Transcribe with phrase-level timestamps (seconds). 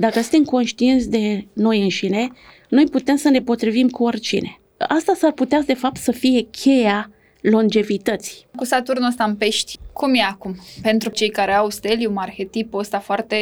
[0.00, 2.28] Dacă suntem conștienți de noi înșine,
[2.68, 4.60] noi putem să ne potrivim cu oricine.
[4.78, 8.46] Asta s-ar putea, de fapt, să fie cheia longevității.
[8.56, 10.56] Cu Saturnul ăsta în pești, cum e acum?
[10.82, 13.36] Pentru cei care au stelium, arhetipul ăsta foarte...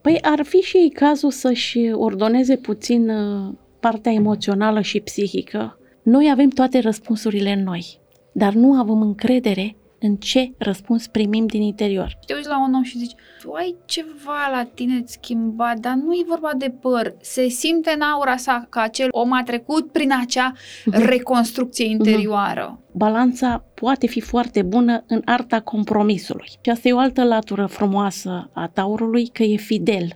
[0.00, 5.78] Păi ar fi și ei cazul să-și ordoneze puțin uh, partea emoțională și psihică.
[6.02, 7.98] Noi avem toate răspunsurile în noi,
[8.32, 12.18] dar nu avem încredere în ce răspuns primim din interior.
[12.26, 16.12] Te uiți la un om și zici, tu ai ceva la tine schimbat, dar nu
[16.12, 17.14] e vorba de păr.
[17.20, 21.06] Se simte în aura sa că acel om a trecut prin acea uh-huh.
[21.14, 22.76] reconstrucție interioară.
[22.76, 22.92] Uh-huh.
[22.92, 26.48] Balanța poate fi foarte bună în arta compromisului.
[26.48, 30.08] Și asta e o altă latură frumoasă a taurului, că e fidel.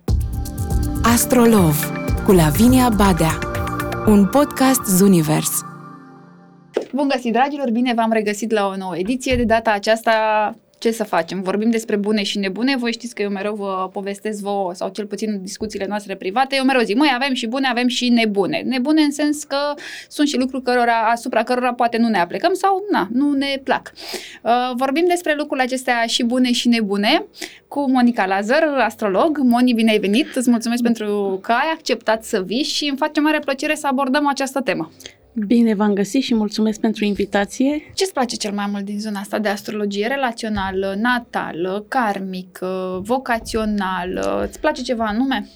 [1.02, 1.92] Astrolov
[2.24, 3.38] cu Lavinia Badea
[4.06, 5.75] Un podcast Zunivers
[6.96, 7.70] Bun găsit, dragilor!
[7.70, 9.36] Bine v-am regăsit la o nouă ediție.
[9.36, 10.12] De data aceasta,
[10.78, 11.42] ce să facem?
[11.42, 12.76] Vorbim despre bune și nebune.
[12.76, 16.56] Voi știți că eu mereu vă povestesc vouă, sau cel puțin în discuțiile noastre private,
[16.56, 18.62] eu mereu zic, măi, avem și bune, avem și nebune.
[18.64, 19.56] Nebune în sens că
[20.08, 23.92] sunt și lucruri cărora, asupra cărora poate nu ne aplicăm sau, na, nu ne plac.
[24.42, 27.24] Uh, vorbim despre lucrurile acestea și bune și nebune
[27.68, 29.38] cu Monica Lazar, astrolog.
[29.42, 30.34] Moni, bine ai venit!
[30.34, 34.26] Îți mulțumesc pentru că ai acceptat să vii și îmi face mare plăcere să abordăm
[34.26, 34.90] această temă.
[35.44, 37.90] Bine v-am găsit și mulțumesc pentru invitație.
[37.94, 44.46] Ce-ți place cel mai mult din zona asta de astrologie relațională, natală, karmică, vocațională?
[44.48, 45.48] Îți place ceva anume?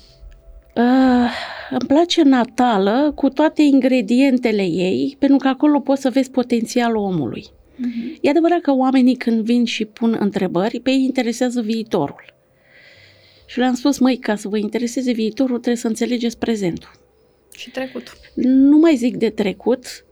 [0.75, 1.31] Uh,
[1.71, 7.45] îmi place natală cu toate ingredientele ei, pentru că acolo poți să vezi potențialul omului.
[7.45, 8.19] Uh-huh.
[8.21, 12.35] E adevărat că oamenii când vin și pun întrebări, pe ei interesează viitorul.
[13.47, 17.00] Și le-am spus, măi, ca să vă intereseze viitorul, trebuie să înțelegeți prezentul.
[17.61, 18.13] Și trecut.
[18.35, 20.05] Nu mai zic de trecut,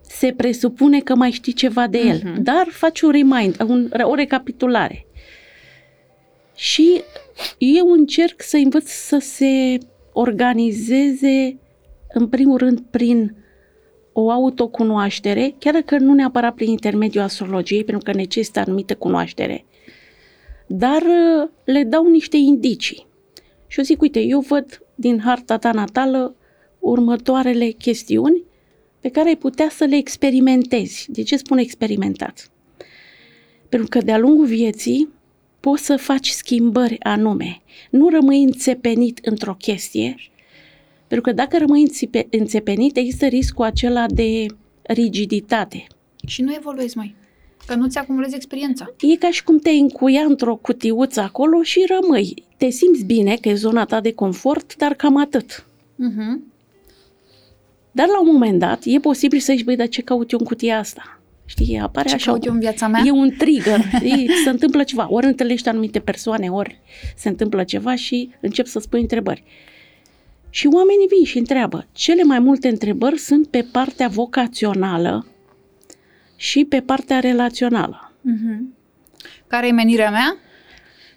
[0.00, 2.38] se presupune că mai știi ceva de el, uh-huh.
[2.38, 5.06] dar faci un remind, un, o recapitulare.
[6.54, 7.02] Și
[7.58, 9.78] eu încerc să învăț să se
[10.12, 11.58] organizeze,
[12.12, 13.36] în primul rând, prin
[14.12, 19.64] o autocunoaștere, chiar dacă nu neapărat prin intermediul astrologiei, pentru că necesită anumită cunoaștere,
[20.66, 23.06] dar uh, le dau niște indicii.
[23.66, 26.32] Și eu zic, uite, eu văd din harta ta natală
[26.78, 28.42] următoarele chestiuni
[29.00, 31.06] pe care ai putea să le experimentezi.
[31.08, 32.50] De ce spun experimentat?
[33.68, 35.08] Pentru că de-a lungul vieții
[35.60, 37.60] poți să faci schimbări anume.
[37.90, 40.16] Nu rămâi înțepenit într-o chestie,
[41.06, 41.90] pentru că dacă rămâi
[42.30, 44.46] înțepenit, există riscul acela de
[44.82, 45.86] rigiditate.
[46.26, 47.14] Și nu evoluezi mai.
[47.66, 48.94] Că nu ți acumulezi experiența.
[49.00, 52.44] E ca și cum te încuia într-o cutiuță acolo și rămâi.
[52.56, 55.66] Te simți bine, că e zona ta de confort, dar cam atât.
[55.94, 56.57] Uh-huh.
[57.98, 60.44] Dar la un moment dat e posibil să zici, băi, dar ce caut eu în
[60.44, 61.20] cutia asta?
[61.44, 62.30] Știi, apare ce așa.
[62.30, 63.02] caut eu în viața mea?
[63.04, 65.06] E un trigger, e, se întâmplă ceva.
[65.10, 66.80] Ori întâlnești anumite persoane, ori
[67.16, 69.44] se întâmplă ceva și încep să spui întrebări.
[70.50, 71.86] Și oamenii vin și întreabă.
[71.92, 75.26] Cele mai multe întrebări sunt pe partea vocațională
[76.36, 78.12] și pe partea relațională.
[78.12, 78.58] Uh-huh.
[79.46, 80.36] Care e menirea mea?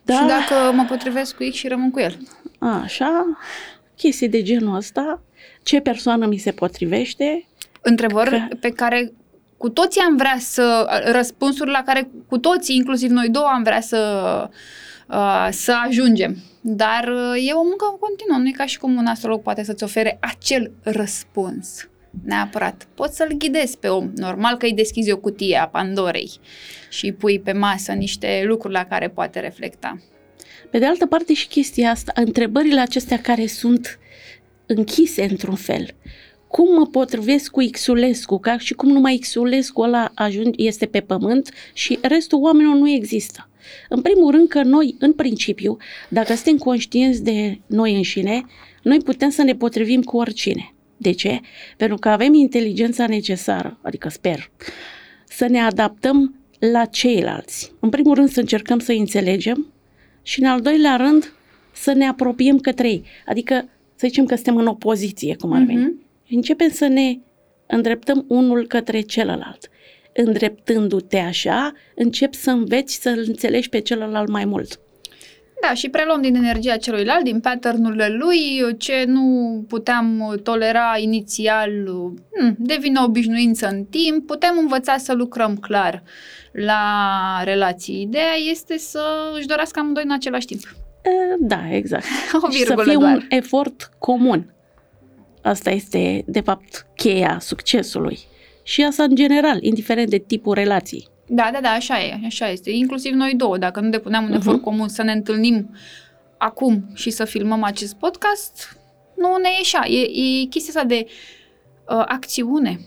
[0.03, 0.13] Da.
[0.13, 2.17] Și dacă mă potrivesc cu X și rămân cu el.
[2.59, 3.37] Așa,
[3.95, 5.21] chestii de genul ăsta
[5.63, 7.45] ce persoană mi se potrivește.
[7.81, 8.55] Întrebări că...
[8.59, 9.11] pe care
[9.57, 13.81] cu toții am vrea să, răspunsuri la care cu toții, inclusiv noi două, am vrea
[13.81, 13.99] să,
[15.07, 16.37] uh, să ajungem.
[16.61, 19.83] Dar uh, e o muncă continuă, nu e ca și cum un astrolog poate să-ți
[19.83, 21.89] ofere acel răspuns.
[22.25, 22.87] Neapărat.
[22.93, 24.11] Poți să-l ghidezi pe om.
[24.15, 26.31] Normal că îi deschizi o cutie a Pandorei
[26.89, 29.97] și îi pui pe masă niște lucruri la care poate reflecta.
[30.71, 33.99] Pe de altă parte și chestia asta, întrebările acestea care sunt
[34.75, 35.87] închise într-un fel.
[36.47, 41.49] Cum mă potrivesc cu Xulescu, ca și cum numai Xulescu ăla ajung, este pe pământ
[41.73, 43.49] și restul oamenilor nu există.
[43.89, 45.77] În primul rând că noi, în principiu,
[46.09, 48.45] dacă suntem conștienți de noi înșine,
[48.81, 50.73] noi putem să ne potrivim cu oricine.
[50.97, 51.39] De ce?
[51.77, 54.51] Pentru că avem inteligența necesară, adică sper,
[55.27, 57.71] să ne adaptăm la ceilalți.
[57.79, 59.73] În primul rând să încercăm să înțelegem
[60.21, 61.33] și în al doilea rând
[61.71, 63.03] să ne apropiem către ei.
[63.25, 63.69] Adică
[64.01, 65.85] să zicem că suntem în opoziție, cum ar veni.
[65.85, 66.29] Uh-huh.
[66.29, 67.17] Începem să ne
[67.67, 69.69] îndreptăm unul către celălalt.
[70.13, 74.79] Îndreptându-te așa, încep să înveți să-l înțelegi pe celălalt mai mult.
[75.61, 81.71] Da, și preluăm din energia celuilalt, din pattern lui, ce nu puteam tolera inițial,
[82.37, 86.03] hmm, devine o obișnuință în timp, putem învăța să lucrăm clar
[86.51, 86.83] la
[87.43, 88.01] relații.
[88.01, 89.03] Ideea este să
[89.37, 90.61] își dorească amândoi în același timp.
[91.39, 92.05] Da, exact.
[92.41, 93.15] O și să fie doar.
[93.15, 94.53] un efort comun.
[95.41, 98.19] Asta este, de fapt, cheia succesului.
[98.63, 101.07] Și asta în general, indiferent de tipul relației.
[101.27, 102.69] Da, da, da, așa e, așa este.
[102.71, 104.35] Inclusiv noi două, dacă nu depuneam un uh-huh.
[104.35, 105.75] efort comun să ne întâlnim
[106.37, 108.77] acum și să filmăm acest podcast,
[109.15, 109.87] nu ne ieșea.
[109.87, 112.79] E, e chestia asta de uh, acțiune.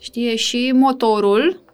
[0.00, 0.36] Știi?
[0.36, 1.64] Și motorul,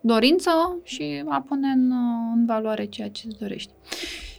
[0.00, 3.70] dorință și a pune în, uh, în valoare ceea ce îți dorești.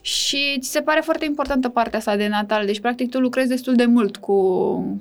[0.08, 2.66] Și ți se pare foarte importantă partea asta de natal.
[2.66, 4.40] Deci, practic, tu lucrezi destul de mult cu,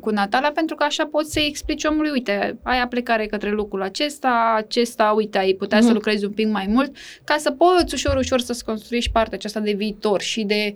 [0.00, 4.54] cu Natala pentru că așa poți să-i explici omului, uite, ai aplicare către lucrul acesta,
[4.56, 5.80] acesta, uite, ai putea mm-hmm.
[5.80, 5.94] să mhm.
[5.94, 9.72] lucrezi un pic mai mult, ca să poți ușor, ușor să-ți construiești partea aceasta de
[9.72, 10.72] viitor și de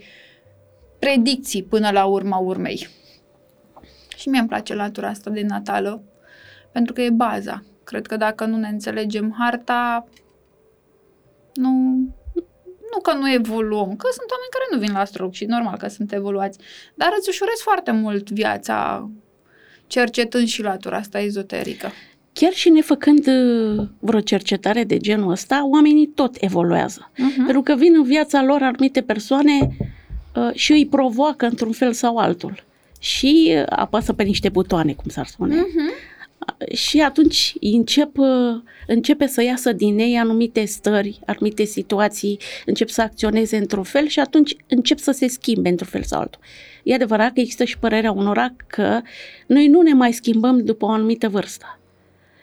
[0.98, 2.88] predicții până la urma urmei.
[4.16, 6.02] Și mie îmi place latura asta de natală,
[6.72, 7.62] pentru că e baza.
[7.84, 10.08] Cred că dacă nu ne înțelegem harta,
[11.54, 11.98] nu,
[12.92, 15.88] nu că nu evoluăm, că sunt oameni care nu vin la astrolog și normal că
[15.88, 16.58] sunt evoluați,
[16.94, 19.08] dar îți ușurez foarte mult viața
[19.86, 21.90] cercetând și latura asta ezoterică.
[22.32, 27.10] Chiar și nefăcând uh, vreo cercetare de genul ăsta, oamenii tot evoluează.
[27.12, 27.44] Uh-huh.
[27.44, 29.76] Pentru că vin în viața lor anumite persoane
[30.34, 32.64] uh, și îi provoacă într-un fel sau altul.
[32.98, 35.56] Și uh, apasă pe niște butoane, cum s-ar spune.
[35.56, 36.09] Uh-huh
[36.72, 38.16] și atunci încep,
[38.86, 44.20] începe să iasă din ei anumite stări, anumite situații, încep să acționeze într-un fel și
[44.20, 46.40] atunci încep să se schimbe într-un fel sau altul.
[46.82, 49.00] E adevărat că există și părerea unora că
[49.46, 51.78] noi nu ne mai schimbăm după o anumită vârstă.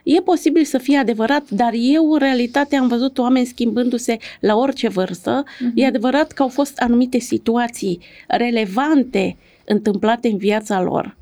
[0.04, 4.88] E posibil să fie adevărat, dar eu în realitate am văzut oameni schimbându-se la orice
[4.88, 5.44] vârstă.
[5.44, 5.74] Uh-huh.
[5.76, 11.18] E adevărat că au fost anumite situații relevante întâmplate în viața lor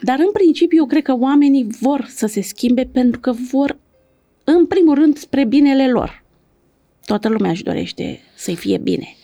[0.00, 3.78] dar în principiu eu cred că oamenii vor să se schimbe pentru că vor,
[4.44, 6.24] în primul rând, spre binele lor.
[7.06, 9.16] Toată lumea își dorește să-i fie bine.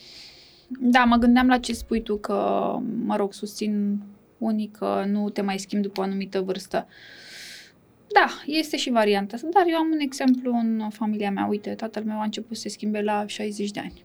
[0.79, 2.33] Da, mă gândeam la ce spui tu, că,
[3.05, 3.99] mă rog, susțin
[4.37, 6.87] unii că nu te mai schimbi după o anumită vârstă.
[8.13, 11.45] Da, este și varianta asta, dar eu am un exemplu în familia mea.
[11.45, 14.03] Uite, tatăl meu a început să se schimbe la 60 de ani.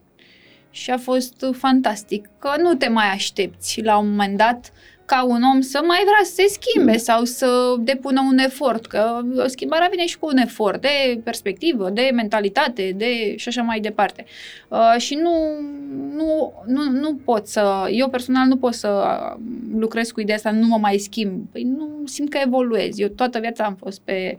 [0.70, 4.72] Și a fost fantastic, că nu te mai aștepți la un moment dat
[5.10, 6.98] ca un om să mai vrea să se schimbe mm.
[6.98, 12.10] sau să depună un efort, că schimbarea vine și cu un efort de perspectivă, de
[12.14, 14.24] mentalitate, de și așa mai departe.
[14.68, 15.32] Uh, și nu,
[16.14, 19.18] nu, nu, nu pot să, eu personal nu pot să
[19.78, 21.48] lucrez cu ideea asta, nu mă mai schimb.
[21.52, 22.98] Păi nu simt că evoluez.
[22.98, 24.38] Eu toată viața am fost pe,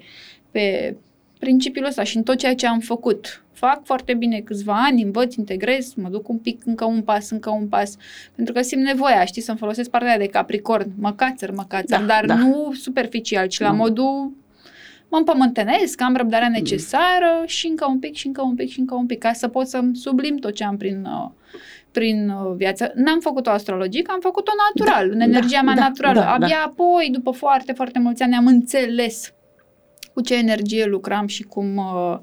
[0.51, 0.95] pe
[1.42, 5.36] principiul ăsta și în tot ceea ce am făcut fac foarte bine câțiva ani, învăț,
[5.36, 7.96] integrez, mă duc un pic, încă un pas, încă un pas,
[8.36, 12.06] pentru că simt nevoia, știi, să-mi folosesc partea de capricorn, mă cațăr, mă cațăr, da,
[12.06, 12.36] dar da.
[12.36, 13.74] nu superficial, ci la da.
[13.74, 14.32] modul
[15.10, 16.54] mă împământenesc, am răbdarea mm.
[16.54, 19.48] necesară și încă un pic, și încă un pic, și încă un pic, ca să
[19.48, 21.30] pot să-mi sublim tot ce am prin, uh,
[21.92, 22.92] prin uh, viață.
[22.96, 26.20] N-am făcut-o astrologic, am făcut-o natural, da, în energia da, mea da, naturală.
[26.20, 26.64] Da, Abia da.
[26.66, 29.34] apoi, după foarte, foarte mulți ani, am înțeles
[30.21, 32.19] cu ce energie lucram și cum uh,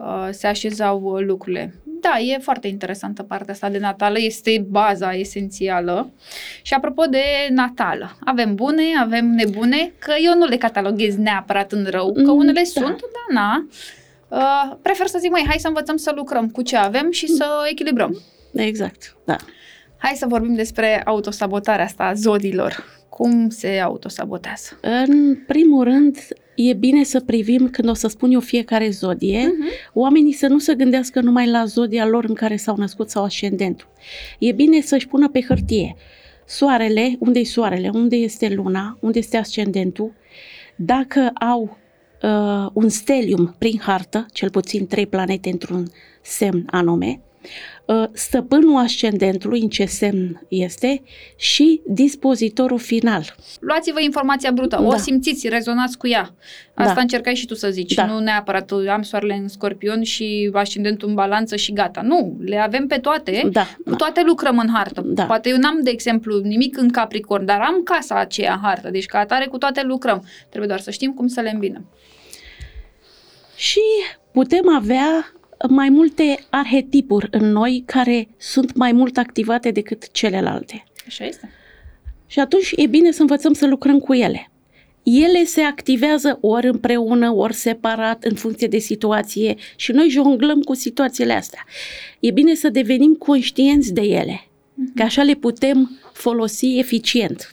[0.00, 1.74] Uh, se așezau uh, lucrurile.
[1.84, 6.12] Da, e foarte interesantă partea asta de natală, este baza esențială.
[6.62, 11.86] Și apropo de natală, avem bune, avem nebune, că eu nu le cataloghez neapărat în
[11.90, 12.80] rău, că mm, unele da.
[12.80, 13.66] sunt, dar na.
[14.28, 17.46] Uh, prefer să zic, mai hai să învățăm să lucrăm cu ce avem și să
[17.70, 18.20] echilibrăm.
[18.52, 19.36] Exact, da.
[19.96, 22.84] Hai să vorbim despre autosabotarea asta a zodilor.
[23.08, 24.78] Cum se autosabotează?
[24.80, 26.16] În primul rând,
[26.68, 29.92] e bine să privim, când o să spun eu fiecare zodie, uh-huh.
[29.92, 33.88] oamenii să nu se gândească numai la zodia lor în care s-au născut sau ascendentul.
[34.38, 35.96] E bine să-și pună pe hârtie
[36.46, 40.12] soarele, unde e soarele, unde este luna, unde este ascendentul,
[40.76, 41.78] dacă au
[42.22, 45.86] uh, un stelium prin hartă, cel puțin trei planete într-un
[46.22, 47.79] semn anume, Uh,
[48.12, 51.02] stăpânul ascendentului, în ce semn este,
[51.36, 53.34] și dispozitorul final.
[53.60, 54.86] Luați-vă informația brută, da.
[54.86, 56.34] o simțiți, rezonați cu ea.
[56.74, 57.00] Asta da.
[57.00, 58.06] încercai și tu să zici, da.
[58.06, 62.00] nu neapărat am soarele în scorpion și ascendentul în balanță și gata.
[62.02, 63.66] Nu, le avem pe toate, da.
[63.84, 65.02] cu toate lucrăm în hartă.
[65.04, 65.24] Da.
[65.24, 69.06] Poate eu n-am, de exemplu, nimic în Capricorn, dar am casa aceea în hartă, deci
[69.06, 70.24] ca atare cu toate lucrăm.
[70.48, 71.88] Trebuie doar să știm cum să le îmbinăm.
[73.56, 73.80] Și
[74.32, 75.32] putem avea
[75.68, 80.84] mai multe arhetipuri în noi care sunt mai mult activate decât celelalte.
[81.06, 81.50] Așa este.
[82.26, 84.50] Și atunci e bine să învățăm să lucrăm cu ele.
[85.02, 90.74] Ele se activează ori împreună, ori separat, în funcție de situație și noi jonglăm cu
[90.74, 91.64] situațiile astea.
[92.20, 94.94] E bine să devenim conștienți de ele, uh-huh.
[94.94, 97.50] că așa le putem folosi eficient.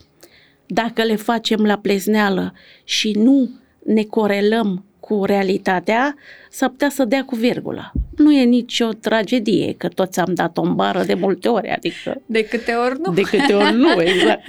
[0.65, 3.49] Dacă le facem la plezneală și nu
[3.83, 6.15] ne corelăm cu realitatea,
[6.49, 7.91] s-ar putea să dea cu virgulă.
[8.17, 12.21] Nu e nicio tragedie, că toți am dat o bară de multe ori, adică...
[12.25, 13.13] De câte ori nu.
[13.13, 14.41] De câte ori nu, exact.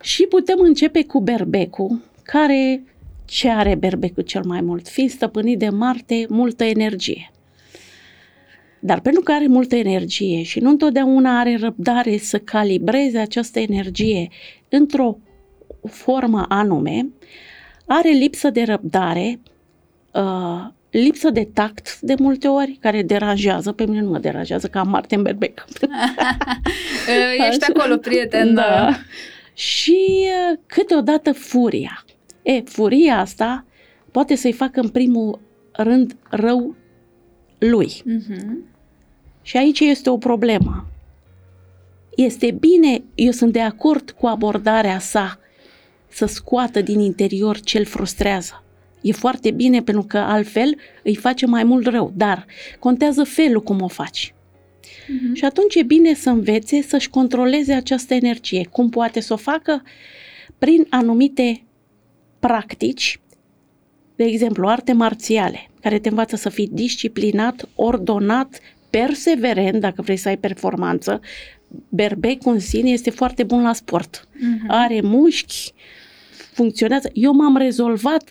[0.00, 2.82] și putem începe cu berbecul, care
[3.24, 4.88] ce are berbecul cel mai mult?
[4.88, 7.30] Fiind stăpânit de Marte, multă energie.
[8.80, 14.28] Dar pentru că are multă energie și nu întotdeauna are răbdare să calibreze această energie
[14.68, 15.18] într-o
[15.88, 17.08] formă anume,
[17.86, 19.40] are lipsă de răbdare,
[20.12, 24.82] uh, lipsă de tact de multe ori, care deranjează, pe mine nu mă deranjează, ca
[24.82, 25.64] Martin Berbec.
[27.48, 28.54] Ești acolo, prieten.
[28.54, 28.96] Da.
[29.54, 32.04] Și uh, câteodată furia.
[32.42, 33.64] E, furia asta
[34.10, 35.40] poate să-i facă în primul
[35.72, 36.74] rând rău
[37.58, 38.02] lui.
[38.06, 38.70] Uh-huh.
[39.42, 40.86] Și aici este o problemă.
[42.16, 45.38] Este bine, eu sunt de acord cu abordarea sa
[46.08, 48.64] să scoată din interior ce îl frustrează.
[49.00, 52.46] E foarte bine pentru că altfel îi face mai mult rău, dar
[52.78, 54.34] contează felul cum o faci.
[54.84, 55.32] Uh-huh.
[55.32, 58.68] Și atunci e bine să învețe să-și controleze această energie.
[58.70, 59.82] Cum poate să o facă?
[60.58, 61.64] Prin anumite
[62.38, 63.20] practici,
[64.16, 70.28] de exemplu, arte marțiale, care te învață să fii disciplinat, ordonat, perseverent, dacă vrei să
[70.28, 71.20] ai performanță.
[71.88, 74.28] Berbecul în sine este foarte bun la sport.
[74.28, 74.66] Uh-huh.
[74.68, 75.72] Are mușchi,
[76.52, 77.10] funcționează.
[77.12, 78.30] Eu m-am rezolvat,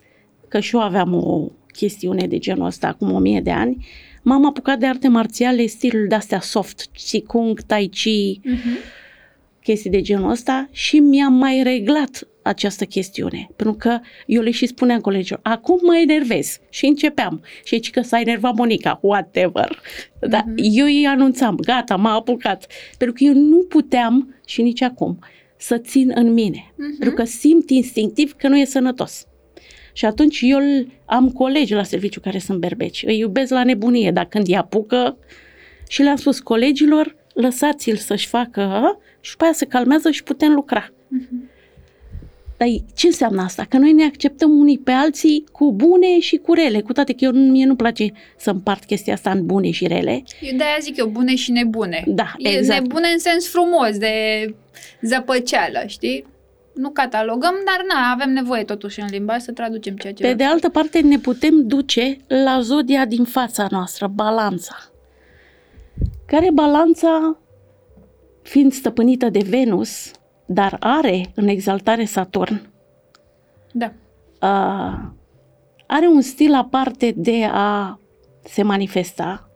[0.50, 3.86] că și eu aveam o chestiune de genul ăsta acum o mie de ani,
[4.22, 9.64] m-am apucat de arte marțiale, stilul de-astea soft, Qigong, Tai Chi, uh-huh.
[9.64, 13.50] chestii de genul ăsta și mi-am mai reglat această chestiune.
[13.56, 17.42] Pentru că eu le și spuneam colegilor, acum mă enervez și începeam.
[17.64, 19.82] Și zice că s-a enervat Monica, whatever.
[20.20, 20.56] Dar uh-huh.
[20.56, 22.68] eu îi anunțam, gata, m-a apucat.
[22.98, 25.20] Pentru că eu nu puteam și nici acum
[25.58, 26.72] să țin în mine.
[26.72, 26.98] Uh-huh.
[27.00, 29.28] Pentru că simt instinctiv că nu e sănătos.
[30.00, 30.60] Și atunci eu
[31.06, 33.04] am colegi la serviciu care sunt berbeci.
[33.06, 35.18] Îi iubesc la nebunie, dar când îi apucă
[35.88, 40.90] și le-am spus colegilor, lăsați-l să-și facă și după aia se calmează și putem lucra.
[40.90, 41.50] Uh-huh.
[42.58, 43.66] Dar ce înseamnă asta?
[43.70, 47.24] Că noi ne acceptăm unii pe alții cu bune și cu rele, cu toate că
[47.24, 50.24] eu, mie nu place să împart chestia asta în bune și rele.
[50.42, 52.04] Eu de-aia zic eu bune și nebune.
[52.08, 52.82] Da, e exact.
[52.82, 54.14] nebune în sens frumos, de
[55.02, 56.26] zăpăceală, știi?
[56.80, 60.24] Nu catalogăm, dar na, avem nevoie totuși în limbaj să traducem ceea ce...
[60.24, 64.76] Pe de altă parte ne putem duce la zodia din fața noastră, balanța.
[66.26, 67.38] Care balanța,
[68.42, 70.12] fiind stăpânită de Venus,
[70.46, 72.70] dar are în exaltare Saturn.
[73.72, 73.92] Da.
[74.42, 75.10] Uh,
[75.88, 78.00] are un stil aparte de a
[78.44, 79.50] se manifesta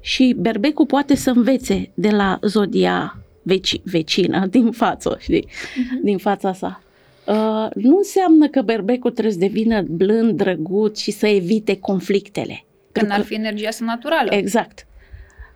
[0.00, 6.02] și berbecul poate să învețe de la zodia veci, vecină din față, știi, uh-huh.
[6.02, 6.82] din fața sa.
[7.26, 12.64] Uh, nu înseamnă că berbecul trebuie să devină blând, drăguț și să evite conflictele.
[12.92, 14.34] Că n-ar fi energia sa naturală.
[14.34, 14.86] Exact.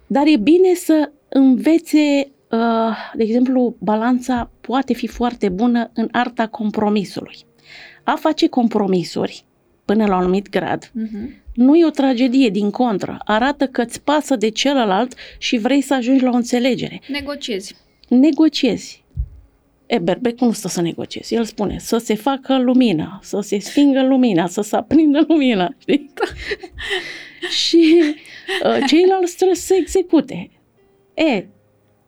[0.07, 6.47] Dar e bine să învețe Uh, de exemplu, balanța poate fi foarte bună în arta
[6.47, 7.37] compromisului.
[8.03, 9.45] A face compromisuri
[9.85, 11.42] până la un anumit grad uh-huh.
[11.55, 13.19] Nu e o tragedie, din contră.
[13.25, 17.01] Arată că îți pasă de celălalt și vrei să ajungi la o înțelegere.
[17.09, 17.77] Negociezi.
[18.09, 19.05] Negociezi.
[19.87, 21.35] E, Berbecul nu stă să negociezi.
[21.35, 25.75] El spune să se facă lumină, să se stingă lumina, să se aprindă lumina.
[25.79, 26.11] Știi?
[27.65, 28.03] și
[28.65, 30.51] uh, ceilalți trebuie să se execute.
[31.15, 31.47] E,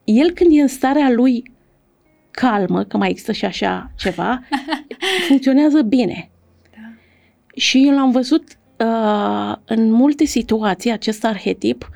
[0.04, 1.52] el când e în starea lui
[2.30, 4.42] calmă, că mai există și așa ceva,
[5.28, 6.30] funcționează bine.
[6.70, 6.94] Da.
[7.56, 8.63] Și eu l-am văzut uh,
[9.64, 11.90] în multe situații, acest arhetip,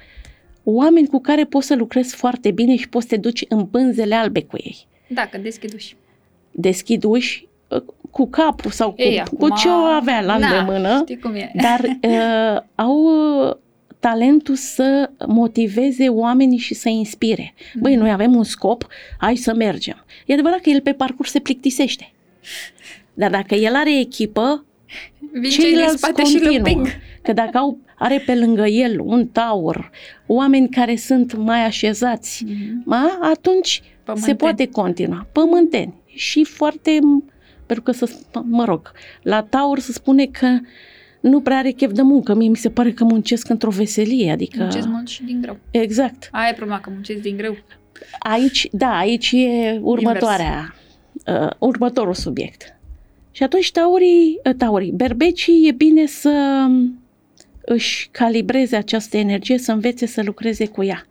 [0.62, 4.14] oameni cu care poți să lucrezi foarte bine și poți să te duci în pânzele
[4.14, 4.86] albe cu ei.
[5.08, 5.96] Da, că deschid uși.
[6.50, 11.18] Deschid uși uh, cu capul sau cu, Ei, cu ce o avea la îndemână, știi
[11.18, 11.52] cum e.
[11.54, 13.54] dar uh, au uh,
[14.00, 17.54] talentul să motiveze oamenii și să inspire.
[17.74, 17.80] Mm.
[17.80, 18.86] Băi, noi avem un scop,
[19.18, 20.04] hai să mergem.
[20.26, 22.12] E adevărat că el pe parcurs se plictisește.
[23.14, 24.64] Dar dacă el are echipă,
[25.32, 26.84] Vin ceilalți continuă.
[26.86, 26.92] Și
[27.22, 29.90] că dacă au, are pe lângă el un taur,
[30.26, 32.84] oameni care sunt mai așezați, mm-hmm.
[32.84, 34.32] ma, atunci Pământeni.
[34.32, 35.26] se poate continua.
[35.32, 35.94] Pământeni.
[36.06, 36.98] Și foarte,
[37.66, 38.10] pentru că, să,
[38.44, 38.92] mă rog,
[39.22, 40.58] la taur se spune că
[41.20, 42.34] nu prea are chef de muncă.
[42.34, 44.58] Mie mi se pare că muncesc într-o veselie, adică...
[44.58, 45.58] Muncesc mult și din greu.
[45.70, 46.28] Exact.
[46.32, 47.56] Aia e problema, că muncesc din greu.
[48.18, 50.74] Aici, da, aici e următoarea,
[51.26, 52.77] uh, următorul subiect.
[53.38, 57.00] Și atunci taurii, uh, taurii, berbecii e bine să um,
[57.64, 61.06] își calibreze această energie, să învețe să lucreze cu ea.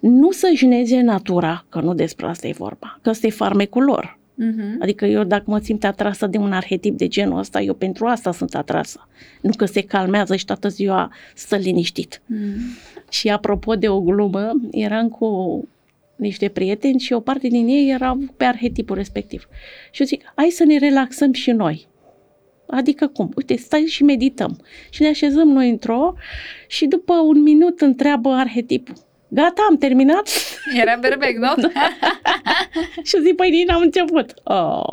[0.00, 4.18] Nu să jneze natura, că nu despre asta e vorba, că ăsta e farmecul lor.
[4.18, 4.78] Uh-huh.
[4.78, 8.32] Adică eu dacă mă simt atrasă de un arhetip de genul ăsta, eu pentru asta
[8.32, 9.08] sunt atrasă.
[9.40, 12.22] Nu că se calmează și toată ziua stă liniștit.
[12.22, 12.56] Uh-huh.
[13.10, 15.28] Și apropo de o glumă, eram cu
[16.16, 19.48] niște prieteni și o parte din ei erau pe arhetipul respectiv.
[19.90, 21.86] Și eu zic, hai să ne relaxăm și noi.
[22.66, 23.32] Adică cum?
[23.36, 24.60] Uite, stai și medităm.
[24.90, 26.14] Și ne așezăm noi într-o
[26.66, 28.94] și după un minut întreabă arhetipul.
[29.28, 30.28] Gata, am terminat?
[30.80, 31.54] Era berbec, nu?
[33.08, 34.34] și zic, păi nici n-am început.
[34.44, 34.90] Oh.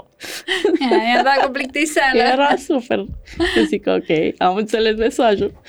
[1.14, 2.22] I-a dat cu plictiseală.
[2.22, 3.06] Era super.
[3.54, 5.62] Și zic, ok, am înțeles mesajul.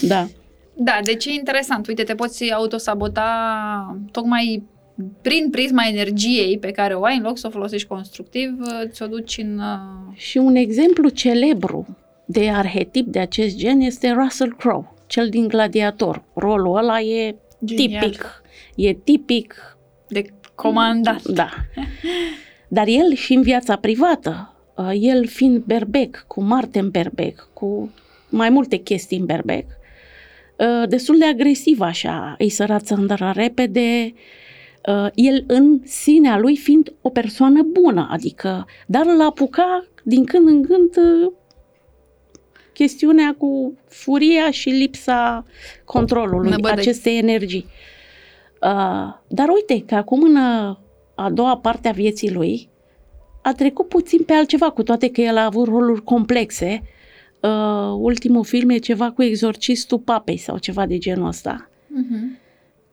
[0.00, 0.26] Da.
[0.74, 1.86] Da, deci e interesant.
[1.86, 4.62] Uite, te poți autosabota tocmai
[5.22, 8.50] prin prisma energiei pe care o ai, în loc să o folosești constructiv,
[8.90, 9.58] ți-o duci în...
[9.58, 15.48] uh, Și un exemplu celebru de arhetip de acest gen este Russell Crowe, cel din
[15.48, 16.22] Gladiator.
[16.34, 18.02] Rolul ăla e Genial.
[18.02, 18.42] tipic.
[18.76, 19.76] E tipic,
[20.08, 21.22] De comandat.
[21.22, 21.48] da.
[22.68, 27.90] Dar el și în viața privată, uh, el fiind berbec, cu Martin berbec, cu
[28.28, 29.64] mai multe chestii în berbec,
[30.56, 34.20] uh, destul de agresiv așa, îi sărață îndără repede, uh,
[35.14, 40.62] el în sinea lui fiind o persoană bună, adică, dar îl apuca din când în
[40.62, 41.32] când uh,
[42.72, 45.44] chestiunea cu furia și lipsa
[45.84, 46.78] controlului Năbădăi.
[46.78, 47.66] acestei energii.
[48.62, 50.76] Uh, dar uite că acum în uh,
[51.14, 52.68] a doua parte a vieții lui
[53.42, 56.82] a trecut puțin pe altceva, cu toate că el a avut roluri complexe.
[57.40, 62.37] Uh, ultimul film e ceva cu exorcistul papei sau ceva de genul ăsta Mhm.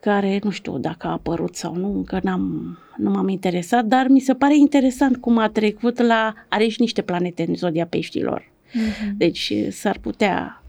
[0.06, 4.20] Care nu știu dacă a apărut sau nu, încă n-am, nu m-am interesat, dar mi
[4.20, 6.34] se pare interesant cum a trecut la...
[6.50, 8.52] Are și niște planete în zodia peștilor.
[8.74, 9.18] Mhm.
[9.18, 10.64] Deci s-ar putea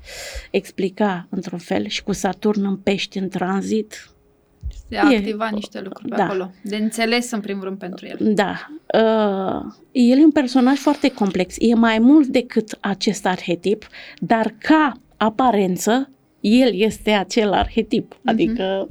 [0.50, 4.10] explica într-un fel și cu Saturn în pești în tranzit.
[4.88, 6.24] Se activa niște lucruri pe da.
[6.24, 6.50] acolo.
[6.62, 8.34] De înțeles, în primul rând, pentru el.
[8.34, 8.66] Da.
[8.94, 11.54] Uh, el e un personaj foarte complex.
[11.58, 13.86] E mai mult decât acest arhetip,
[14.18, 18.16] dar ca aparență, el este acel arhetip.
[18.24, 18.88] Adică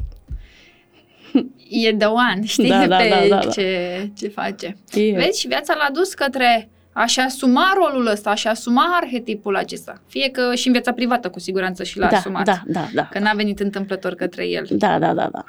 [1.87, 3.49] E the one, știi Da, da, pe da, da, da.
[3.51, 4.77] Ce, ce face.
[4.93, 10.01] e, Vezi, și viața l-a dus către a-și asuma rolul ăsta, a-și asuma arhetipul acesta.
[10.07, 12.45] Fie că și în viața privată, cu siguranță, și l-a da, asumat.
[12.45, 13.07] da, da, da.
[13.11, 14.65] Că n-a venit întâmplător către el.
[14.69, 15.43] Da, da, da, da.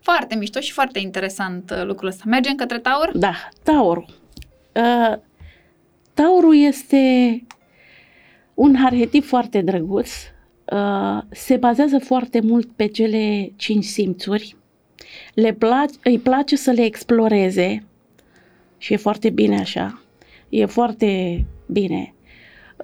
[0.00, 2.22] Foarte mișto și foarte interesant uh, lucrul ăsta.
[2.26, 3.10] Mergem către Taur?
[3.14, 4.06] Da, taurul.
[4.72, 5.16] Uh,
[6.14, 7.42] taurul este
[8.54, 10.10] un arhetip foarte drăguț.
[10.72, 14.56] Uh, se bazează foarte mult pe cele cinci simțuri.
[15.34, 17.86] Le place, îi place să le exploreze
[18.78, 20.02] și e foarte bine așa.
[20.48, 22.14] E foarte bine.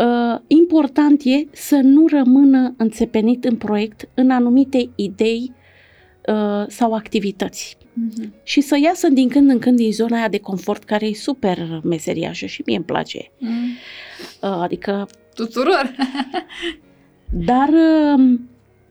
[0.01, 5.53] Uh, important e să nu rămână înțepenit în proiect în anumite idei
[6.29, 8.35] uh, sau activități Mhm.
[8.43, 11.81] și să iasă din când în când din zona aia de confort care e super
[11.85, 13.31] meseriașă și mie îmi place.
[13.39, 13.51] Mm.
[14.43, 15.95] Uh, Adică, Tuturor.
[17.31, 18.39] dar uh,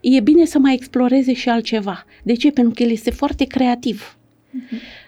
[0.02, 2.06] e bine să mai exploreze și altceva.
[2.24, 2.52] De ce?
[2.52, 4.18] Pentru că el este foarte creativ.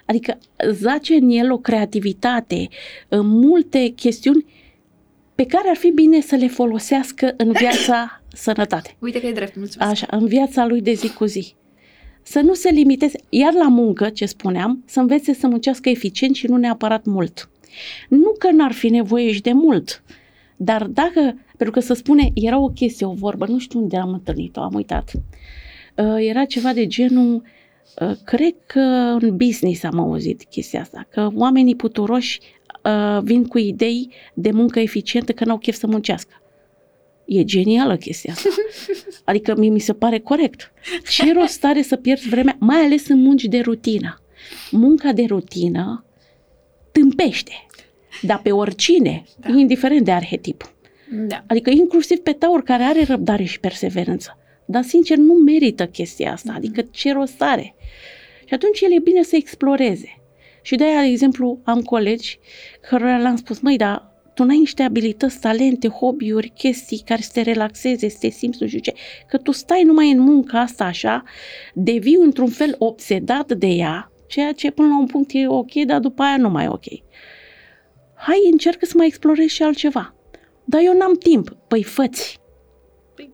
[0.05, 0.37] Adică
[0.71, 4.45] zace în el o creativitate, uh, multe chestiuni
[5.35, 8.95] pe care ar fi bine să le folosească în viața sănătate.
[8.99, 9.91] Uite că e drept, mulțumesc.
[9.91, 11.53] Așa, în viața lui de zi cu zi.
[12.21, 16.47] Să nu se limiteze, iar la muncă, ce spuneam, să învețe să muncească eficient și
[16.47, 17.49] nu neapărat mult.
[18.09, 20.03] Nu că n-ar fi nevoie și de mult,
[20.55, 24.13] dar dacă, pentru că să spune, era o chestie, o vorbă, nu știu unde am
[24.13, 25.11] întâlnit-o, am uitat.
[25.95, 27.43] Uh, era ceva de genul,
[28.01, 28.79] uh, cred că
[29.19, 32.39] în business am auzit chestia asta, că oamenii puturoși
[32.83, 36.41] uh, vin cu idei de muncă eficientă că n-au chef să muncească.
[37.25, 38.49] E genială chestia asta.
[39.29, 40.71] Adică mie mi se pare corect.
[41.09, 44.21] Ce rost are să pierzi vremea, mai ales în munci de rutină.
[44.71, 46.05] Munca de rutină
[46.91, 47.51] tâmpește.
[48.21, 49.49] Dar pe oricine, Da.
[49.49, 49.57] da.
[49.57, 50.72] indiferent de arhetip.
[51.15, 51.43] Da.
[51.47, 54.37] Adică inclusiv pe taur care are răbdare și perseverență.
[54.65, 56.53] Dar sincer nu merită chestia asta.
[56.55, 57.75] Adică ce rost are?
[58.45, 60.17] Și atunci el e bine să exploreze.
[60.61, 62.39] Și de aia, de exemplu, am colegi
[62.89, 67.41] cărora le-am spus, măi, dar tu n-ai niște abilități, talente, hobby-uri, chestii care să te
[67.41, 68.93] relaxeze, să te simți nu știu ce,
[69.27, 71.23] că tu stai numai în munca asta așa,
[71.73, 75.99] devii într-un fel obsedat de ea, ceea ce până la un punct e ok, dar
[75.99, 76.85] după aia nu mai e ok.
[78.15, 80.15] Hai, încearcă să mai explorezi și altceva.
[80.65, 81.55] Dar eu n-am timp.
[81.67, 82.41] Păi făți.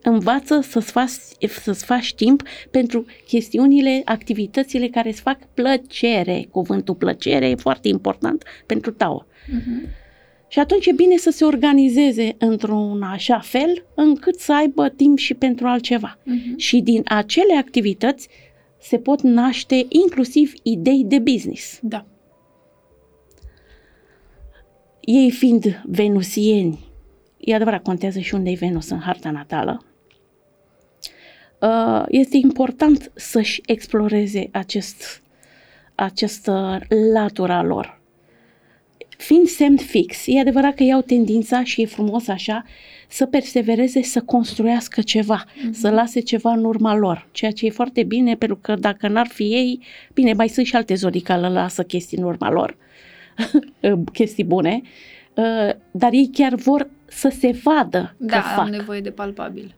[0.02, 1.10] Învață să-ți faci,
[1.48, 6.48] să-ți faci timp pentru chestiunile, activitățile care îți fac plăcere.
[6.52, 9.26] Cuvântul plăcere e foarte important pentru tau.
[9.48, 9.88] Mhm.
[10.48, 15.34] Și atunci e bine să se organizeze într-un așa fel încât să aibă timp și
[15.34, 16.20] pentru altceva.
[16.24, 16.58] Mhm.
[16.58, 18.28] Și din acele activități
[18.82, 21.80] se pot naște inclusiv idei de business.
[21.82, 22.06] Da.
[25.00, 26.89] Ei fiind venusieni,
[27.50, 29.86] e adevărat, contează și unde e Venus în harta natală,
[31.60, 35.22] uh, este important să-și exploreze acest,
[35.96, 36.82] această
[37.14, 37.98] latura lor.
[39.18, 42.66] fiind semn fix, e adevărat că iau tendința și e frumos așa
[43.08, 45.72] să persevereze, să construiască ceva, mm-hmm.
[45.72, 49.28] să lase ceva în urma lor, ceea ce e foarte bine, pentru că dacă n-ar
[49.28, 49.80] fi ei,
[50.14, 52.78] bine, mai sunt și alte zodii care lasă chestii în urma lor,
[54.14, 54.90] chestii bune, uh,
[55.92, 58.60] dar ei chiar vor să se vadă Da, că fac.
[58.60, 59.76] am nevoie de palpabil.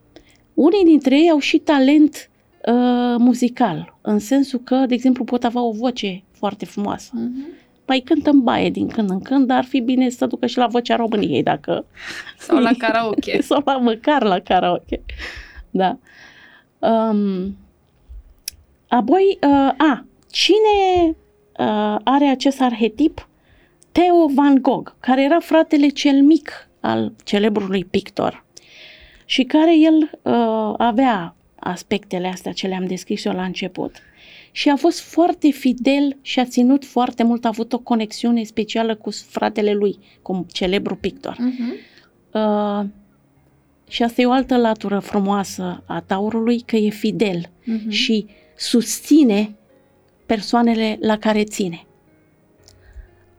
[0.54, 2.30] Unii dintre ei au și talent
[2.68, 7.12] uh, muzical, în sensul că, de exemplu, pot avea o voce foarte frumoasă.
[7.14, 7.46] Mhm.
[7.88, 10.58] Mai cântă în baie din când în când, dar ar fi bine să ducă și
[10.58, 11.86] la vocea României, dacă...
[12.38, 13.42] Sau la karaoke.
[13.50, 15.02] Sau la, măcar la karaoke.
[15.70, 15.98] Da.
[16.80, 17.58] Um,
[18.88, 21.08] apoi, uh, a, cine
[21.60, 23.28] uh, are acest arhetip?
[23.92, 28.46] Theo Van Gogh, care era fratele cel mic al celebrului pictor
[29.26, 33.96] și care el uh, avea aspectele astea ce le-am descris eu la început
[34.52, 38.96] și a fost foarte fidel și a ținut foarte mult, a avut o conexiune specială
[38.96, 41.36] cu fratele lui, cu celebru pictor.
[41.40, 41.74] Mhm.
[42.32, 42.86] Uh,
[43.90, 47.90] și asta e o altă latură frumoasă a taurului, că e fidel Mhm.
[47.90, 48.26] și
[48.58, 49.56] susține
[50.26, 51.86] persoanele la care ține.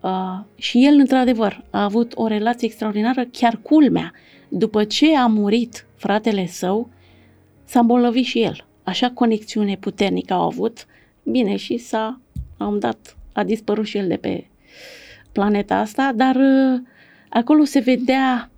[0.02, 4.12] Uh, și el, într-adevăr, a avut o relație extraordinară, chiar culmea.
[4.48, 6.88] După ce a murit fratele său,
[7.64, 8.66] s-a îmbolnăvit și el.
[8.82, 10.86] Așa conexiune puternică au avut.
[11.22, 12.20] Bine, și s-a,
[12.56, 14.46] la un dat, a dispărut și el de pe
[15.32, 16.80] planeta asta, dar uh,
[17.28, 18.50] acolo se vedea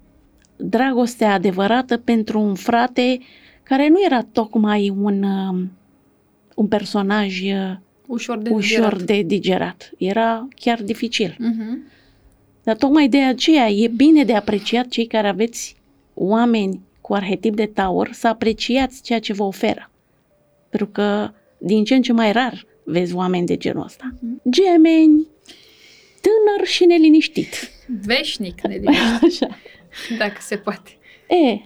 [0.57, 3.18] dragostea adevărată pentru un frate
[3.62, 5.64] care nu era tocmai un, uh,
[6.54, 7.76] un personaj uh,
[8.07, 9.03] Ușor de ușor digerat.
[9.03, 9.90] de digerat.
[9.99, 11.37] Era chiar dificil.
[11.38, 11.83] Mhm.
[12.62, 15.77] Dar tocmai de aceea e bine de apreciat cei care aveți
[16.14, 19.90] oameni cu arhetip de taur, să apreciați ceea ce vă oferă.
[20.69, 24.14] Pentru că din ce în ce mai rar vezi oameni de genul ăsta.
[24.51, 25.27] Gemeni,
[26.21, 27.71] tânăr și neliniștit.
[28.05, 29.59] Veșnic neliniștit, Așa.
[30.19, 30.90] dacă se poate.
[31.29, 31.61] E,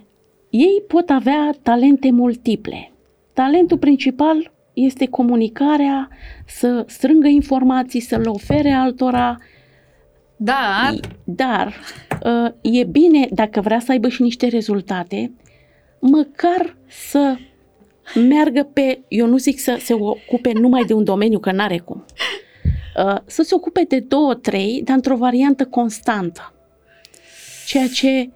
[0.49, 2.91] ei pot avea talente multiple.
[3.33, 4.51] Talentul principal
[4.85, 6.09] este comunicarea,
[6.45, 9.37] să strângă informații, să le ofere altora,
[10.41, 11.73] Dar, dar
[12.23, 15.31] uh, e bine, dacă vrea să aibă și niște rezultate,
[15.99, 17.35] măcar să
[18.27, 22.05] meargă pe, eu nu zic să se ocupe numai de un domeniu, că n-are cum,
[23.05, 26.53] uh, să se ocupe de două, trei, dar într-o variantă constantă.
[27.65, 28.29] Ceea ce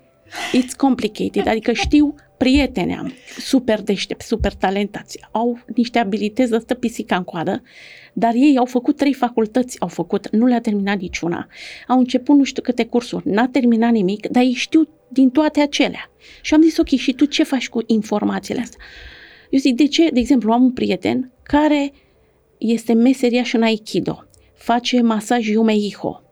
[0.57, 6.73] it's complicated, adică știu prieteni am, super deștepți, super talentați, au niște abilități de stă
[6.73, 7.61] pisica în coadă,
[8.13, 11.47] dar ei au făcut trei facultăți, au făcut, nu le-a terminat niciuna,
[11.87, 16.11] au început nu știu câte cursuri, n-a terminat nimic, dar ei știu din toate acelea.
[16.41, 18.79] Și am zis, ok, și tu ce faci cu informațiile astea?
[19.49, 20.09] Eu zic, de ce?
[20.09, 21.93] De exemplu, am un prieten care
[22.57, 26.22] este meseriaș în Aikido, face masaj Yumeiho,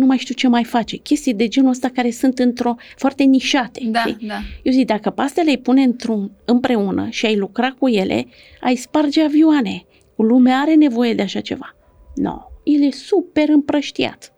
[0.00, 3.80] nu mai știu ce mai face, chestii de genul ăsta care sunt într-o foarte nișate.
[3.84, 4.26] da, știi?
[4.26, 4.38] da.
[4.62, 8.26] Eu zic, dacă pe astea le-ai pune într-un, împreună și ai lucra cu ele,
[8.60, 9.84] ai sparge avioane.
[10.16, 11.76] Lumea are nevoie de așa ceva.
[12.14, 14.32] Nu, no, el e super împrăștiat.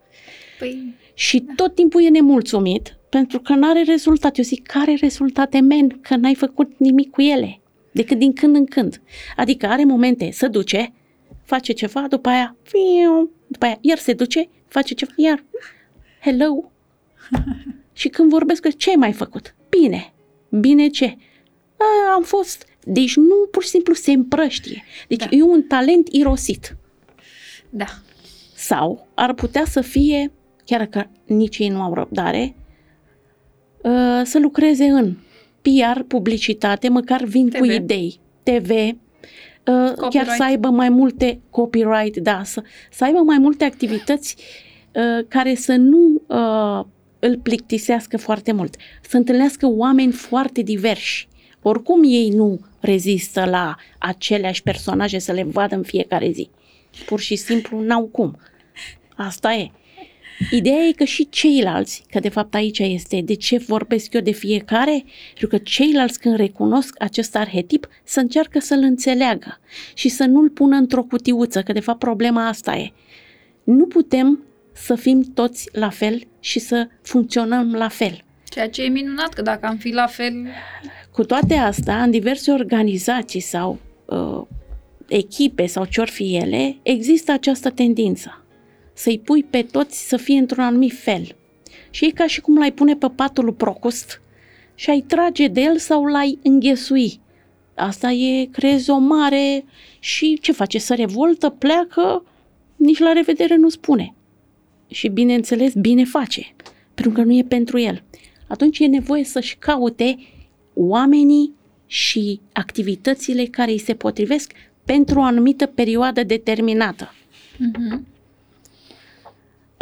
[0.59, 4.37] Păi, Și tot timpul e nemulțumit pentru că nu are rezultat.
[4.37, 8.65] Eu zic, care rezultate, men, că n-ai făcut nimic cu ele, decât din când în
[8.65, 9.01] când.
[9.35, 10.93] Adică are momente, să duce,
[11.43, 15.43] face ceva, după aia, fiu, după aia, iar se duce, face ceva, iar,
[16.21, 16.71] hello.
[17.93, 19.55] și când vorbesc, ce ai mai făcut?
[19.69, 20.13] Bine.
[20.49, 21.15] Bine ce?
[21.77, 22.65] A, am fost.
[22.83, 24.83] Deci nu pur și simplu se împrăștie.
[25.07, 25.27] Deci Da.
[25.31, 26.77] e un talent irosit.
[27.69, 27.85] da.
[28.55, 30.31] Sau ar putea să fie,
[30.65, 32.55] chiar dacă nici ei nu au răbdare,
[33.81, 35.15] uh, să lucreze în
[35.61, 37.57] PR, publicitate, măcar vin TV.
[37.57, 38.69] cu idei, TV,
[39.65, 40.35] uh, chiar Copyright.
[40.35, 44.35] să aibă mai multe copyright, da, să, să aibă mai multe activități
[44.91, 46.85] uh, care să nu uh,
[47.19, 51.27] îl plictisească foarte mult, să întâlnească oameni foarte diversi.
[51.61, 56.49] Oricum ei nu rezistă la aceleași personaje să le vadă în fiecare zi.
[57.05, 58.37] Pur și simplu n-au cum.
[59.15, 59.71] Asta e.
[60.51, 64.31] Ideea e că și ceilalți, că de fapt aici este de ce vorbesc eu de
[64.31, 69.59] fiecare, pentru că ceilalți când recunosc acest arhetip să încearcă să-l înțeleagă
[69.93, 72.91] și să nu-l pună într-o cutiuță, că de fapt problema asta e.
[73.63, 78.23] Nu putem să fim toți la fel și să funcționăm la fel.
[78.49, 80.33] Ceea ce e minunat, că dacă am fi la fel,
[81.11, 84.41] Cu toate astea, în diverse organizații sau uh,
[85.07, 88.42] echipe sau ce fi ele, există această tendință
[88.93, 91.35] să-i pui pe toți să fie într-un anumit fel.
[91.89, 94.21] Și e ca și cum l-ai pune pe patul lui Procost
[94.75, 97.19] și ai trage de el sau l-ai înghesui.
[97.75, 99.65] Asta e, creezi o mare
[99.99, 100.77] și ce face?
[100.77, 102.25] Să revoltă, pleacă,
[102.75, 104.13] nici la revedere nu spune.
[104.87, 106.55] și bineînțeles bine face,
[106.93, 108.03] pentru că nu e pentru el.
[108.47, 110.17] Atunci e nevoie să-și caute
[110.73, 111.53] oamenii
[111.85, 114.51] și activitățile care îi se potrivesc
[114.85, 117.13] pentru o anumită perioadă determinată.
[117.57, 118.05] Mhm.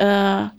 [0.02, 0.50] Uh,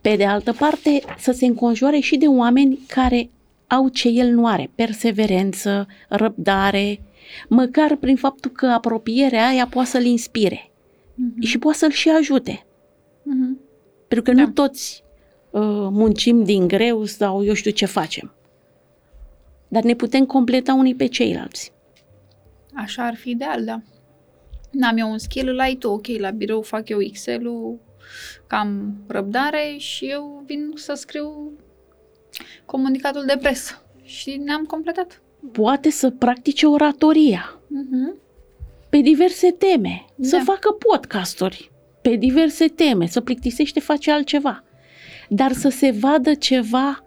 [0.00, 3.30] Pe de altă parte, să se înconjoare și de oameni care
[3.66, 7.00] au ce el nu are, perseverență, răbdare,
[7.48, 10.70] măcar prin faptul că apropierea aia poate să-l inspire
[11.14, 11.40] Mhm.
[11.40, 12.66] și poate să-l și ajute.
[13.22, 13.60] Mhm.
[14.08, 14.42] Pentru că Da.
[14.46, 15.02] nu toți
[15.50, 18.34] uh, muncim din greu sau eu știu ce facem.
[19.68, 21.72] Dar ne putem completa unii pe ceilalți.
[22.74, 23.80] Așa ar fi ideal, da.
[24.70, 27.78] N-am eu un skill, îl ai tu, ok, la birou fac eu Excel-ul,
[28.46, 31.52] cam răbdare și eu vin să scriu
[32.64, 33.82] comunicatul de presă.
[34.02, 35.22] Și ne-am completat.
[35.52, 38.18] Poate să practice oratoria Mhm.
[38.88, 40.28] pe diverse teme, Da.
[40.28, 41.70] să facă podcasturi
[42.02, 44.64] pe diverse teme, să plictisește, face altceva.
[45.28, 47.04] Dar să se vadă ceva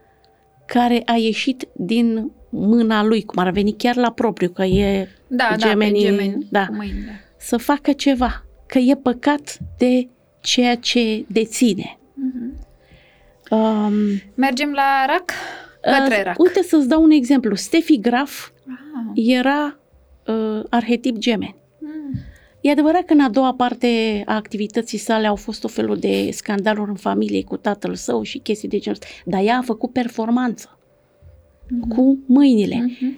[0.66, 5.56] care a ieșit din mâna lui, cum ar veni chiar la propriu, că e Da,
[5.58, 6.66] Gemenii, da, pe gemeni, da.
[6.68, 7.24] cu mâinile.
[7.40, 10.08] să facă ceva, că e păcat de
[10.42, 11.98] ceea ce deține.
[12.14, 12.66] Mhm.
[13.52, 13.94] Um,
[14.36, 15.32] Mergem la rac?
[15.82, 16.40] Către uh, rac.
[16.40, 17.56] Uite să-ți dau un exemplu.
[17.56, 19.12] Steffi Graf Ah.
[19.16, 19.80] era
[20.28, 21.56] uh, arhetip gemeni.
[21.80, 22.20] Mm.
[22.62, 26.30] E adevărat că în a doua parte a activității sale au fost o felul de
[26.32, 29.92] scandaluri în familie cu tatăl său și chestii de genul ăsta, dar ea a făcut
[29.92, 30.78] performanță
[31.70, 31.88] Mhm.
[31.88, 32.76] cu mâinile.
[32.76, 33.18] Mhm.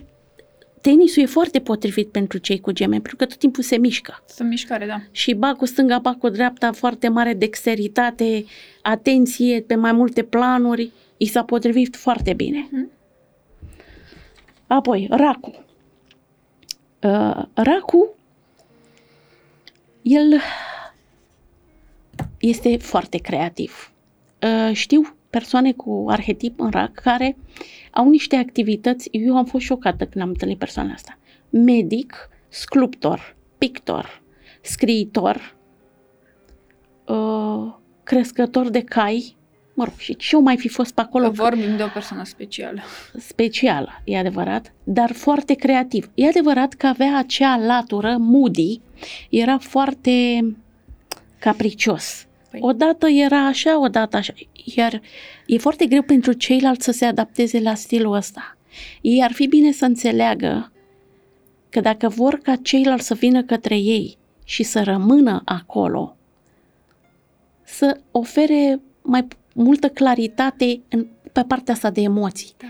[0.82, 4.24] Tenisul e foarte potrivit pentru cei cu gemeni, pentru că tot timpul se mișcă.
[4.28, 5.02] Sunt mișcare, da.
[5.12, 8.46] Și ba cu stânga, ba cu dreapta, foarte mare dexteritate,
[8.82, 12.68] atenție pe mai multe planuri, i s-a potrivit foarte bine.
[12.72, 12.92] Mhm.
[14.68, 15.66] Apoi, racu.
[17.02, 18.16] Uh, racu,
[20.02, 20.40] el
[22.40, 23.92] este foarte creativ.
[24.42, 27.38] Uh, știu persoane cu arhetip în rac care
[27.92, 31.18] au niște activități, eu am fost șocată când am întâlnit persoana asta.
[31.50, 34.22] Medic, sculptor, pictor,
[34.62, 35.56] scriitor,
[37.08, 39.36] uh, crescător de cai,
[39.74, 42.24] mă rog, și ce o mai fi fost pe acolo Că vorbim de o persoană
[42.24, 42.82] specială.
[43.18, 46.12] specială, e adevărat, dar foarte creativ.
[46.14, 48.82] E adevărat că avea acea latură, Moody,
[49.30, 50.42] era foarte
[51.40, 52.28] capricios.
[52.52, 52.60] Păi.
[52.64, 54.34] Odată era așa, odată așa.
[54.76, 55.02] Iar
[55.46, 58.58] e foarte greu pentru ceilalți să se adapteze la stilul ăsta.
[59.02, 60.72] Ei ar fi bine să înțeleagă
[61.70, 66.18] că dacă vor ca ceilalți să vină către ei și să rămână acolo,
[67.64, 72.54] să ofere mai multă claritate în, pe partea asta de emoții.
[72.58, 72.68] Da.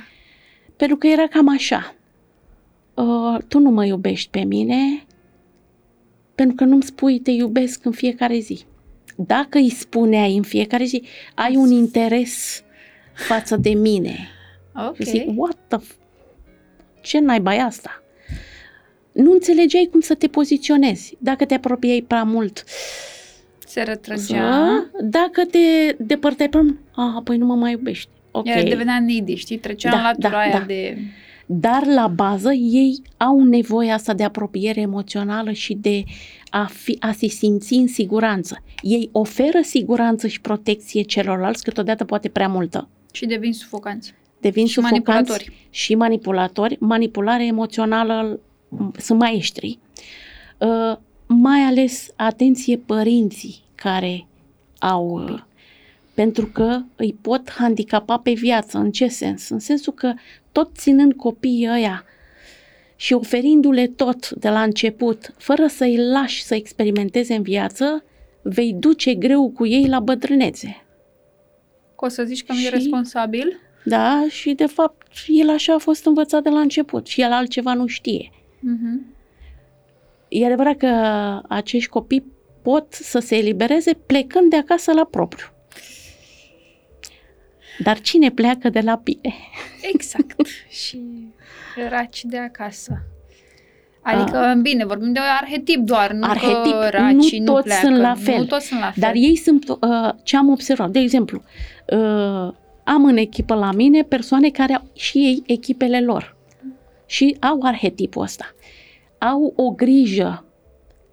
[0.76, 1.96] Pentru că era cam așa.
[2.94, 5.04] Uh, tu nu mă iubești pe mine
[6.36, 8.66] pentru că nu-mi spui te iubesc în fiecare zi.
[9.28, 11.04] Dacă îi spuneai în fiecare zi,
[11.36, 12.64] ai un interes
[13.14, 14.16] față de mine.
[14.88, 14.96] Ok.
[14.96, 15.96] Și zic, what the f-
[17.02, 18.04] Ce naiba e asta?
[19.12, 21.16] Nu înțelegeai cum să te poziționezi.
[21.20, 22.64] Dacă te apropiai prea mult,
[23.68, 24.22] Se retrăgea.
[24.24, 25.58] să, dacă te
[26.04, 28.10] depărtai prea mult, ah, păi nu mă mai iubești.
[28.32, 28.46] Ok.
[28.46, 29.58] Iar devenea needy, știi?
[29.58, 30.66] Trecea Da, în latura da, aia da.
[30.66, 30.98] de...
[31.52, 36.04] Dar la bază ei au nevoia asta de apropiere emoțională și de
[36.50, 38.64] a, fi, a se simți în siguranță.
[38.82, 42.88] Ei oferă siguranță și protecție celorlalți, câteodată poate prea multă.
[43.12, 44.14] Și devin sufocanți.
[44.40, 45.68] Devin Și sufocanți manipulatori.
[45.70, 46.78] și manipulatori.
[46.80, 48.40] Manipulare emoțională
[48.76, 49.80] m- sunt maestri.
[50.58, 54.28] Uh, mai ales, atenție, părinții care
[54.80, 55.24] au...
[55.30, 55.40] Uh,
[56.14, 58.78] pentru că îi pot handicapa pe viață.
[58.78, 59.50] În ce sens?
[59.50, 60.14] În sensul că
[60.52, 62.04] tot ținând copiii ăia
[62.96, 68.04] și oferindu-le tot de la început, fără să-i lași să experimenteze în viață,
[68.42, 70.86] vei duce greu cu ei la bătrânețe.
[71.98, 73.60] Că o să zici că nu e Și- responsabil?
[73.86, 77.74] Da, și de fapt el așa a fost învățat de la început și el altceva
[77.74, 78.32] nu știe.
[78.60, 79.16] Mhm.
[80.28, 80.88] E adevărat că
[81.48, 82.26] acești copii
[82.62, 85.48] pot să se elibereze plecând de acasă la propriu.
[87.84, 89.36] Dar cine pleacă de la bine?
[89.94, 90.36] Exact.
[90.82, 91.02] și
[91.90, 93.02] raci de acasă.
[94.02, 97.86] Adică, bine, vorbim de arhetip doar, nu Arhetip, că racii nu nu, toți pleacă.
[97.86, 98.38] sunt la fel.
[98.38, 99.02] Nu toți sunt la fel.
[99.04, 101.42] Dar ei sunt, uh, ce am observat, de exemplu,
[101.88, 106.36] uh, am în echipă la mine persoane care au și ei echipele lor
[107.06, 108.46] și au arhetipul ăsta.
[109.18, 110.46] Au o grijă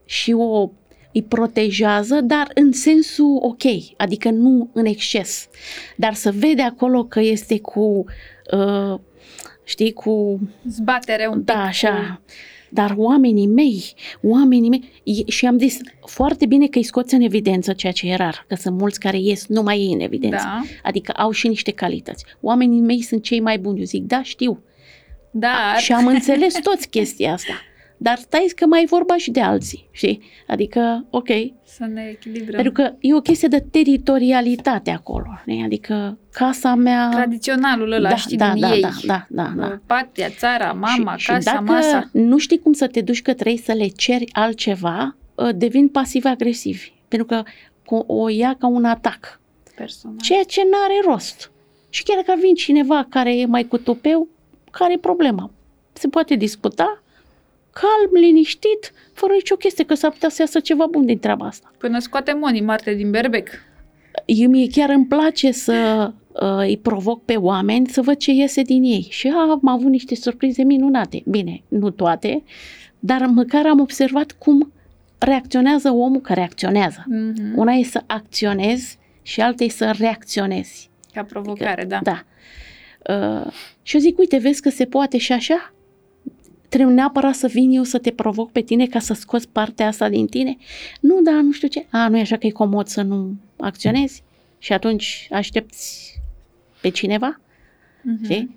[0.05, 0.71] și o
[1.17, 3.63] îi protejează, dar în sensul ok,
[3.97, 5.49] adică nu în exces.
[5.97, 8.05] Dar să vede acolo că este cu,
[8.53, 8.99] uh,
[9.65, 11.45] știi, cu Zbatere un pic.
[11.45, 12.21] da, așa.
[12.69, 17.21] Dar oamenii mei, oamenii mei, e- și am zis foarte bine că îi scoți în
[17.21, 20.45] evidență ceea ce e rar, că sunt mulți care ies numai ei în evidență.
[20.45, 20.63] Da.
[20.83, 22.25] Adică au și niște calități.
[22.41, 23.79] Oamenii mei sunt cei mai buni.
[23.79, 24.63] Eu zic, da, știu.
[25.31, 25.79] Dar...
[25.79, 27.53] Și am înțeles toți chestia asta.
[27.97, 30.23] Dar stai că mai e vorba și de alții, știi?
[30.47, 31.29] Adică, ok,
[31.65, 32.55] Să ne echilibrăm.
[32.55, 35.63] pentru că e o chestie de teritorialitate acolo, știi?
[35.65, 37.09] Adică casa mea...
[37.13, 38.81] Tradiționalul ăla, da, știi, da, din da, ei.
[38.81, 39.81] da, da, da, da.
[39.87, 42.09] Patria, țara, mama, și, și casa, dacă masa.
[42.13, 46.93] nu știi cum să te duci că trebuie să le ceri altceva, ă, devin pasiv-agresivi.
[47.09, 47.43] Pentru că
[47.87, 49.41] o- o ia ca un atac.
[49.77, 50.17] Personal.
[50.19, 51.51] Ceea ce nu are rost.
[51.91, 54.29] Și chiar dacă vine cineva care e mai cu tupeu,
[54.71, 55.51] care e problema?
[55.93, 57.03] Se poate discuta
[57.81, 61.73] calm, liniștit, fără nicio chestie, că s-ar putea să iasă ceva bun din treaba asta.
[61.79, 63.49] Până scoate Moni Marte din berbec.
[64.25, 68.63] Eu mie chiar îmi place să uh, îi provoc pe oameni să văd ce iese
[68.63, 69.07] din ei.
[69.11, 71.23] Și am avut niște surprize minunate.
[71.27, 72.43] Bine, nu toate,
[72.99, 74.73] dar măcar am observat cum
[75.19, 77.05] reacționează omul, că reacționează.
[77.05, 77.55] Mm-hmm.
[77.55, 80.91] Una e să acționezi și alta e să reacționezi.
[81.13, 82.01] Ca provocare, da.
[82.03, 82.25] Da.
[83.15, 85.73] Uh, și eu zic, uite, vezi că se poate și așa?
[86.69, 90.09] Trebuie neapărat să vin eu să te provoc pe tine ca să scoți partea asta
[90.09, 90.57] din tine?
[91.01, 91.87] Nu, da, nu știu ce.
[91.91, 94.23] A, nu e așa că e comod să nu acționezi?
[94.59, 96.13] Și atunci aștepți
[96.81, 97.41] pe cineva?
[98.03, 98.25] Mhm.
[98.25, 98.57] Știi?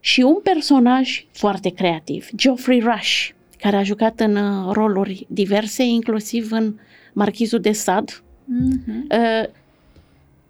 [0.00, 6.52] Și un personaj foarte creativ, Geoffrey Rush, care a jucat în uh, roluri diverse, inclusiv
[6.52, 6.74] în
[7.12, 8.12] Marchizul de Sade,
[8.44, 9.06] Mhm.
[9.10, 9.48] uh,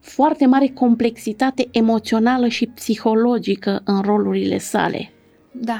[0.01, 5.11] foarte mare complexitate emoțională și psihologică în rolurile sale.
[5.53, 5.79] Da.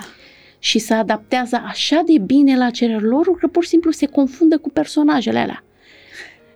[0.59, 4.59] Și se adaptează așa de bine la cererea lor că pur și simplu se confundă
[4.59, 5.65] cu personajele alea.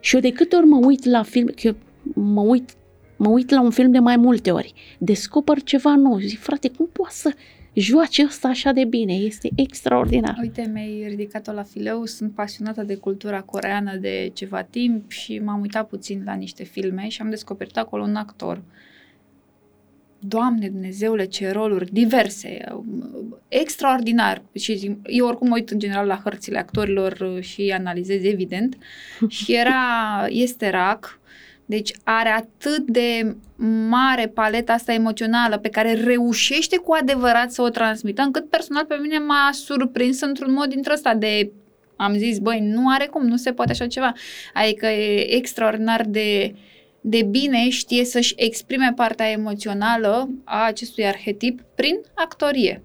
[0.00, 1.74] Și eu de câte ori mă uit la film, că eu
[2.14, 2.70] mă uit,
[3.16, 6.18] mă uit la un film de mai multe ori, descoper ceva nou.
[6.18, 7.34] Zic, frate, cum poate să
[7.74, 9.12] joace ăsta așa de bine?
[9.12, 10.36] Este extraordinar.
[10.40, 12.04] Uite, mi-ai ridicat-o la fileu.
[12.04, 17.08] Sunt pasionată de cultura coreană de ceva timp și m-am uitat puțin la niște filme
[17.08, 18.62] și am descoperit acolo un actor.
[20.24, 24.42] Doamne Dumnezeule, ce roluri diverse, um, extraordinar.
[24.54, 28.76] Și eu oricum mă uit în general la hărțile actorilor uh, și analizez evident.
[29.28, 31.20] Și era, este rac,
[31.66, 33.37] deci are atât de
[33.88, 38.98] mare paleta asta emoțională pe care reușește cu adevărat să o transmită, încât personal pe
[39.00, 41.52] mine m-a surprins într-un mod dintre ăsta de
[41.96, 44.12] am zis, băi, nu are cum, nu se poate așa ceva.
[44.54, 46.54] Adică e extraordinar de,
[47.04, 52.82] de bine știe să-și exprime partea emoțională a acestui arhetip prin actorie.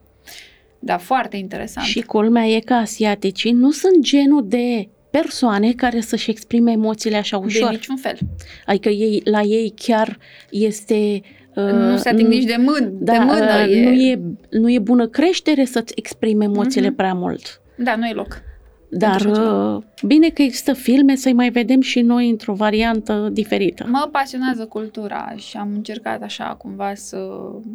[0.79, 1.87] Da, foarte interesant.
[1.87, 7.37] Și culmea e că asiaticii nu sunt genul de persoane care să-și exprime emoțiile așa
[7.37, 7.69] ușor.
[7.69, 8.17] de niciun fel.
[8.65, 10.17] Adică ei, la ei chiar
[10.49, 11.21] este...
[11.55, 13.65] uh, nu se ating nici de, mân, da, de mână.
[13.67, 16.95] uh, e, Nu, e, nu e bună creștere să-ți exprime emoțiile Mhm.
[16.95, 17.61] prea mult.
[17.77, 18.41] Da, nu e loc.
[18.89, 19.75] Dar așa ceva.
[19.75, 23.85] uh, bine că există filme să-i mai vedem și noi într-o variantă diferită.
[23.89, 27.17] Mă pasionează cultura și am încercat așa cumva să,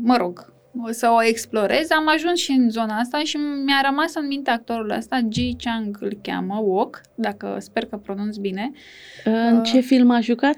[0.02, 0.52] mă rog,
[0.90, 1.90] să o explorez.
[1.90, 5.98] Am ajuns și în zona asta și mi-a rămas în minte actorul ăsta, Ji Chang
[6.00, 8.70] îl cheamă, Wok, dacă sper că pronunț bine.
[9.26, 10.56] Uh, În uh, ce film a jucat?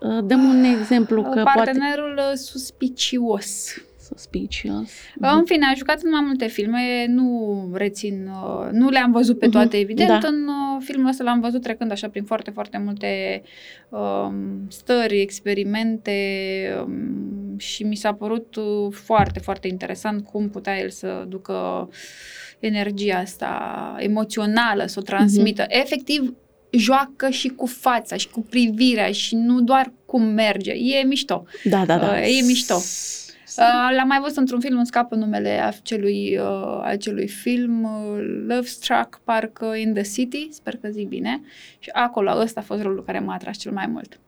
[0.00, 1.50] Uh, Dăm un exemplu că poate...
[1.54, 3.74] Partenerul uh, suspicios.
[4.18, 4.90] Suspicious.
[5.20, 9.48] În fine, a jucat în mai multe filme, nu rețin, uh, nu le-am văzut pe
[9.48, 10.08] toate, Mhm, evident.
[10.20, 10.28] da.
[10.28, 13.42] În uh, filmul ăsta l-am văzut trecând așa prin foarte, foarte multe
[13.88, 16.12] um, stări, experimente
[16.84, 21.88] um, și mi s-a părut uh, foarte, foarte interesant cum putea el să ducă
[22.58, 25.64] energia asta emoțională, să o transmită.
[25.68, 26.34] Efectiv,
[26.70, 30.70] joacă și cu fața și cu privirea și nu doar cum merge.
[30.72, 31.44] E mișto.
[31.64, 32.06] Da, da, da.
[32.06, 32.74] Uh, e mișto.
[33.58, 38.66] Uh, l-am mai văzut într-un film, îmi scapă numele acelui, uh, acelui film, uh, Love
[38.66, 41.40] Struck, parcă In the City, sper că zic bine.
[41.78, 44.20] Și acolo, ăsta a fost rolul care m-a atras cel mai mult.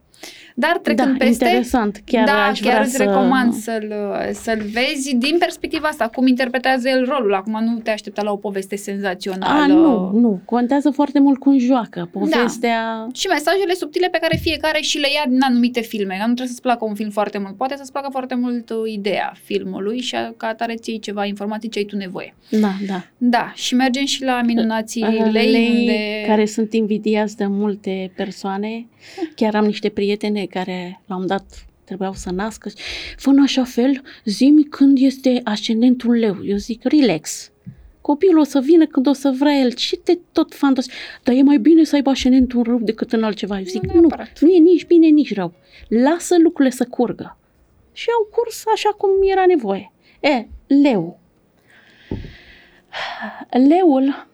[0.61, 1.45] Dar trecând da, peste...
[1.45, 2.03] interesant.
[2.05, 3.03] Chiar da, aș chiar vrea îți să...
[3.03, 3.95] recomand să-l,
[4.33, 7.35] să-l vezi din perspectiva asta, cum interpretează el rolul.
[7.35, 9.63] Acum nu te aștepta la o poveste senzațională.
[9.63, 10.41] A, nu, nu.
[10.45, 12.09] Contează foarte mult cum joacă.
[12.13, 13.07] Povestea...
[13.13, 16.15] Și mesajele subtile pe care fiecare și le ia din anumite filme.
[16.19, 17.57] Nu trebuie să-ți placă un film foarte mult.
[17.57, 21.69] Poate să-ți placă foarte mult uh, ideea filmului și a- ca atare ții ceva informații
[21.69, 22.35] ce ai tu nevoie.
[22.51, 23.05] Da, da.
[23.17, 26.25] Da, și mergem și la minunații Uh, lei, lei unde...
[26.27, 28.87] care sunt invidiați de multe persoane.
[29.35, 32.71] Chiar am niște prietene care la un dat trebuiau să nască.
[33.17, 36.37] Fă în așa fel, zi când este ascendentul leu.
[36.45, 37.51] Eu zic, relax.
[38.01, 39.73] Copilul o să vină când o să vrea el.
[39.73, 40.95] Ce te tot fantastic.
[41.23, 43.59] Dar e mai bine să aibă ascendentul rău decât în altceva.
[43.59, 44.41] Eu zic, Nu nu, neapărat.
[44.41, 45.53] nu e nici bine, nici rău.
[45.89, 47.37] Lasă lucrurile să curgă.
[47.93, 49.93] Și au curs așa cum era nevoie.
[50.21, 51.21] E, leu.
[53.51, 54.29] Leul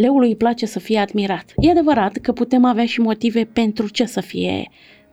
[0.00, 1.52] leului îi place să fie admirat.
[1.56, 4.70] E adevărat că putem avea și motive pentru ce să fie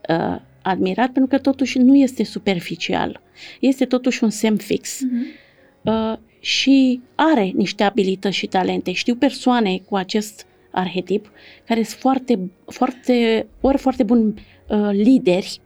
[0.07, 3.21] uh, admirat, pentru că totuși nu este superficial.
[3.59, 4.97] Este totuși un semn fix.
[4.97, 5.45] Uh-huh.
[5.81, 8.91] Uh, și are niște abilități și talente.
[8.91, 11.31] Știu persoane cu acest arhetip
[11.65, 14.33] care sunt foarte, foarte, ori foarte buni
[14.67, 15.61] uh, lideri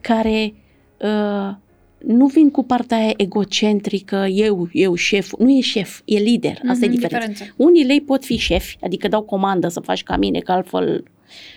[0.00, 0.54] care
[1.00, 1.54] uh,
[1.98, 6.72] nu vin cu partea aia egocentrică, eu, eu șef, nu e șef, e lider, asta
[6.72, 7.26] mm-hmm, e mhm, diferența.
[7.26, 7.54] Diferență.
[7.56, 11.04] Unii lei pot fi șefi, adică dau comandă să faci ca mine, că altfel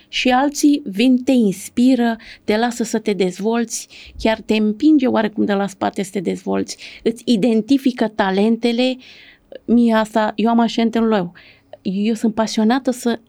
[0.07, 5.53] și alții vin, te inspiră, te lasă să te dezvolți, chiar te împinge oarecum de
[5.53, 8.97] la spate să te dezvolți, îți identifică talentele,
[9.65, 11.33] mie asta, eu am așa în leu.
[11.81, 13.19] Eu sunt pasionată să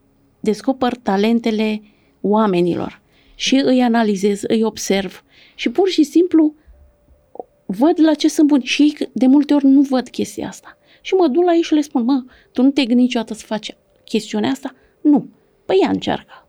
[0.40, 1.82] descoper talentele
[2.20, 3.02] oamenilor
[3.34, 5.24] și îi analizez, îi observ
[5.54, 6.54] și pur și simplu
[7.66, 10.78] văd la ce sunt buni și ei de multe ori nu văd chestia asta.
[11.00, 13.46] Și mă duc la ei și le spun, mă, tu nu te gândi niciodată să
[13.46, 14.74] faci chestiunea asta?
[15.00, 15.28] Nu.
[15.66, 16.48] Păi ea încearcă.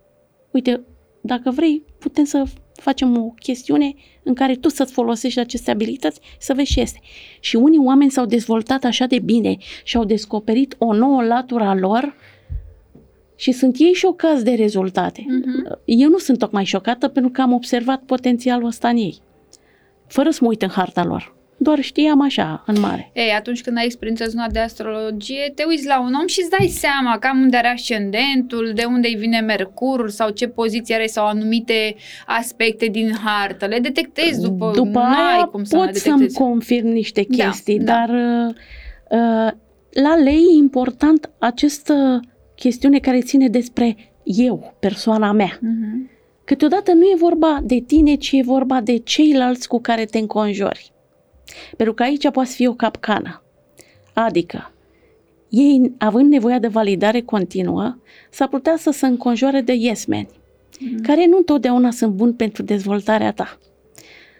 [0.51, 0.81] Uite,
[1.21, 2.43] dacă vrei, putem să
[2.73, 3.93] facem o chestiune
[4.23, 6.99] în care tu să-ți folosești aceste abilități, să vezi ce este.
[7.39, 11.75] Și unii oameni s-au dezvoltat așa de bine și au descoperit o nouă latură a
[11.75, 12.15] lor
[13.35, 15.21] și sunt ei șocați de rezultate.
[15.21, 15.79] Uh-huh.
[15.85, 19.21] Eu nu sunt tocmai șocată pentru că am observat potențialul ăsta în ei
[20.07, 21.34] fără să mă uit în harta lor.
[21.65, 23.11] Doar știam așa, în mare.
[23.13, 26.49] Ei, atunci când ai experiența zona de astrologie, te uiți la un om și îți
[26.49, 31.05] dai seama cam unde are ascendentul, de unde îi vine Mercur sau ce poziție are
[31.05, 31.95] sau anumite
[32.25, 33.65] aspecte din hartă.
[33.65, 38.09] Le detectezi după, după aia cum să pot să-mi confirm niște da, chestii, da, dar
[38.09, 38.53] da.
[39.17, 39.51] Uh,
[39.89, 42.19] la lei e important această
[42.55, 45.59] chestiune care ține despre eu, persoana mea.
[45.59, 46.13] Uh-huh.
[46.45, 50.93] Câteodată nu e vorba de tine, ci e vorba de ceilalți cu care te înconjori.
[51.77, 53.43] Pentru că aici poate fi o capcană.
[54.13, 54.71] Adică,
[55.49, 57.97] ei, având nevoie de validare continuă,
[58.29, 60.27] s-ar putea să se înconjoare de yes men,
[60.79, 60.99] mm.
[61.01, 63.59] care nu întotdeauna sunt buni pentru dezvoltarea ta.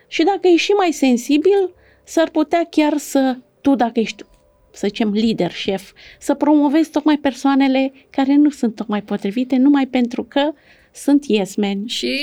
[0.08, 4.24] Și dacă ești și mai sensibil, s-ar putea chiar să, tu dacă ești,
[4.72, 10.24] să zicem, lider, șef, să promovezi tocmai persoanele care nu sunt tocmai potrivite, numai pentru
[10.24, 10.52] că
[10.96, 11.86] sunt yes men.
[11.86, 12.20] Și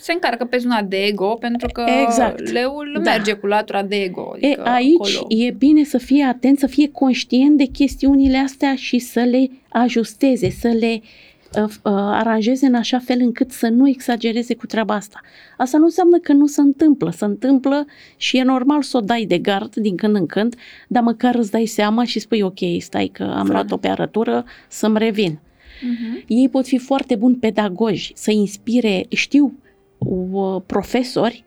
[0.00, 2.50] se încarcă pe zona de ego, pentru că exact.
[2.50, 3.10] leul da.
[3.10, 4.30] merge cu latura de ego.
[4.32, 5.26] Adică e, aici acolo.
[5.28, 10.50] e bine să fie atent, să fie conștient de chestiunile astea și să le ajusteze,
[10.50, 15.20] să le uh, uh, aranjeze în așa fel încât să nu exagereze cu treaba asta.
[15.56, 17.10] Asta nu înseamnă că nu se întâmplă.
[17.10, 17.86] Se întâmplă
[18.16, 20.54] și e normal să o dai de gard din când în când,
[20.88, 24.98] dar măcar îți dai seama și spui ok, stai că am luat-o pe arătură, să-mi
[24.98, 25.38] revin.
[25.76, 26.24] Uh-huh.
[26.26, 29.58] Ei pot fi foarte buni pedagogi, să inspire, știu,
[29.98, 31.44] uh, profesori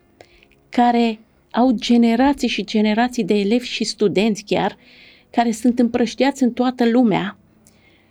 [0.70, 1.20] care
[1.52, 4.78] au generații și generații de elevi și studenți chiar,
[5.32, 7.38] care sunt împrăștiați în toată lumea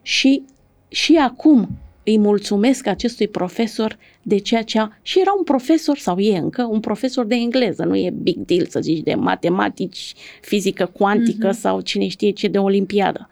[0.03, 0.43] și,
[0.89, 1.69] și acum
[2.05, 4.89] îi mulțumesc acestui profesor de ceea ce a...
[5.03, 8.67] Și era un profesor, sau e încă, un profesor de engleză, nu e big deal
[8.67, 11.59] să zici de matematici, fizică cuantică uh-huh.
[11.59, 13.29] sau cine știe ce de olimpiadă.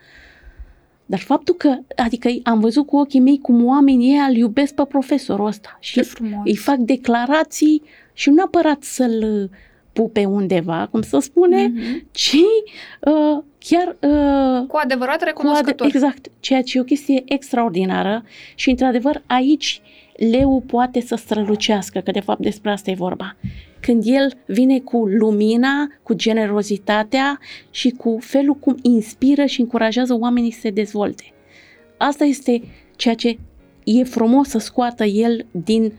[1.06, 4.84] Dar faptul că, adică am văzut cu ochii mei cum oamenii ei îl iubesc pe
[4.84, 6.02] profesorul ăsta și
[6.44, 7.82] îi fac declarații
[8.12, 9.50] și nu neapărat să-l
[9.92, 12.04] pupe undeva, cum să spune, mm-hmm.
[12.10, 12.36] ci
[13.00, 13.96] uh, chiar...
[14.00, 15.74] Uh, cu adevărat recunoscător.
[15.74, 19.80] Cu ade- exact, ceea ce e o chestie extraordinară și, într-adevăr, aici
[20.16, 23.36] leu poate să strălucească, că de fapt despre asta e vorba
[23.80, 27.38] când el vine cu lumina, cu generozitatea
[27.70, 31.24] și cu felul cum inspiră și încurajează oamenii să se dezvolte.
[31.96, 32.62] Asta este
[32.96, 33.38] ceea ce
[33.84, 35.92] e frumos să scoată el din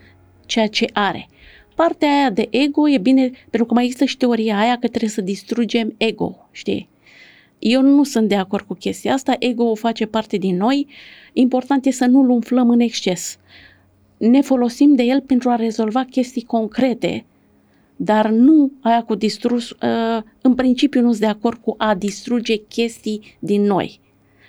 [0.45, 1.27] ceea ce are.
[1.75, 5.09] Partea aia de ego e bine, pentru că mai există și teoria aia că trebuie
[5.09, 6.89] să distrugem ego, știi?
[7.59, 10.87] Eu nu sunt de acord cu chestia asta, ego o face parte din noi,
[11.33, 13.37] important e să nu-l umflăm în exces.
[14.17, 17.25] Ne folosim de el pentru a rezolva chestii concrete,
[17.97, 22.55] dar nu aia cu distrus, uh, în principiu nu sunt de acord cu a distruge
[22.55, 23.99] chestii din noi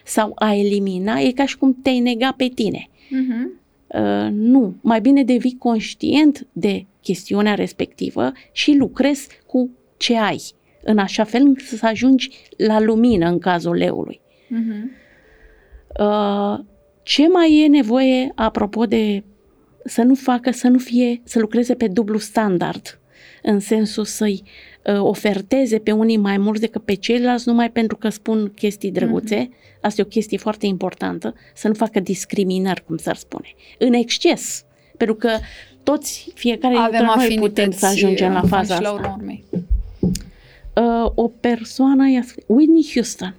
[0.04, 2.88] sau a elimina, e ca și cum te-ai nega pe tine.
[2.88, 3.66] Uh-huh.
[3.86, 10.42] Uh, nu, mai bine devii conștient de chestiunea respectivă și lucrezi cu ce ai,
[10.82, 14.20] în așa fel încât să ajungi la lumină în cazul leului.
[14.46, 15.06] Uh-huh.
[16.00, 16.64] Uh,
[17.02, 19.24] ce mai e nevoie, apropo de
[19.84, 23.00] să nu facă, să nu fie, să lucreze pe dublu standard
[23.42, 24.42] în sensul să-i
[24.84, 29.46] uh, oferteze pe unii mai mulți decât pe ceilalți numai pentru că spun chestii drăguțe.
[29.46, 29.80] Mm-hmm.
[29.80, 34.64] Asta e o chestie foarte importantă, să nu facă discriminări, cum s-ar spune, în exces.
[34.96, 35.30] Pentru că
[35.82, 39.18] toți, fiecare dintre noi putem să ajungem la faza asta.
[40.74, 42.04] Uh, o persoană,
[42.46, 43.34] Whitney Houston,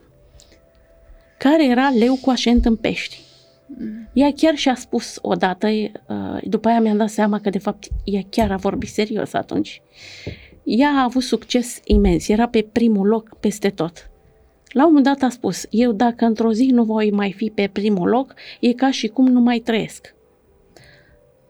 [1.38, 3.20] care era leu cu așent în pești.
[4.14, 8.22] Ea chiar și-a spus odată, uh, după aia mi-am dat seama că de fapt ea
[8.30, 9.82] chiar a vorbit serios atunci.
[10.64, 14.10] Ea a avut succes imens, era pe primul loc peste tot.
[14.72, 17.70] La un moment dat a spus, eu dacă într-o zi nu voi mai fi pe
[17.74, 20.16] primul loc, e ca și cum nu mai trăiesc.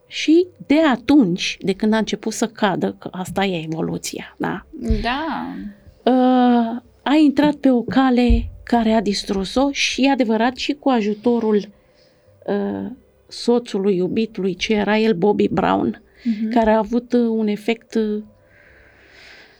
[0.08, 4.66] Și de atunci, de când a început să cadă, că asta e evoluția, da?
[5.02, 5.56] Da.
[6.04, 11.70] Uh, a intrat pe o cale care a distrus-o și e adevărat și cu ajutorul
[12.50, 12.92] uh,
[13.28, 16.54] soțului, iubitului, ce era el, Bobby Brown, uh-huh.
[16.54, 18.24] care a avut uh, un efect uh,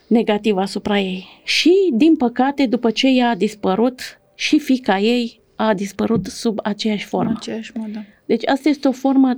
[0.08, 1.28] negativ asupra ei.
[1.44, 7.06] Și, din păcate, după ce ea a dispărut, și fica ei a dispărut sub aceeași
[7.06, 7.34] formă.
[7.36, 8.06] Aceeași modă.
[8.26, 9.38] Deci asta este o formă,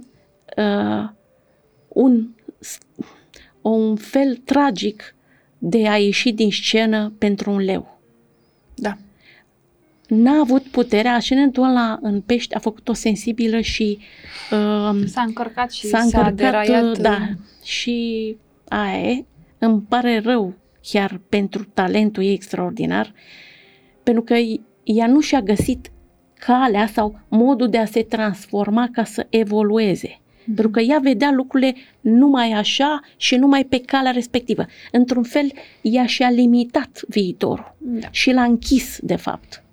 [0.57, 1.09] uh,
[1.87, 2.27] un,
[3.61, 5.15] un fel tragic
[5.57, 7.99] de a ieși din scenă pentru un leu.
[8.75, 8.97] Da.
[10.13, 13.97] N-a avut puterea, ascendentul ăla în pești a făcut-o sensibilă și
[14.51, 16.97] uh, S-a încărcat și s-a s-a încărcat, deraiat.
[16.97, 17.17] da,
[17.63, 18.35] și
[18.67, 19.25] aia e,
[19.57, 23.13] îmi pare rău chiar pentru talentul ei extraordinar,
[24.03, 24.35] pentru că
[24.83, 25.91] ea nu și-a găsit
[26.39, 30.07] calea sau modul de a se transforma ca să evolueze.
[30.07, 30.45] Mm-hmm.
[30.45, 34.65] Pentru că ea vedea lucrurile numai așa și numai pe calea respectivă.
[34.91, 35.51] Într-un fel,
[35.81, 38.07] ea și-a limitat viitorul Da.
[38.11, 39.63] și l-a închis, de fapt.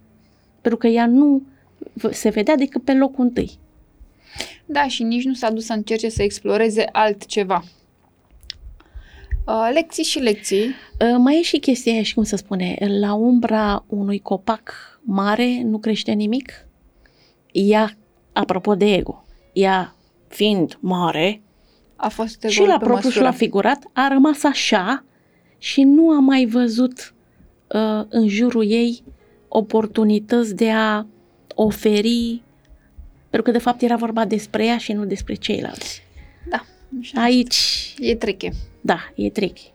[0.69, 1.43] Pentru că ea nu
[2.11, 3.59] se vedea decât pe locul întâi.
[4.67, 7.65] Da, și nici nu s-a dus să încerce să exploreze altceva.
[9.47, 10.65] Uh, lecții și lecții.
[10.65, 15.63] Uh, Mai e și chestia aia, și cum să spune, la umbra unui copac mare
[15.63, 16.53] nu crește nimic.
[17.53, 17.97] Ea,
[18.33, 19.95] apropo de ego, ea
[20.29, 21.43] fiind mare
[21.97, 23.25] A fost și egoul la pe propriu și măsură.
[23.25, 25.05] la figurat, a rămas așa
[25.59, 27.15] și nu a mai văzut
[27.69, 29.03] uh, în jurul ei
[29.49, 31.07] oportunități de a
[31.55, 32.43] oferi,
[33.31, 36.03] pentru că de fapt era vorba despre ea și nu despre ceilalți.
[36.51, 36.65] Da.
[37.01, 37.23] Așa.
[37.23, 38.51] Aici, E treche.
[38.81, 39.73] da, e tricky.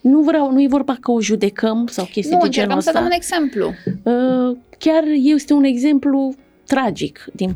[0.00, 2.88] Nu vreau, nu e vorba că o judecăm sau chestii Nu, de genul încercăm să
[2.88, 2.98] ăsta.
[3.00, 3.66] dăm un exemplu.
[4.02, 6.34] Uh, chiar este un exemplu
[6.66, 7.54] tragic din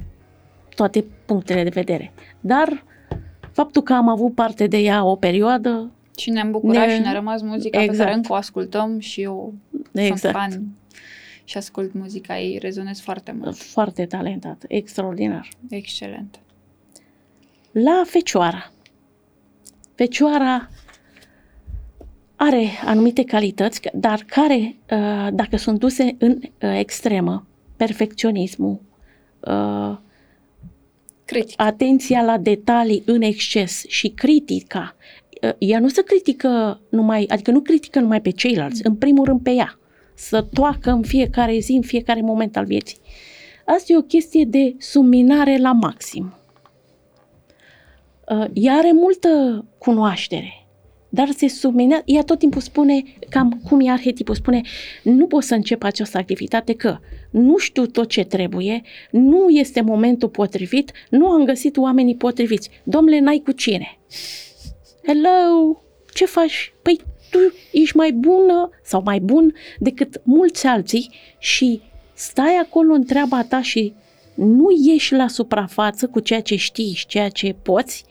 [0.74, 2.12] toate punctele de vedere.
[2.40, 2.84] Dar
[3.52, 7.12] faptul că am avut parte de ea o perioadă, Și ne-am bucurat Ne- și ne-a
[7.12, 8.02] rămas muzica pe Exact.
[8.04, 10.62] care încă o ascultăm și eu sunt exact, fan
[11.50, 13.56] și ascult muzica ei, rezonez foarte mult.
[13.56, 15.48] foarte talentat, extraordinar.
[15.68, 16.40] Excelent.
[17.70, 18.72] La Fecioara.
[19.94, 20.68] Fecioara
[22.36, 27.46] are anumite calități, dar care, uh, dacă sunt duse în uh, extremă,
[27.76, 28.80] perfecționismul,
[29.40, 29.96] uh,
[31.24, 31.60] Critic.
[31.60, 34.96] atenția la detalii în exces și critica,
[35.42, 39.42] uh, ea nu se critică numai, adică nu critică numai pe ceilalți, în primul rând
[39.42, 39.79] pe ea,
[40.20, 42.98] să toacă în fiecare zi, în fiecare moment al vieții.
[43.64, 46.34] Asta e o chestie de suminare la maxim.
[48.28, 50.66] Uh, Ea are multă cunoaștere,
[51.08, 54.60] dar se subminează, ea tot timpul spune, cam cum e arhetipul, spune,
[55.02, 56.98] nu pot să încep această activitate că
[57.30, 62.70] nu știu tot ce trebuie, nu este momentul potrivit, nu am găsit oamenii potriviți.
[62.82, 63.98] Domnule, n-ai cu cine.
[65.06, 65.80] Hello,
[66.14, 66.72] ce faci?
[66.82, 67.00] Păi
[67.30, 67.38] tu
[67.72, 71.80] ești mai bună sau mai bun decât mulți alții și
[72.14, 73.94] stai acolo în treaba ta și
[74.34, 78.04] nu ieși la suprafață cu ceea ce știi și ceea ce poți,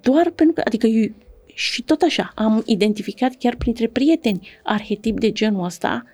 [0.00, 1.12] doar pentru că, adică eu,
[1.54, 6.04] și tot așa, am identificat chiar printre prieteni arhetip de genul ăsta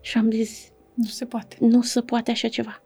[0.00, 1.56] și am zis, Nu se poate.
[1.60, 2.82] nu se poate așa ceva.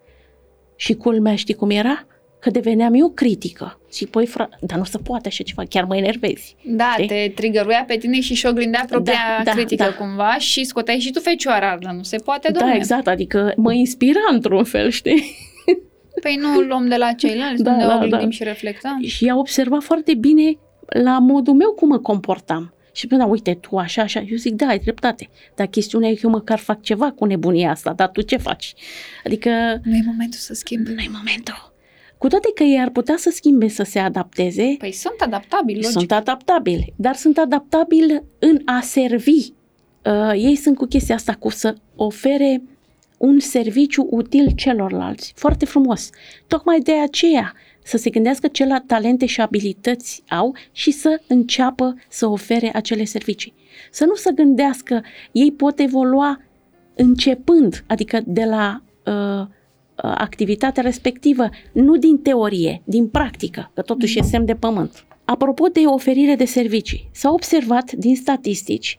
[0.77, 2.07] Și culmea, știi cum era?
[2.41, 3.81] Că deveneam eu critică.
[3.93, 4.49] Și păi, fra...
[4.61, 6.57] dar nu se poate așa ceva, chiar mă enervezi.
[6.65, 7.07] Da, Știi?
[7.07, 9.95] te trigăruia pe tine și și oglindea propria Da, da, critică da.
[9.95, 12.73] cumva și scoteai și tu fecioara, dar nu se poate, domnule.
[12.73, 15.37] Da, exact, adică mă inspira într-un fel, știi?
[16.23, 18.31] Păi nu luăm de la ceilalți, Da, nu ne da, oglindim da.
[18.31, 19.03] și reflectăm.
[19.05, 22.75] Și a observat foarte bine la modul meu cum mă comportam.
[22.93, 24.21] Și spunea, uite, tu așa, așa.
[24.31, 25.29] Eu zic, da, ai dreptate.
[25.55, 28.75] Dar chestiunea e că eu măcar fac ceva cu nebunia asta, dar tu ce faci?
[29.25, 29.51] Adică
[29.85, 30.93] Nu e momentul să schimbi.
[30.93, 31.70] nu e momentul.
[32.21, 35.91] Cu toate că ei ar putea să schimbe, să se adapteze, Păi sunt adaptabili, logic.
[35.91, 39.53] sunt adaptabili, dar sunt adaptabili în a servi.
[40.05, 42.63] Uh, ei sunt cu chestia asta, cu să ofere
[43.19, 45.33] un serviciu util celorlalți.
[45.37, 46.11] Foarte frumos.
[46.47, 47.53] Tocmai de aceea
[47.83, 53.05] să se gândească ce la talente și abilități au și să înceapă să ofere acele
[53.05, 53.55] servicii.
[53.91, 55.03] Să nu se gândească,
[55.33, 56.41] ei pot evolua
[56.95, 59.47] începând, adică de la uh, uh,
[60.03, 65.05] activitatea respectivă, nu din teorie, din practică, că totuși e semn de pământ.
[65.25, 68.99] Apropo de oferire de servicii, s-a observat din statistici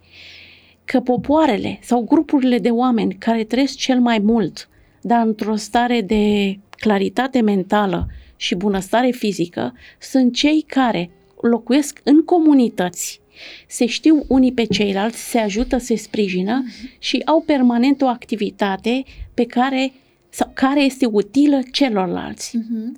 [0.86, 4.70] că popoarele sau grupurile de oameni care trăiesc cel mai mult
[5.02, 11.10] dar într-o stare de claritate mentală și bunăstare fizică sunt cei care
[11.42, 13.22] locuiesc în comunități,
[13.68, 16.64] se știu unii pe ceilalți, se ajută, se sprijină
[17.00, 19.94] și au permanent o activitate pe care
[20.34, 22.58] sau care este utilă celorlalți.
[22.58, 22.96] Mhm.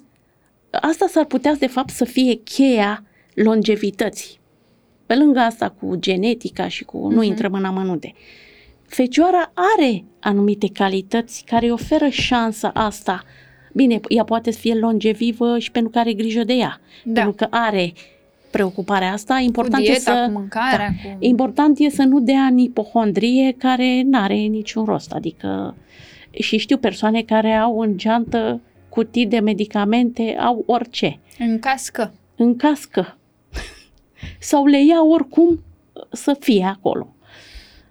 [0.71, 3.03] Asta s-ar putea, de fapt, să fie cheia
[3.33, 4.39] longevității.
[5.05, 7.23] Pe lângă asta cu genetica și cu, nu Mhm.
[7.23, 8.13] intrăm în amănunte.
[8.87, 13.23] Fecioara are anumite calități care îi oferă șansa asta.
[13.73, 16.79] Bine, ea poate să fie longevivă și pentru că are grijă de ea.
[17.03, 17.21] Da.
[17.21, 17.93] Pentru că are
[18.51, 19.35] preocuparea asta.
[19.35, 20.23] Cu Important e dieta, să...
[20.25, 21.17] cu mâncarea, cu...
[21.19, 25.11] Important e să nu dea în ipohondrie care nu are niciun rost.
[25.11, 25.75] Adică
[26.39, 32.13] și știu persoane care au în geantă cutii de medicamente, au orice, În cască.
[32.35, 33.17] în cască.
[34.39, 35.63] Sau le ia oricum
[36.11, 37.07] să fie acolo.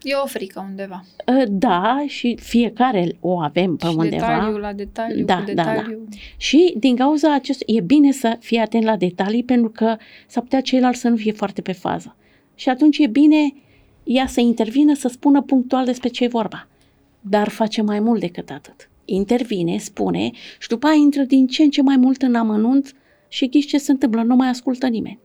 [0.02, 1.04] E o frică undeva.
[1.28, 4.26] Ă, Da, și fiecare o avem pe și undeva.
[4.26, 5.70] detaliu la detaliu, Da, cu da, da.
[5.72, 6.08] detaliu.
[6.36, 10.60] Și din cauza acestui, e bine să fii atent la detalii pentru că s-ar putea
[10.60, 12.16] ceilalți să nu fie foarte pe fază.
[12.54, 13.54] Și atunci e bine
[14.04, 16.66] ea să intervină, să spună punctual despre ce e vorba.
[17.22, 18.90] Dar face mai mult decât atât.
[19.04, 22.94] Intervine, spune și după aia intră din ce în ce mai mult în amănunt
[23.28, 25.18] și ghiși ce se întâmplă, nu mai ascultă nimeni.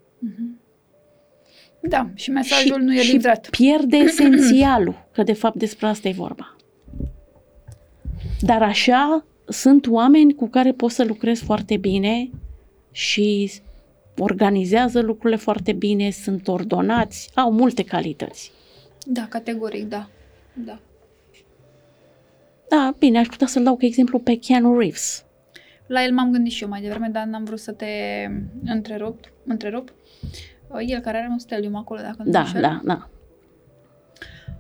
[1.80, 3.50] Da, și mesajul și, nu e și livrat.
[3.50, 6.56] pierde esențialul, că de fapt despre asta e vorba.
[8.42, 12.30] Dar așa sunt oameni cu care poți să lucrezi foarte bine
[12.92, 13.52] și
[14.18, 18.52] organizează lucrurile foarte bine, sunt ordonați, au multe calități.
[19.06, 20.10] Da, categoric, da.
[20.54, 20.80] Da.
[22.70, 25.26] Da, bine, aș putea să-l dau ca exemplu pe Keanu Reeves.
[25.88, 27.86] La el m-am gândit și eu mai devreme, dar n-am vrut să te
[28.66, 29.20] întrerup.
[29.46, 29.94] întrerup.
[30.68, 32.62] Uh, El care are un stelium acolo, dacă nu Da, înșel.
[32.62, 33.10] da, da.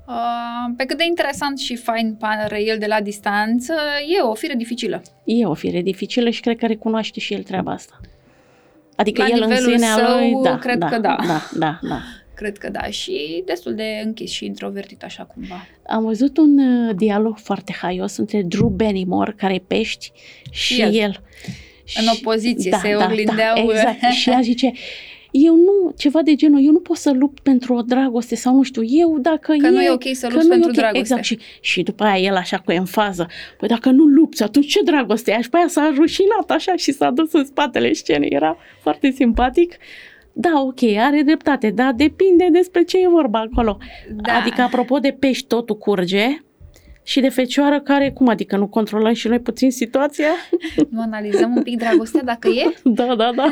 [0.07, 3.73] Uh, Pe cât de interesant și fain pare el de la distanță,
[4.17, 5.01] e o fire dificilă.
[5.23, 7.99] E o fire dificilă și cred că recunoaște și el treaba asta.
[8.95, 11.15] Adică La el în nivelul sinea său, lui, da, cred da, că da.
[11.27, 11.99] Da, da, da.
[12.37, 12.83] Cred că da.
[12.83, 15.67] Și destul de închis și introvertit așa cumva.
[15.87, 20.11] Am văzut un uh, dialog foarte haios între Drew Barrymore, care e pești,
[20.51, 20.93] și el.
[20.93, 21.21] el.
[21.95, 23.55] În opoziție, se oglindeau.
[23.55, 24.13] Da, exact.
[24.19, 24.71] și ea zice,
[25.31, 28.63] eu nu, ceva de genul, eu nu pot să lupt pentru o dragoste sau nu
[28.63, 29.69] știu, eu dacă Că e...
[29.69, 30.75] nu e ok să că lupți nu e pentru ok.
[30.75, 30.99] dragoste.
[30.99, 33.27] Exact, și, și după aia el așa cu enfază,
[33.57, 35.41] păi dacă nu lupți, atunci ce dragoste ai?
[35.41, 39.77] Și pe aia s-a rușinat așa și s-a dus în spatele scenei, era foarte simpatic.
[40.39, 43.77] Da, ok, are dreptate, dar depinde despre ce e vorba acolo.
[44.15, 44.33] Da.
[44.33, 46.25] Adică, apropo de pești, totul curge
[47.03, 50.27] și de fecioară care, cum adică, nu controlăm și noi puțin situația?
[50.91, 52.73] Nu analizăm un pic dragostea dacă e?
[52.83, 53.51] Da, da, da.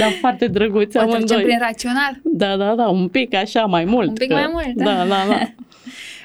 [0.00, 1.42] da, foarte drăguț Poate mergem amândoi.
[1.42, 2.20] prin rațional.
[2.22, 4.08] Da, da, da, un pic așa mai mult.
[4.08, 4.34] Un pic că...
[4.34, 4.84] mai mult, da.
[4.84, 5.38] Da, da, da.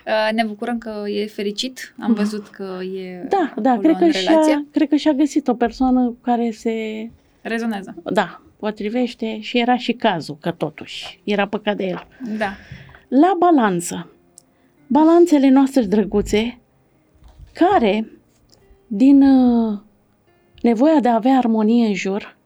[0.07, 1.93] Uh, Ne bucurăm că e fericit.
[1.99, 4.51] Am văzut că e Da, da, acolo cred în că, relație.
[4.51, 6.71] și-a, cred că și-a găsit o persoană cu care se,
[7.41, 7.95] Rezonează.
[8.03, 12.07] da, potrivește și era și cazul, că totuși era păcat de el.
[12.37, 12.51] Da.
[13.07, 14.11] La balanță.
[14.87, 16.59] Balanțele noastre drăguțe,
[17.53, 18.11] care,
[18.87, 19.79] din uh,
[20.61, 22.37] nevoia de a avea armonie în jur,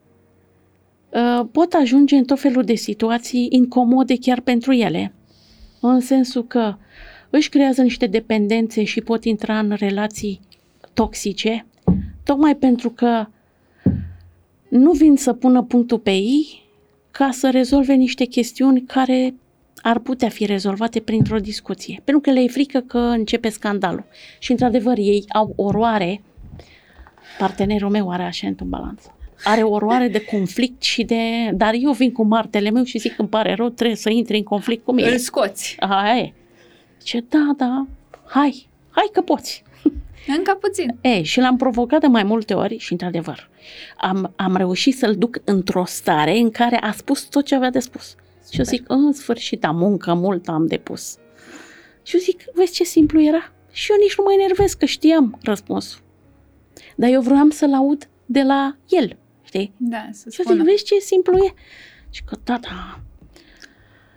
[1.09, 5.13] uh, pot ajunge în tot felul de situații incomode chiar pentru ele.
[5.81, 6.75] În sensul că
[7.29, 10.39] își creează niște dependențe și pot intra în relații
[10.93, 11.65] toxice,
[12.23, 13.27] tocmai pentru că
[14.69, 16.65] nu vin să pună punctul pe ei
[17.11, 19.33] ca să rezolve niște chestiuni care
[19.81, 22.01] ar putea fi rezolvate printr-o discuție.
[22.03, 24.05] Pentru că le e frică că începe scandalul.
[24.39, 26.21] Și, într-adevăr, ei au oroare,
[27.37, 31.51] partenerul meu are ascent în balanță, are oroare de conflict și de...
[31.53, 34.43] Dar eu vin cu martele meu și zic, îmi pare rău, trebuie să intri în
[34.43, 35.09] conflict cu mine.
[35.09, 35.75] Îl scoți.
[35.79, 36.33] Aia e.
[37.03, 37.87] Ce da, da,
[38.25, 39.63] hai, hai că poți.
[40.27, 40.97] Încă puțin.
[41.01, 43.49] E, și l-am provocat de mai multe ori și, într-adevăr,
[43.97, 47.79] am, am reușit să-l duc într-o stare în care a spus tot ce avea de
[47.79, 48.15] spus.
[48.51, 51.17] Și eu zic, în sfârșit, am muncă mult am depus.
[52.03, 53.51] Și eu zic, vezi ce simplu era?
[53.71, 56.01] Și eu nici nu mă enervez, că știam răspunsul.
[56.95, 59.73] Dar eu vreau să-l aud de la el, știi?
[59.77, 60.63] Da, să Și eu zic, spună.
[60.63, 61.53] vezi ce simplu e?
[62.09, 62.99] Și că, da, da,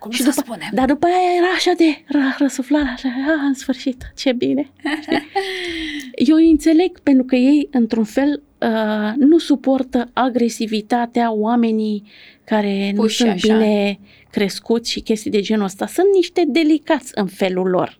[0.01, 0.69] Cum și să după, spunem?
[0.73, 4.71] Dar după aia era așa de ră- răsuflare, așa, a, în sfârșit, ce bine.
[5.01, 5.17] Știi?
[6.29, 12.03] Eu îi înțeleg pentru că ei, într-un fel, uh, nu suportă agresivitatea oamenii
[12.43, 13.53] care nu Puși sunt așa.
[13.57, 13.99] bine
[14.31, 15.87] crescuți și chestii de genul ăsta.
[15.87, 17.99] Sunt niște delicați în felul lor.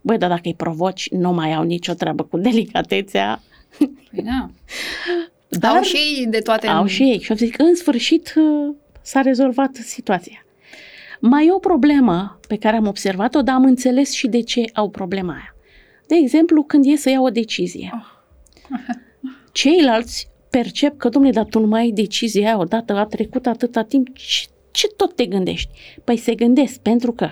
[0.00, 3.42] Băi, dar dacă îi provoci, nu mai au nicio treabă cu delicatețea.
[3.78, 4.50] Păi da.
[5.48, 6.66] Dar Au și ei de toate.
[6.66, 7.20] au și ei.
[7.20, 10.43] Și am zic, în sfârșit uh, s-a rezolvat situația.
[11.26, 14.90] Mai e o problemă pe care am observat-o, dar am înțeles și de ce au
[14.90, 15.56] problema aia.
[16.06, 17.92] De exemplu, când e să ia o decizie.
[19.52, 23.82] Ceilalți percep că, domnule, dar tu nu mai ai decizia aia odată, a trecut atâta
[23.82, 25.70] timp, ce, ce tot te gândești?
[26.04, 27.30] Păi se gândesc pentru că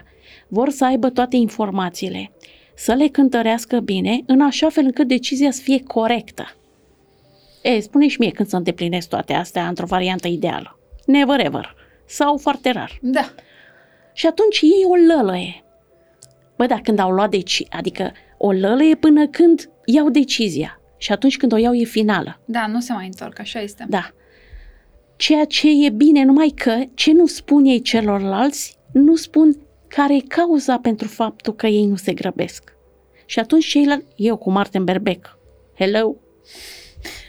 [0.49, 2.33] vor să aibă toate informațiile,
[2.75, 6.55] să le cântărească bine, în așa fel încât decizia să fie corectă.
[7.63, 10.79] E, spune și mie când să îndeplinesc toate astea într-o variantă ideală.
[11.07, 11.75] Never ever.
[12.07, 12.99] Sau foarte rar.
[13.01, 13.35] Da.
[14.13, 15.65] Și atunci ei o lălăie.
[16.57, 20.81] Bă, dar când au luat deci, adică o lălăie până când iau decizia.
[20.97, 22.41] Și atunci când o iau e finală.
[22.45, 23.87] Da, nu se mai întorc, așa este.
[23.89, 24.11] Da.
[25.17, 29.57] Ceea ce e bine, numai că ce nu spun ei celorlalți, nu spun
[29.89, 32.73] care e cauza pentru faptul că ei nu se grăbesc.
[33.27, 35.39] Și atunci ceilalți, eu cu Martin Berbec,
[35.79, 36.17] hello,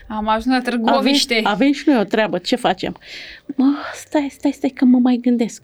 [0.07, 1.33] Am ajuns la Târgoviște.
[1.33, 2.97] avem, avem și noi o treabă, ce facem?
[3.55, 5.63] Mă, stai, stai, stai că mă mai gândesc.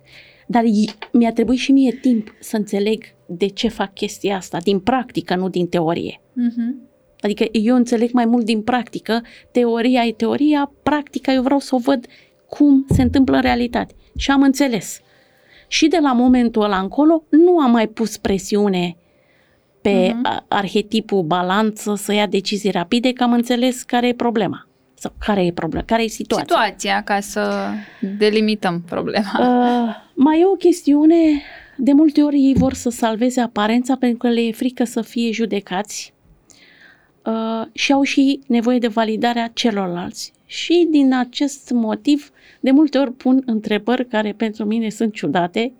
[0.52, 4.80] Dar i- mi-a trebuit și mie timp să înțeleg de ce fac chestia asta, din
[4.80, 6.22] practică, nu din teorie.
[6.34, 6.76] Mhm.
[7.20, 9.22] Adică eu înțeleg mai mult din practică,
[9.52, 12.06] teoria e teoria, practica eu vreau să o văd
[12.50, 13.93] cum se întâmplă în realitate.
[14.16, 15.00] Și am înțeles.
[15.68, 18.97] Și de la momentul ăla încolo nu am mai pus presiune
[19.82, 20.22] pe Mhm.
[20.28, 20.47] uh-huh.
[20.47, 24.68] arhetipul balanță să ia decizii rapide, că am înțeles care e problema.
[25.00, 26.45] Sau care e problema, care e situația.
[26.47, 27.72] Situația, ca să
[28.18, 29.32] delimităm problema.
[29.39, 31.41] Uh, mai e o chestiune,
[31.78, 35.32] de multe ori ei vor să salveze aparența pentru că le e frică să fie
[35.32, 36.14] judecați
[37.26, 40.34] uh, și au și nevoie de validarea celorlalți.
[40.45, 45.74] Și din acest motiv, de multe ori pun întrebări care pentru mine sunt ciudate.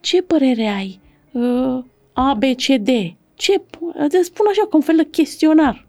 [0.00, 1.00] Ce părere ai?
[1.32, 2.88] Uh, A, B, C, D.
[3.34, 3.62] Ce?
[3.94, 5.85] Îți spun așa, ca un fel de chestionar.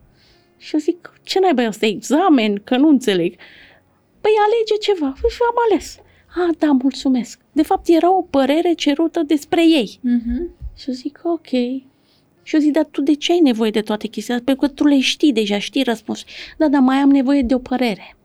[0.58, 1.86] Și eu zic, ce naiba e ăsta?
[1.86, 2.62] Examen?
[2.64, 3.36] Că nu înțeleg.
[4.22, 5.14] Păi alege ceva.
[5.30, 6.00] Și am ales.
[6.28, 7.40] Ah, da, mulțumesc.
[7.52, 10.00] De fapt, era o părere cerută despre ei.
[10.02, 10.50] Mhm.
[10.78, 11.48] Și eu zic, ok.
[12.44, 14.56] Și eu zic, dar tu de ce ai nevoie de toate chestiile astea?
[14.56, 16.28] Pentru că tu le știi deja, știi răspunsul.
[16.58, 18.16] Da, dar mai am nevoie de o părere.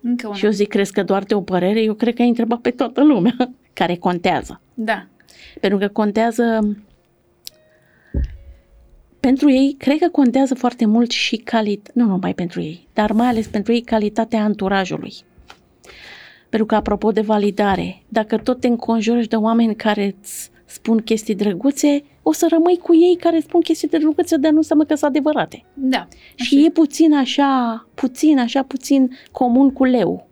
[0.00, 0.36] Încă una.
[0.36, 1.82] Și eu zic, crezi că doar de o părere?
[1.82, 3.34] Eu cred că ai întrebat pe toată lumea
[3.72, 4.60] care contează.
[4.74, 5.06] Da.
[5.60, 6.76] Pentru că contează...
[9.28, 13.26] Pentru ei, cred că contează foarte mult și calitatea, nu numai pentru ei, dar mai
[13.26, 15.12] ales pentru ei calitatea anturajului.
[16.48, 21.34] Pentru că, apropo de validare, dacă tot te înconjori de oameni care îți spun chestii
[21.34, 25.10] drăguțe, o să rămâi cu ei care spun chestii drăguțe, dar nu înseamnă că sunt
[25.10, 25.64] adevărate.
[25.74, 26.08] Da.
[26.34, 30.28] Și e puțin așa, puțin, așa, puțin comun cu leu.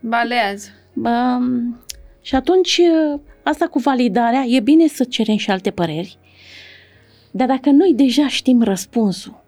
[0.00, 0.68] Balează.
[0.92, 1.38] Bă,
[2.20, 2.80] și atunci,
[3.42, 6.18] asta cu validarea, e bine să cerem și alte păreri,
[7.34, 9.40] dar dacă noi deja știm răspunsul,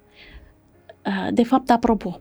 [1.31, 2.21] de fapt, apropo,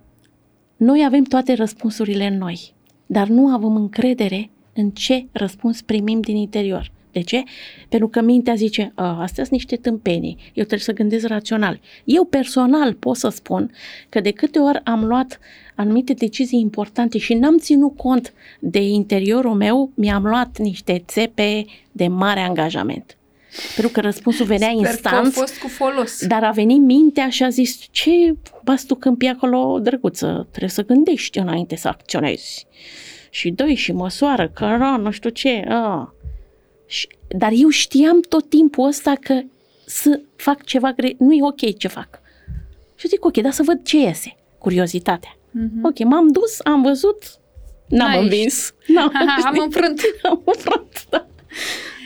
[0.78, 2.74] noi avem toate răspunsurile în noi,
[3.05, 6.91] dar nu avem încredere în ce răspuns primim din interior.
[7.11, 7.43] De ce?
[7.89, 11.80] Pentru că mintea zice, "A, astea sunt niște tâmpenii, eu trebuie să gândesc rațional.
[12.03, 13.72] Eu personal pot să spun
[14.09, 15.39] că de câte ori am luat
[15.76, 22.07] anumite decizii importante și n-am ținut cont de interiorul meu, mi-am luat niște țepe de
[22.07, 23.18] mare angajament.
[23.76, 26.26] Pentru că răspunsul venea Sper că instant, a fost cu folos.
[26.28, 30.86] dar a venit mintea și a zis, ce bați tu câmpii acolo, drăguță, trebuie să
[30.86, 32.68] gândești înainte să acționezi.
[33.30, 35.66] Și dă și măsoară, că nu, nu știu ce.
[35.68, 36.14] A.
[36.86, 39.41] Și, dar eu știam tot timpul ăsta că
[39.86, 41.16] să fac ceva gre...
[41.18, 42.22] nu e ok ce fac.
[42.95, 44.36] Și zic, ok, dar să văd ce iese.
[44.58, 45.38] Curiozitatea.
[45.51, 45.86] Mhm.
[45.86, 47.24] Ok, m-am dus, am văzut,
[47.88, 48.74] n-am N-ai învins.
[48.88, 49.12] N-am
[49.43, 50.01] Am înfrânt.
[50.30, 51.28] am înfrânt, da.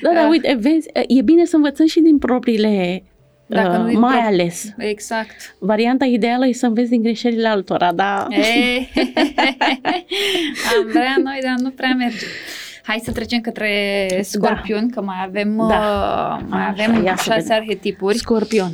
[0.01, 0.15] Da, Da.
[0.19, 3.03] dar uite, vezi, e bine să învățăm și din propriile,
[3.45, 4.73] Dacă nu uh, din mai pro- ales.
[4.77, 5.55] Exact.
[5.59, 8.89] Varianta ideală e să înveți din greșelile altora, dar Ei,
[10.77, 12.25] am vrea noi, dar nu prea merge.
[12.83, 16.37] Hai să trecem către scorpion, că mai avem, Da.
[16.39, 17.57] uh, mai Așa, avem ia să șase vedem.
[17.61, 18.17] arhetipuri.
[18.17, 18.71] Scorpion.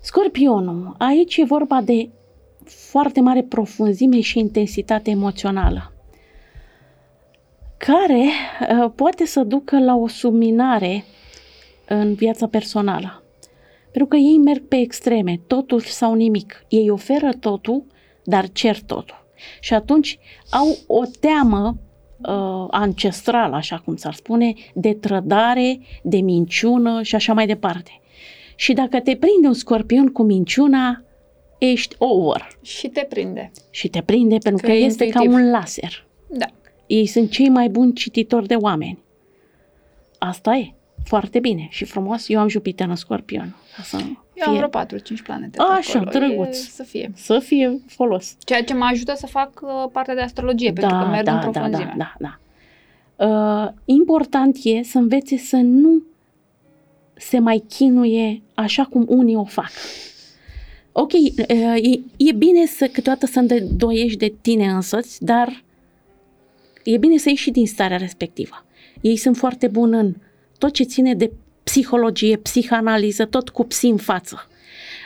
[0.00, 0.94] Scorpionul.
[0.98, 2.08] Aici e vorba de
[2.66, 5.92] foarte mare profunzime și intensitate emoțională,
[7.86, 11.04] care uh, poate să ducă la o subminare
[11.88, 13.22] în viața personală.
[13.82, 16.64] Pentru că ei merg pe extreme, totul sau nimic.
[16.68, 17.84] Ei oferă totul,
[18.24, 19.26] dar cer totul.
[19.60, 20.18] Și atunci
[20.50, 21.76] au o teamă
[22.18, 28.00] uh, ancestrală, așa cum s-ar spune, de trădare, de minciună și așa mai departe.
[28.56, 31.04] Și dacă te prinde un scorpion cu minciuna,
[31.58, 32.58] ești over.
[32.62, 33.50] Și te prinde.
[33.70, 35.32] Și te prinde pentru Că că, e este intuitiv.
[35.32, 36.06] ca un laser.
[36.28, 36.46] Da.
[36.86, 38.98] Ei sunt cei mai buni cititori de oameni.
[40.18, 40.74] Asta e.
[41.04, 42.28] Foarte bine și frumos.
[42.28, 43.56] Eu am Jupiter în scorpion.
[43.76, 43.96] Ca să
[44.34, 44.84] Eu am fie, vreo
[45.18, 45.58] 4-5 planete.
[45.58, 46.26] Așa, pe acolo.
[46.26, 46.56] drăguț.
[46.56, 47.12] E, să fie.
[47.14, 48.36] să fie folos.
[48.38, 51.40] Ceea ce mă ajută să fac uh, partea de astrologie, pentru că merg da, în
[51.40, 51.94] da, profunzime.
[51.96, 52.38] da, da, da.
[53.16, 56.02] Uh, important e să învețe să nu
[57.14, 59.70] se mai chinuie așa cum unii o fac.
[60.92, 65.63] Ok, e, e bine să câteodată să îndoiești de tine însuți, dar
[66.84, 68.64] e bine să ieși și din starea respectivă.
[69.00, 70.14] Ei sunt foarte buni în
[70.58, 71.32] tot ce ține de
[71.62, 74.48] psihologie, psihanaliză, tot cu psi în față.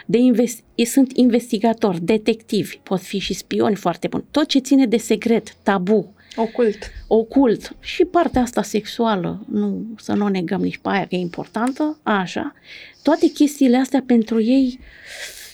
[0.07, 4.25] De invest- sunt investigatori, detectivi, pot fi și spioni foarte buni.
[4.31, 6.79] Tot ce ține de secret, tabu, Ocult.
[7.07, 11.19] ocult și partea asta sexuală, nu, să nu o negăm nici pe aia că e
[11.19, 12.55] importantă, așa.
[13.03, 14.79] Toate chestiile astea pentru ei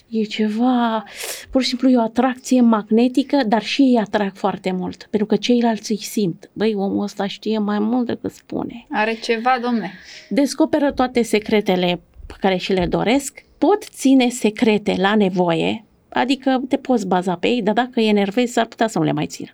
[0.09, 1.05] e ceva,
[1.51, 5.37] pur și simplu e o atracție magnetică, dar și ei atrag foarte mult, pentru că
[5.37, 6.51] ceilalți îi simt.
[6.53, 8.87] Băi, omul ăsta știe mai mult decât spune.
[8.91, 9.93] Are ceva, domne.
[10.29, 16.77] Descoperă toate secretele pe care și le doresc, pot ține secrete la nevoie, adică te
[16.77, 19.51] poți baza pe ei, dar dacă e enervezi, s-ar putea să nu le mai țină.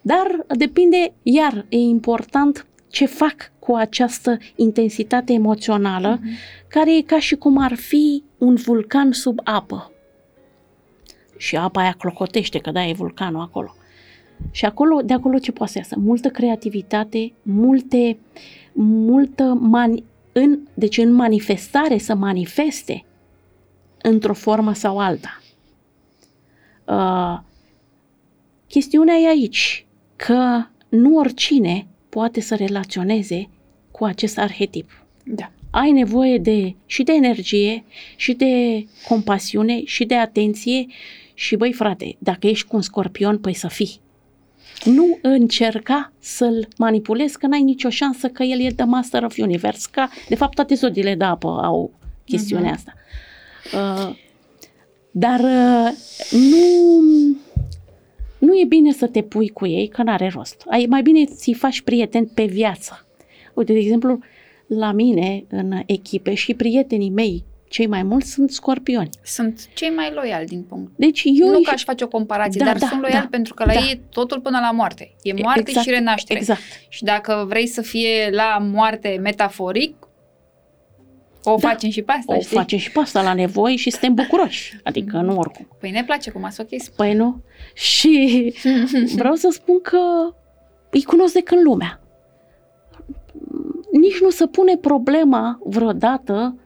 [0.00, 6.68] Dar depinde, iar e important ce fac cu această intensitate emoțională, uh-huh.
[6.68, 9.92] care e ca și cum ar fi un vulcan sub apă.
[11.36, 13.74] Și apa aia clocotește, că da, e vulcanul acolo.
[14.50, 15.96] Și acolo, de acolo ce poate să iasă?
[15.98, 18.18] Multă creativitate, multe,
[18.82, 23.04] multă mani, în, deci în manifestare să manifeste
[24.02, 25.40] într-o formă sau alta.
[26.84, 27.40] Uh,
[28.66, 29.86] chestiunea e aici
[30.16, 33.48] că nu oricine poate să relaționeze
[33.90, 34.90] cu acest arhetip.
[35.24, 35.50] Da.
[35.74, 37.84] Ai nevoie de și de energie,
[38.16, 40.86] și de compasiune, și de atenție
[41.34, 44.00] și băi frate, dacă ești cu un scorpion, păi să fii.
[44.84, 49.88] Nu încerca să-l manipulezi, că n-ai nicio șansă că el e the master of universe,
[49.90, 51.92] ca de fapt toate zodiile de apă au
[52.24, 52.74] chestiunea uh-huh.
[52.74, 52.94] asta.
[53.72, 54.16] Uh,
[55.10, 55.90] dar uh,
[56.30, 56.56] nu
[58.38, 60.64] nu e bine să te pui cu ei, că n-are rost.
[60.66, 63.06] Ai mai bine ți faci prieteni pe viață.
[63.54, 64.18] Uite, de exemplu,
[64.66, 69.08] la mine, în echipe și prietenii mei, cei mai mulți sunt scorpioni.
[69.22, 70.92] Sunt cei mai loiali din punct.
[70.96, 71.48] Deci eu...
[71.48, 73.72] Nu că aș face o comparație, da, dar da, sunt loiali da, pentru că la
[73.72, 73.78] da.
[73.78, 75.14] ei e totul până la moarte.
[75.22, 76.38] E moarte exact, și renaștere.
[76.38, 76.60] Exact.
[76.88, 80.08] Și dacă vrei să fie la moarte metaforic,
[81.44, 82.56] o da, facem și pe asta, O știi?
[82.56, 84.76] facem și pe asta la nevoie și suntem bucuroși.
[84.82, 85.68] Adică nu oricum.
[85.80, 86.94] Păi ne place cu masochism.
[86.96, 87.42] Păi nu.
[87.74, 88.54] Și
[89.16, 89.98] vreau să spun că
[90.90, 92.03] îi cunosc de când lumea.
[94.04, 96.58] Nici nu se pune problema vreodată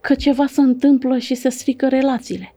[0.00, 2.54] că ceva se întâmplă și se strică relațiile.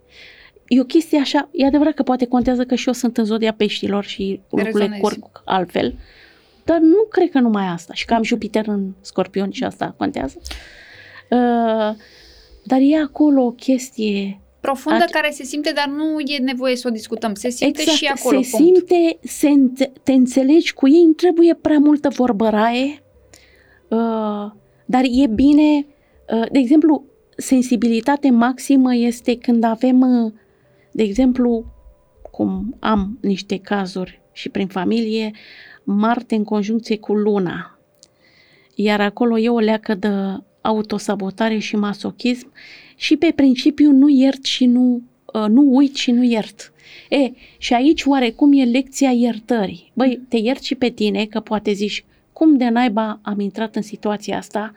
[0.68, 3.54] E o chestie așa, e adevărat că poate contează că și eu sunt în zodia
[3.54, 5.96] peștilor și lucrurile curg altfel,
[6.64, 7.94] dar nu cred că numai asta.
[7.94, 10.42] Și că am Jupiter în scorpion și asta contează.
[11.30, 11.96] Uh,
[12.64, 16.88] dar e acolo o chestie profundă At- care se simte, dar nu e nevoie să
[16.88, 17.34] o discutăm.
[17.34, 18.42] Se simte exact, și acolo.
[18.42, 18.66] Se punct.
[18.66, 23.04] simte, se înțe- te înțelegi cu ei, nu trebuie prea multă vorbăraie,
[23.90, 24.52] uh,
[24.86, 25.86] dar e bine,
[26.34, 27.04] uh, de exemplu,
[27.38, 30.34] sensibilitate maximă este când avem, uh,
[30.92, 31.66] de exemplu,
[32.32, 35.32] cum am niște cazuri și prin familie,
[35.84, 37.80] Marte în conjuncție cu Luna.
[38.76, 40.10] Iar acolo e o leacă de
[40.62, 42.52] autosabotare și masochism
[42.96, 45.02] și pe principiu nu iert și nu,
[45.34, 46.74] uh, nu uit și nu iert.
[47.10, 49.92] E, și aici oarecum e lecția iertării.
[49.94, 52.06] Băi, te iert și pe tine că poate zici,
[52.40, 54.74] cum de naiba am intrat în situația asta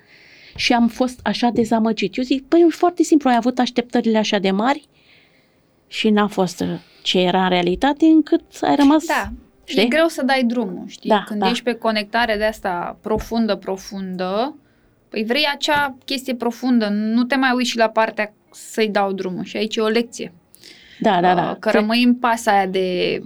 [0.57, 2.17] și am fost așa dezamăgit.
[2.17, 4.89] Eu zic, păi foarte simplu, ai avut așteptările așa de mari
[5.87, 6.69] și n-a fost uh,
[7.03, 9.07] ce era în realitate încât ai rămas...
[9.07, 9.33] Da,
[9.65, 9.83] știi?
[9.83, 11.09] e greu să dai drumul, știi?
[11.09, 11.49] Da, Când da.
[11.51, 14.57] ești pe conectare de asta profundă, profundă,
[15.13, 19.45] Păi vrei acea chestie profundă, nu te mai uiți și la partea să-i dau drumul.
[19.45, 20.33] Și aici e o lecție.
[21.01, 21.57] Da, da, da.
[21.61, 23.21] Că rămâi în pasa aia de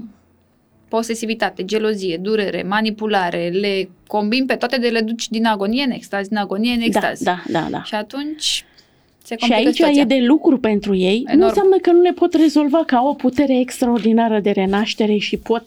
[0.89, 6.29] posesivitate, gelozie, durere, manipulare, le combini pe toate de le duci din agonie în extaz,
[6.29, 7.23] din agonie în extaz.
[7.23, 7.69] Da, da, da.
[7.71, 7.83] da.
[7.83, 8.65] Și atunci
[9.23, 10.01] se și aici situația.
[10.01, 11.25] e de lucru pentru ei.
[11.27, 11.39] Enorm.
[11.39, 15.65] Nu înseamnă că nu le pot rezolva ca o putere extraordinară de renaștere și pot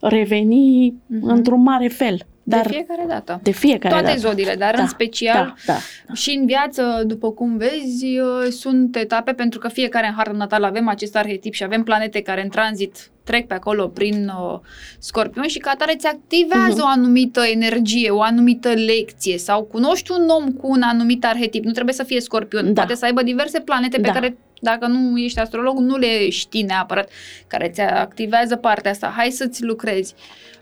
[0.00, 1.20] reveni uh-huh.
[1.20, 2.26] într-un mare fel.
[2.50, 3.40] Dar de fiecare dată.
[3.42, 4.18] De fiecare Toate dată.
[4.18, 6.14] zodiile, dar da, în special da, da.
[6.14, 10.64] și în viață, după cum vezi, uh, sunt etape pentru că fiecare în hartă natal
[10.64, 14.58] avem acest arhetip și avem planete care în tranzit trec pe acolo prin uh,
[14.98, 16.84] scorpion și ca atare îți activează uh-huh.
[16.84, 21.64] o anumită energie, o anumită lecție sau cunoști un om cu un anumit arhetip.
[21.64, 22.72] Nu trebuie să fie scorpion, Da.
[22.72, 24.12] poate să aibă diverse planete pe Da.
[24.12, 27.08] care dacă nu ești astrolog, nu le știi neapărat,
[27.46, 29.12] care ți activează partea asta.
[29.16, 30.14] Hai să-ți lucrezi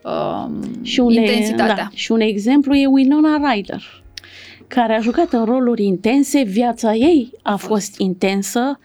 [0.04, 1.74] um, Și un, intensitatea.
[1.74, 4.02] da, și un exemplu e Winona Ryder,
[4.66, 8.78] care a jucat în roluri intense, viața ei a fost intensă,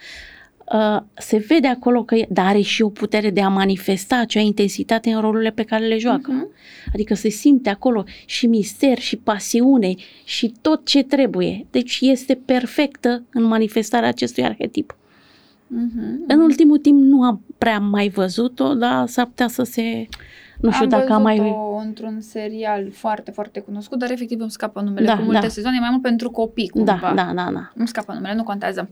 [0.74, 5.10] uh, se vede acolo că dar are și o putere de a manifesta acea intensitate
[5.12, 6.32] în rolurile pe care le joacă.
[6.32, 6.48] Mhm.
[6.94, 9.94] Adică se simte acolo și mister și pasiune
[10.24, 11.66] și tot ce trebuie.
[11.72, 14.98] Deci este perfectă în manifestarea acestui arhetip.
[15.68, 16.24] Mhm.
[16.28, 20.08] În ultimul timp nu am prea mai văzut-o, dar s-ar putea să se...
[20.64, 21.38] Nu știu am dacă am mai...
[21.38, 25.06] văzut-o într-un serial foarte, foarte cunoscut, dar efectiv îmi scapă numele.
[25.06, 25.48] Da, cu multe da.
[25.48, 27.00] sezoane, mai mult pentru copii, cumva.
[27.02, 27.72] Da, da, da, da.
[27.76, 28.90] Îmi scapă numele, nu contează.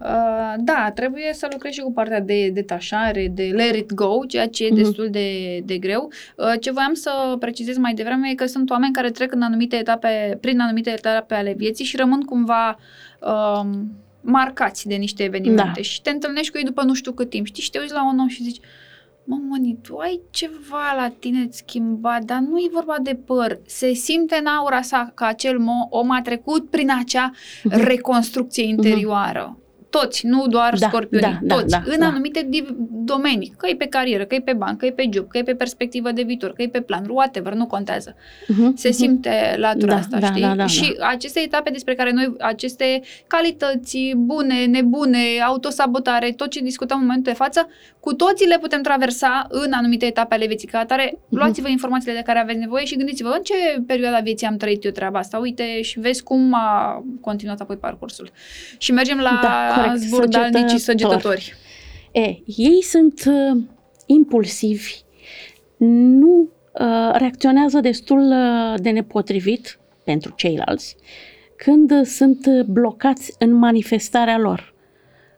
[0.00, 4.48] Uh, da, trebuie să lucrezi și cu partea de detașare, de let it go, ceea
[4.48, 4.76] ce e Mhm.
[4.82, 6.08] destul de, de greu.
[6.36, 9.76] Uh, ce voiam să precizez mai devreme e că sunt oameni care trec în anumite
[9.76, 12.78] etape, prin anumite etape ale vieții și rămân cumva
[13.20, 15.82] um, marcați de niște evenimente Da.
[15.82, 17.46] și te întâlnești cu ei după nu știu cât timp.
[17.46, 18.60] Știi, și te uiți la un om și zici,
[19.24, 23.60] Mă, Moni, tu ai ceva la tine schimbat, dar nu e vorba de păr.
[23.66, 27.30] Se simte în aura sa că acel mo- om a trecut prin acea
[27.64, 27.76] Mhm.
[27.92, 29.56] reconstrucție interioară.
[30.00, 32.06] Toți, nu doar Da, scorpionii, da, da, toți, da, în da.
[32.06, 35.28] anumite div- domenii, că e pe carieră, că e pe bani, că e pe job,
[35.28, 38.14] că e pe perspectivă de viitor, că e pe plan, whatever, nu contează.
[38.48, 38.96] Mhm, Se mhm.
[38.96, 40.40] simte latura Da, asta, da, știi?
[40.42, 46.60] da, da, și aceste etape despre care noi, aceste calități bune, nebune, autosabotare, tot ce
[46.60, 47.68] discutăm în momentul de față,
[48.00, 50.68] cu toții le putem traversa în anumite etape ale vieții.
[50.68, 51.36] Ca atare, Mhm.
[51.36, 53.54] luați-vă informațiile de care aveți nevoie și gândiți-vă în ce
[53.86, 55.38] perioada vieții am trăit eu treaba asta.
[55.38, 58.30] Uite și vezi cum a continuat apoi parcursul.
[58.78, 60.00] Și mergem la Da, corect.
[60.00, 61.22] zburdalnicii Săgetători.
[61.22, 61.54] săgetători.
[62.12, 63.62] E, ei sunt uh,
[64.06, 64.94] impulsivi,
[65.76, 70.96] nu uh, reacționează destul uh, de nepotrivit pentru ceilalți
[71.64, 74.74] când uh, sunt uh, blocați în manifestarea lor,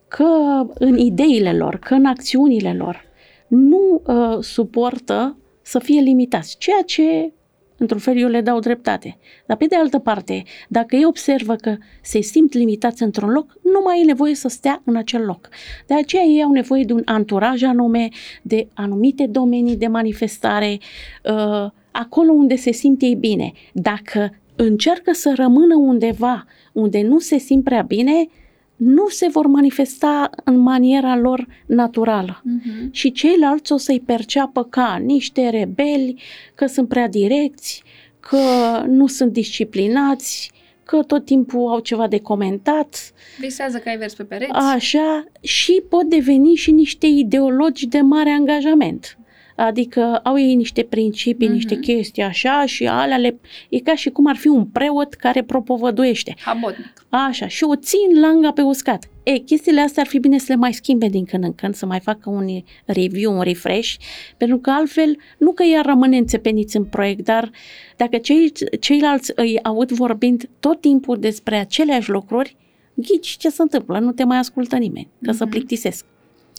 [0.08, 0.26] că
[0.74, 3.04] în ideile lor, că în acțiunile lor,
[3.46, 7.32] nu uh, suportă să fie limitați, ceea ce
[7.76, 9.16] într-un fel eu le dau dreptate.
[9.46, 13.80] Dar pe de altă parte, dacă ei observă că se simt limitați într-un loc, nu
[13.84, 15.48] mai e nevoie să stea în acel loc.
[15.86, 18.08] De aceea ei au nevoie de un anturaj anume,
[18.42, 20.78] de anumite domenii de manifestare,
[21.24, 23.52] uh, acolo unde se simt ei bine.
[23.72, 28.28] Dacă încearcă să rămână undeva unde nu se simt prea bine,
[28.76, 32.88] nu se vor manifesta în maniera lor naturală Mhm.
[32.92, 36.22] și ceilalți o să-i perceapă ca niște rebeli,
[36.54, 37.82] că sunt prea direcți,
[38.20, 38.38] că
[38.86, 40.50] nu sunt disciplinați,
[40.84, 44.50] că tot timpul au ceva de comentat, Visează că ai vers pe pereți.
[44.52, 49.18] așa, și pot deveni și niște ideologi de mare angajament.
[49.56, 51.54] Adică au ei niște principii, Mhm.
[51.56, 53.38] niște chestii așa și alea le...
[53.68, 56.34] E ca și cum ar fi un preot care propovăduiește.
[56.44, 57.06] Habotnic.
[57.08, 59.08] Așa, și o țin langa pe uscat.
[59.22, 61.86] E, chestiile astea ar fi bine să le mai schimbe din când în când, să
[61.86, 62.46] mai facă un
[62.84, 63.94] review, un refresh,
[64.36, 67.50] pentru că altfel, nu că ea rămâne înțepeniți în proiect, dar
[67.96, 72.56] dacă cei, ceilalți îi aud vorbind tot timpul despre aceleași lucruri,
[72.94, 75.52] ghici ce se întâmplă, nu te mai ascultă nimeni, că să Mhm.
[75.52, 76.04] plictisesc.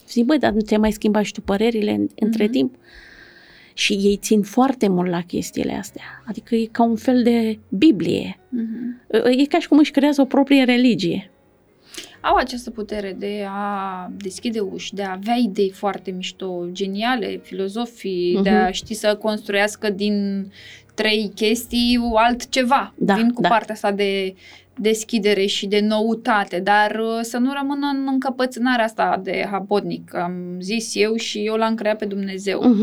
[0.08, 2.52] Zic, băi, dar nu te mai schimba și tu părerile în, între Mhm.
[2.52, 2.74] timp?
[3.74, 6.02] Și ei țin foarte mult la chestiile astea.
[6.26, 8.38] Adică e ca un fel de Biblie.
[8.48, 9.00] Mhm.
[9.40, 11.30] E ca și cum își creează o proprie religie.
[12.20, 18.32] au această putere de a deschide uși, de a avea idei foarte mișto, geniale, filozofii,
[18.34, 18.42] Mhm.
[18.42, 20.46] de a ști să construiască din
[20.96, 22.92] trei chestii altceva.
[22.96, 23.48] Da, Vin cu da.
[23.48, 24.34] partea asta de
[24.74, 30.14] deschidere și de noutate, dar uh, să nu rămână în încăpățânarea asta de habotnic.
[30.14, 32.62] Am zis eu și eu l-am creat pe Dumnezeu.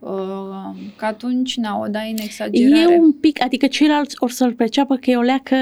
[0.00, 2.94] Uh, că atunci, na, o dai în exagerare.
[2.94, 5.56] E un pic, adică ceilalți or să-l perceapă că e o leacă,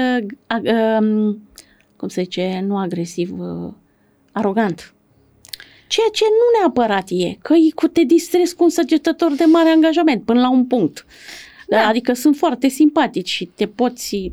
[0.47, 0.61] a,
[1.01, 1.41] um,
[1.95, 3.73] cum se zice, nu agresiv, uh,
[4.31, 4.93] arogant.
[5.87, 9.69] Ceea ce nu neapărat e, că e cu te distrezi cu un săgetător de mare
[9.69, 11.05] angajament până la un punct.
[11.67, 11.87] Da.
[11.87, 14.31] Adică sunt foarte simpatici și te poți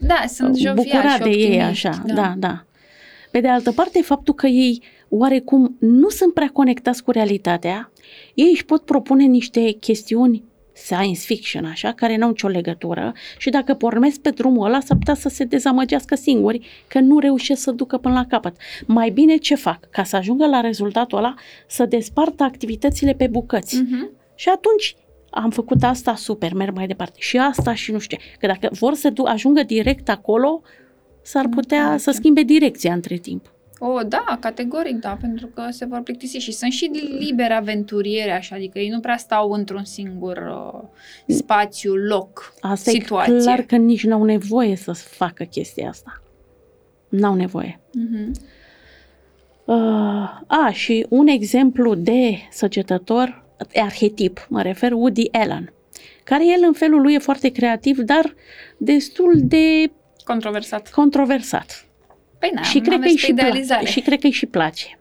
[0.00, 2.34] Da, sunt joviali bucura și de ei optimiști, așa, da.
[2.38, 2.64] da,
[3.30, 7.90] Pe de altă parte, faptul că ei oarecum nu sunt prea conectați cu realitatea,
[8.34, 13.74] ei își pot propune niște chestiuni science fiction, așa, care n-au nicio legătură și dacă
[13.74, 17.98] pornesc pe drumul ăla, s-ar putea să se dezamăgească singuri că nu reușesc să ducă
[17.98, 18.56] până la capăt.
[18.86, 19.90] Mai bine ce fac?
[19.90, 21.34] Ca să ajungă la rezultatul ăla,
[21.66, 23.76] să despartă activitățile pe bucăți.
[23.76, 24.10] Mhm.
[24.34, 24.96] Și atunci
[25.30, 27.16] am făcut asta, super, merg mai departe.
[27.20, 28.24] Și asta și nu știu ce.
[28.38, 30.62] Că dacă vor să du- ajungă direct acolo,
[31.22, 32.02] s-ar putea merge.
[32.02, 33.50] să schimbe direcția între timp.
[33.78, 38.54] O, da, categoric, da, pentru că se vor plictisi și sunt și libere aventuriere, așa,
[38.56, 43.34] adică ei nu prea stau într-un singur uh, spațiu, loc, Asta situație.
[43.34, 46.22] e clar că nici n-au nevoie să facă chestia asta.
[47.08, 47.80] N-au nevoie.
[47.92, 48.30] Mhm.
[49.64, 49.74] Uh,
[50.46, 53.44] a, și un exemplu de săgetător,
[53.74, 55.72] arhetip, mă refer, Woody Allen,
[56.24, 58.34] care el în felul lui e foarte creativ, dar
[58.76, 59.90] destul de
[60.24, 60.90] Controversat.
[60.90, 61.86] controversat.
[62.38, 63.84] Păi na, și, cred că aveți îi și, idealizare.
[63.86, 64.98] pla- și cred că îi și place.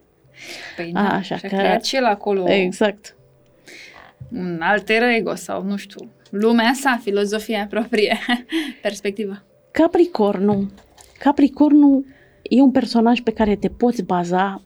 [0.76, 1.56] Păi da, Așa așa că- că...
[1.56, 3.16] creat și el acolo Exact.
[4.32, 8.18] un alter ego sau nu știu, lumea sa, filozofia proprie,
[8.82, 9.44] perspectiva.
[9.72, 10.72] Capricornul.
[11.20, 12.06] Capricornul
[12.42, 14.62] e un personaj pe care te poți baza,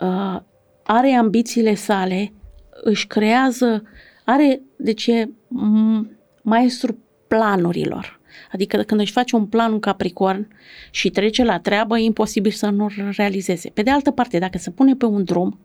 [0.00, 0.40] uh,
[0.82, 2.32] are ambițiile sale,
[2.82, 3.82] își creează,
[4.24, 6.06] are, deci e m-
[6.42, 8.20] maestru planurilor.
[8.52, 10.48] Adică când își face un plan un Capricorn
[10.90, 13.70] și trece la treabă, e imposibil să nu realizeze.
[13.74, 15.58] Pe de altă parte, dacă se pune pe un drum,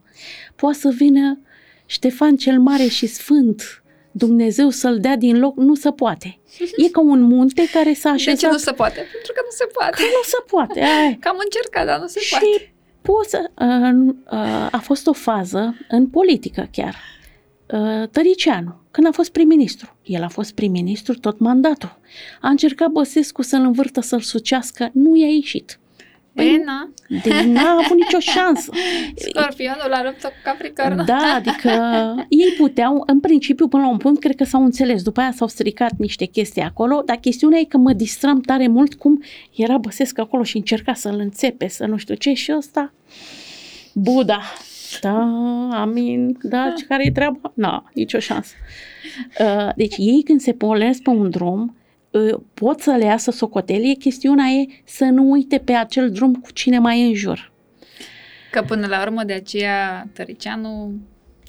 [0.55, 1.39] poate să vină
[1.85, 6.39] Ștefan cel Mare și Sfânt, Dumnezeu să-l dea din loc, nu se poate.
[6.85, 8.95] E ca un munte care s-a De așezat ce nu se poate?
[8.95, 9.91] Pentru că nu se poate.
[9.95, 10.79] Că nu se poate.
[10.81, 11.17] Ai.
[11.19, 12.74] Că am încercat, dar nu se și poate.
[13.05, 16.95] Poți să, uh, uh, a fost o fază în politică chiar.
[17.73, 19.95] Uh, Tăricianu, când a fost prim-ministru.
[20.03, 21.99] El a fost prim-ministru tot mandatul.
[22.41, 25.79] A încercat Băsescu să-l învârtă, să-l sucească, nu i-a ieșit.
[26.35, 28.71] Păi, E, na, Deci n-a avut nicio șansă.
[29.15, 31.05] scorpionul la luptă cu Capricorn.
[31.05, 31.69] Da, adică
[32.29, 35.03] ei puteau, în principiu, până la un punct, cred că s-au înțeles.
[35.03, 38.93] După aia s-au stricat niște chestii acolo, dar chestiunea e că mă distram tare mult
[38.93, 39.23] cum
[39.55, 42.93] era Băsescu acolo și încerca să-l înțepe, să nu știu ce, și ăsta,
[43.93, 44.41] Buda.
[45.01, 45.19] Da,
[45.71, 47.51] amin, da, ce care e treaba?
[47.53, 48.53] Nu, nicio șansă.
[49.39, 51.84] Uh, Deci ei când se polesc pe un drum, uh,
[52.53, 56.79] pot să le iasă socotelie, chestiunea e să nu uite pe acel drum cu cine
[56.79, 57.51] mai e în jur.
[58.51, 60.93] Că până la urmă de aceea Tăricianu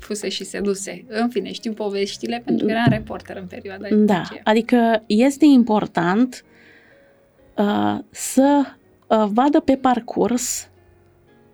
[0.00, 1.04] fuse și seduse.
[1.08, 4.40] În fine, știu poveștile pentru că eram reporter în perioada Da, aceea.
[4.44, 6.44] adică este important
[7.56, 8.62] uh, să
[9.06, 10.68] uh, vadă pe parcurs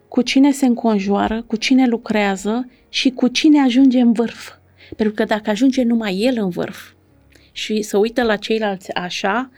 [0.08, 4.52] cu cine se înconjoară, cu cine lucrează și cu cine ajunge în vârf.
[4.96, 6.91] Pentru că dacă ajunge numai el în vârf
[7.52, 9.50] și să uită la ceilalți așa,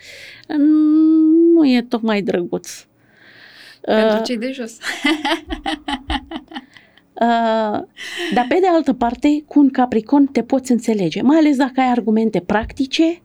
[1.55, 2.87] nu e tocmai drăguț.
[3.81, 4.77] Pentru Uh, cei de jos.
[7.21, 7.81] Uh,
[8.35, 11.87] dar pe de altă parte, cu un Capricorn te poți înțelege, mai ales dacă ai
[11.91, 13.23] argumente practice,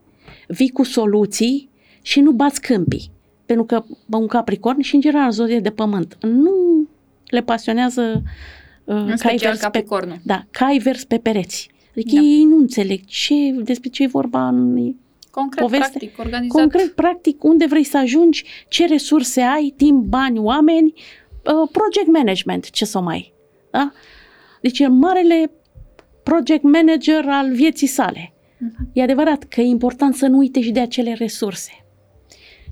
[0.48, 1.70] vii cu soluții
[2.02, 3.12] și nu bați câmpii.
[3.46, 6.88] Pentru că bă, un Capricorn și în general zodie de pământ nu
[7.26, 8.22] le pasionează
[8.84, 10.18] uh, În cai special vers pe, Capricornul.
[10.24, 11.70] da, cai vers pe pereți.
[12.00, 12.28] Adică Da.
[12.28, 14.94] ei nu înțeleg ce, despre ce e vorba în
[15.32, 16.60] Concret, poveste- practic, organizat.
[16.62, 22.70] concret, practic, unde vrei să ajungi, ce resurse ai, timp, bani, oameni, uh, project management,
[22.70, 23.34] ce să mai.
[23.72, 23.92] Da?
[24.62, 25.52] Deci e marele
[26.24, 28.34] project manager al vieții sale.
[28.58, 28.90] Mhm.
[28.94, 31.72] E adevărat că e important să nu uite și de acele resurse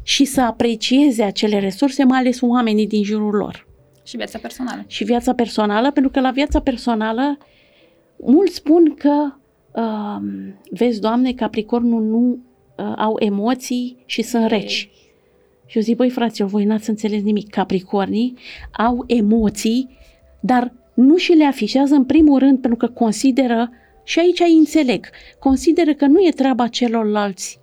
[0.03, 3.67] și să aprecieze acele resurse, mai ales oamenii din jurul lor
[4.03, 4.84] Și viața personală.
[4.88, 7.38] și viața personală, pentru că la viața personală
[8.18, 9.34] mulți spun că
[9.72, 10.28] uh,
[10.70, 12.39] vezi, Doamne, Capricornul nu
[12.78, 14.89] uh, au emoții și sunt reci.
[15.65, 17.49] Și eu zic, băi, fraților, voi n-ați înțeles nimic.
[17.49, 18.34] Capricornii
[18.78, 19.97] au emoții,
[20.39, 23.70] dar nu și le afișează în primul rând pentru că consideră,
[24.03, 25.09] și aici îi înțeleg,
[25.39, 27.59] consideră că nu e treaba celorlalți.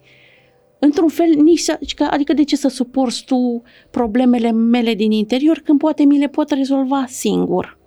[0.78, 1.78] Într-un fel, nici să,
[2.10, 6.50] adică de ce să suporți tu problemele mele din interior când poate mi le pot
[6.50, 7.78] rezolva singur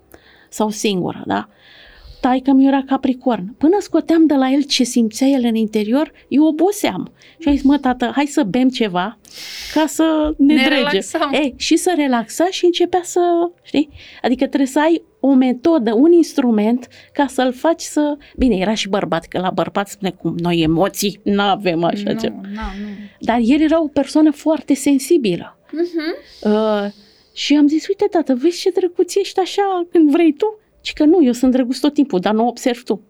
[0.49, 1.49] sau singură, da?
[2.27, 3.55] Taică mi era capricorn.
[3.57, 7.11] Până scoteam de la el ce simțea el în interior, eu oboseam.
[7.39, 9.17] Și am zis, mă, tată, hai să bem ceva
[9.73, 10.75] ca să ne, Ne drege.
[10.75, 11.31] relaxăm.
[11.33, 13.21] E, și să relaxa și începea să,
[13.63, 13.89] știi?
[14.21, 18.17] Adică trebuie să ai o metodă, un instrument ca să-l faci să...
[18.37, 22.19] Bine, era și bărbat, că la bărbat spune cum noi emoții nu avem așa nu,
[22.19, 22.39] ceva.
[22.43, 22.87] nu, nu.
[23.19, 25.57] Dar el era o persoană foarte sensibilă.
[25.71, 26.53] Mhm.
[26.53, 26.91] Uh,
[27.33, 30.59] și am zis, uite tată, vezi ce drăguț ești așa când vrei tu?
[30.87, 33.01] Și că nu, eu sunt drăguț tot timpul, dar nu o observ tu.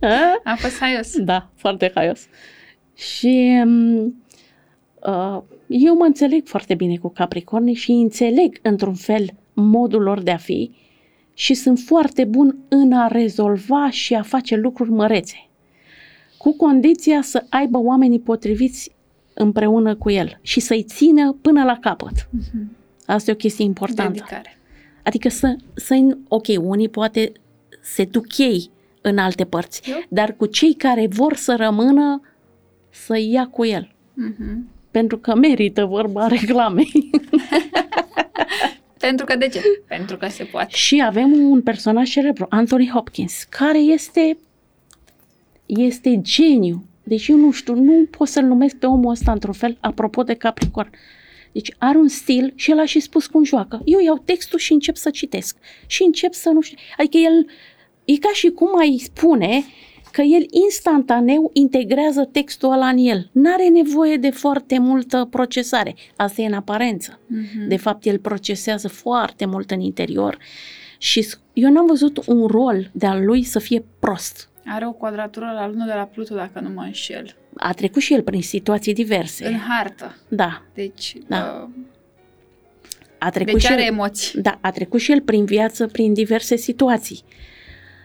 [0.00, 0.40] A?
[0.44, 1.18] A fost haios.
[1.18, 2.26] Da, foarte haios.
[2.94, 4.04] Și um,
[5.06, 10.30] uh, eu mă înțeleg foarte bine cu Capricorni și înțeleg într-un fel modul lor de
[10.30, 10.70] a fi
[11.34, 15.48] și sunt foarte bun în a rezolva și a face lucruri mărețe.
[16.38, 18.90] Cu condiția să aibă oamenii potriviți
[19.34, 22.28] împreună cu el și să-i țină până la capăt.
[22.30, 22.76] Mhm.
[23.06, 24.12] Asta e o chestie importantă.
[24.12, 24.58] Dedicare.
[25.04, 27.32] Adică să, să ok, unii poate
[27.82, 28.70] se duc ei
[29.00, 30.02] în alte părți, Eu?
[30.08, 32.20] dar cu cei care vor să rămână,
[32.90, 33.94] să ia cu el.
[34.14, 34.68] Mhm.
[34.90, 37.10] Pentru că merită vorba reclamei.
[38.98, 39.60] Pentru că de ce?
[39.86, 40.68] Pentru că se poate.
[40.70, 44.38] și avem un personaj celebru, Anthony Hopkins, care este
[45.66, 46.84] este geniu.
[47.02, 50.34] Deci eu nu știu, nu pot să-l numesc pe omul ăsta într-un fel, apropo de
[50.34, 50.90] Capricorn.
[51.54, 53.80] Deci are un stil și el a și spus cum joacă.
[53.84, 55.56] Eu iau textul și încep să citesc.
[55.86, 56.76] Și încep să nu știu.
[56.98, 57.46] Adică el
[58.04, 59.64] e ca și cum ai spune
[60.12, 63.28] că el instantaneu integrează textul ăla în el.
[63.32, 65.94] N-are nevoie de foarte multă procesare.
[66.16, 67.20] Asta e în aparență.
[67.26, 67.68] Mhm.
[67.68, 70.38] De fapt, el procesează foarte mult în interior
[70.98, 74.48] și s- eu n-am văzut un rol de-al lui să fie prost.
[74.66, 77.36] Are o quadratură la lună de la Pluto, dacă nu mă înșel.
[77.56, 79.46] A trecut și el prin situații diverse.
[79.46, 80.16] În hartă.
[80.28, 81.68] Da, Deci, Da.
[81.68, 81.74] uh,
[83.18, 84.40] a trecut deci și are el, emoții.
[84.42, 87.20] da, a trecut și el prin viață, prin diverse situații.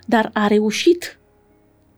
[0.05, 1.17] Dar a reușit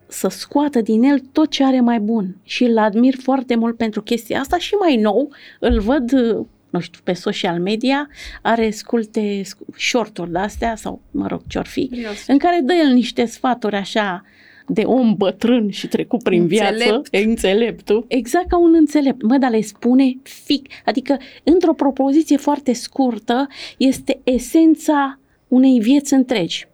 [0.07, 4.01] să scoată din el tot ce are mai bun și îl admir foarte mult pentru
[4.01, 8.07] chestia asta și mai nou îl văd, uh, nu știu, pe social media,
[8.41, 12.27] are sculte sc- short-uri de-astea sau, mă rog, ce-or fi, Serios.
[12.27, 14.25] în care dă el niște sfaturi așa
[14.67, 17.07] de om bătrân și trecut prin viață, Înțelept.
[17.13, 19.21] e înțeleptul, exact ca un înțelept.
[19.21, 23.47] Mă, dar le spune fic, adică într-o propoziție foarte scurtă
[23.77, 26.67] este esența unei vieți întregi.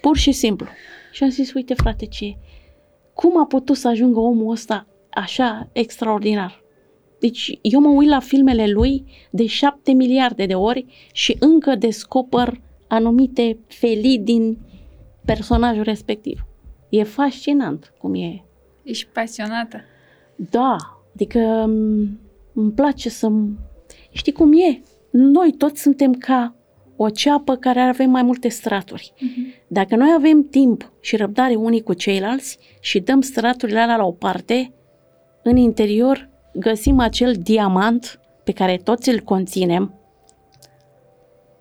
[0.00, 0.66] Pur și simplu.
[1.12, 2.36] Și am zis, uite frate, ce
[3.14, 6.62] cum a putut să ajungă omul ăsta așa extraordinar?
[7.20, 12.60] Deci eu mă uit la filmele lui de șapte miliarde de ori și încă descoper
[12.88, 14.58] anumite felii din
[15.24, 16.46] personajul respectiv.
[16.92, 18.44] E fascinant cum e.
[18.82, 19.80] Ești pasionată.
[20.36, 20.76] Da,
[21.14, 22.20] adică m-
[22.54, 23.32] îmi place să...
[24.10, 24.82] Știi cum e?
[25.10, 26.54] Noi toți suntem ca
[26.96, 29.12] o ceapă care avem mai multe straturi.
[29.66, 34.12] Dacă noi avem timp și răbdare unii cu ceilalți și dăm straturile alea la o
[34.12, 34.72] parte,
[35.42, 39.94] în interior găsim acel diamant pe care toți îl conținem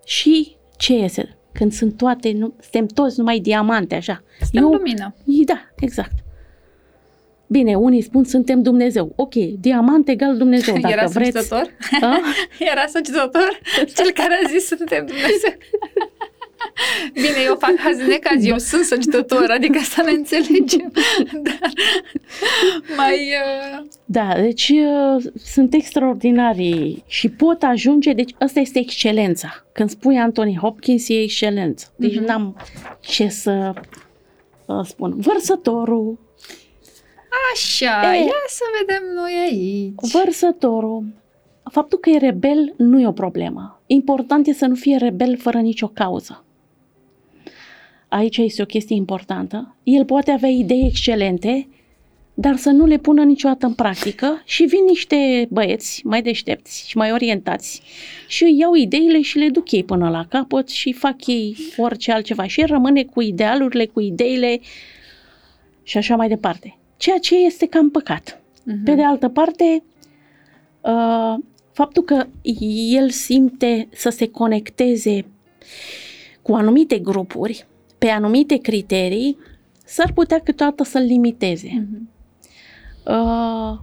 [0.06, 1.38] și ce iese?
[1.54, 4.24] Când sunt toate, nu, suntem toți numai diamante, așa.
[4.42, 5.16] Suntem Eu- lumină.
[5.46, 6.12] Da, exact.
[7.48, 9.14] Bine, unii spun suntem Dumnezeu.
[9.16, 11.32] Ok, diamant egal Dumnezeu, dacă Era vreți.
[11.32, 11.70] săcitător?
[12.02, 12.20] A?
[12.72, 13.60] Era săcitător?
[13.96, 15.54] Cel care a zis suntem Dumnezeu.
[17.14, 20.92] Bine, eu fac azi necaz, eu sunt săcitător, adică să ne înțelegem.
[21.44, 21.60] Dar
[22.98, 23.14] mai...
[23.16, 29.66] Uh, Da, deci uh, sunt extraordinari și pot ajunge, deci asta este excelența.
[29.72, 31.92] Când spui Anthony Hopkins, e excelență.
[31.96, 32.26] Deci Mhm.
[32.26, 32.56] n-am
[33.00, 33.74] ce să
[34.66, 35.14] uh, spun.
[35.18, 36.20] Vărsătorul,
[37.54, 38.18] așa, E.
[38.18, 40.12] ia să vedem noi aici.
[40.12, 41.04] vărsătorul,
[41.72, 43.82] faptul că e rebel nu e o problemă.
[43.86, 46.46] Important e să nu fie rebel fără nicio cauză.
[48.14, 49.76] Aici este o chestie importantă.
[49.84, 51.68] El poate avea idei excelente,
[52.34, 56.98] dar să nu le pună niciodată în practică și vin niște băieți mai deștepți și
[56.98, 57.82] mai orientați
[58.28, 62.12] și îi iau ideile și le duc ei până la capăt și fac ei orice
[62.12, 64.60] altceva și el rămâne cu idealurile, cu ideile
[65.84, 66.78] și așa mai departe.
[66.98, 68.42] Ceea ce este cam păcat.
[68.64, 68.84] Mhm.
[68.84, 69.84] Pe de altă parte,
[70.82, 71.36] uh,
[71.72, 72.26] faptul că
[72.90, 75.26] el simte să se conecteze
[76.42, 77.66] cu anumite grupuri,
[78.02, 79.38] pe anumite criterii,
[79.86, 81.88] s-ar putea câteodată să-l limiteze.
[81.90, 82.10] Mhm.
[83.06, 83.80] Uh,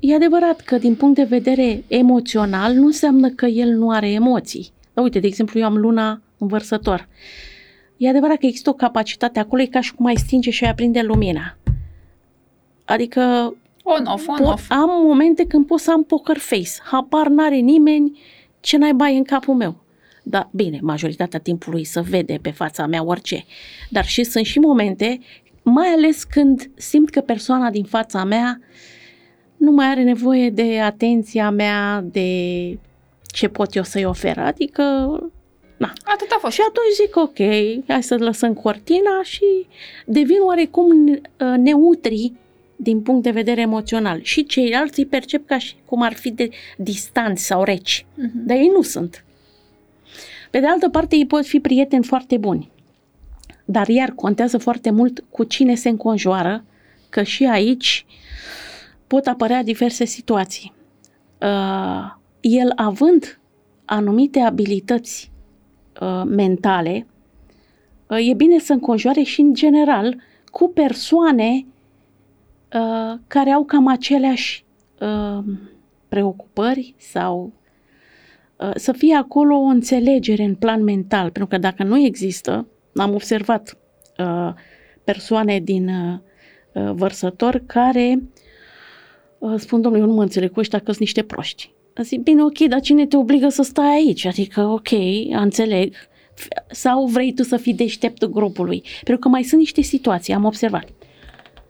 [0.00, 4.72] e adevărat că din punct de vedere emoțional nu înseamnă că el nu are emoții.
[4.94, 7.08] Dar uite, de exemplu, eu am luna învărsător.
[7.96, 10.70] E adevărat că există o capacitate acolo, e ca și cum mai stinge și mai
[10.72, 11.56] aprinde lumina.
[12.84, 14.70] Adică On-off, pot, on-off.
[14.70, 16.70] am momente când pot să am poker face.
[16.82, 18.18] Habar n-are nimeni
[18.60, 19.81] ce naiba e în capul meu.
[20.22, 23.44] Da, bine, majoritatea timpului să vede pe fața mea orice.
[23.90, 25.18] Dar și sunt și momente,
[25.62, 28.60] mai ales când simt că persoana din fața mea
[29.56, 32.28] nu mai are nevoie de atenția mea, de
[33.32, 34.38] ce pot eu să-i ofer.
[34.38, 34.82] Adică,
[35.76, 36.54] na, Atât a fost.
[36.54, 37.38] și atunci zic, ok,
[37.88, 39.66] hai să lăsăm cortina și
[40.06, 41.20] devin oarecum uh,
[41.56, 42.32] neutri
[42.76, 44.20] din punct de vedere emoțional.
[44.22, 48.06] Și ceilalți îi percep ca și cum ar fi de distanți sau reci.
[48.14, 48.46] Mhm.
[48.46, 49.24] Dar ei nu sunt.
[50.52, 52.70] Pe de altă parte, ei pot fi prieteni foarte buni.
[53.64, 56.64] Dar iar contează foarte mult cu cine se înconjoară,
[57.08, 58.06] că și aici
[59.06, 60.72] pot apărea diverse situații.
[61.40, 63.40] Uh, el având
[63.84, 65.30] anumite abilități
[66.00, 67.06] uh, mentale,
[68.06, 70.16] uh, e bine să înconjoare și în general
[70.50, 71.66] cu persoane
[72.74, 74.64] uh, care au cam aceleași
[75.00, 75.44] uh,
[76.08, 77.61] preocupări sau uh,
[78.74, 83.78] să fie acolo o înțelegere în plan mental, pentru că dacă nu există, am observat
[84.18, 84.52] uh,
[85.04, 86.18] persoane din uh,
[86.72, 88.22] uh, vărsători care
[89.38, 91.72] uh, spun, domnule, eu nu mă înțeleg cu ăștia că sunt niște proști.
[92.02, 94.24] Zic, bine, ok, dar cine te obligă să stai aici?
[94.24, 94.88] Adică, ok,
[95.30, 95.94] înțeleg.
[96.40, 98.82] F- Sau vrei tu să fii deșteptul grupului?
[98.94, 100.88] Pentru că mai sunt niște situații, am observat.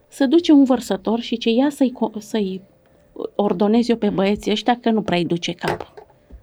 [0.08, 2.60] Să duce un vărsător și ce ia să-i, co- să-i
[3.34, 5.91] ordonez eu pe băieții ăștia că nu prea îi duce cap.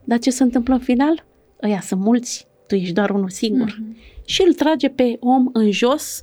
[0.09, 1.25] Dar ce se întâmplă în final?
[1.63, 3.77] Ăia sunt mulți, tu ești doar unul singur.
[3.79, 3.97] Mhm.
[4.25, 6.21] Și îl trage pe om în jos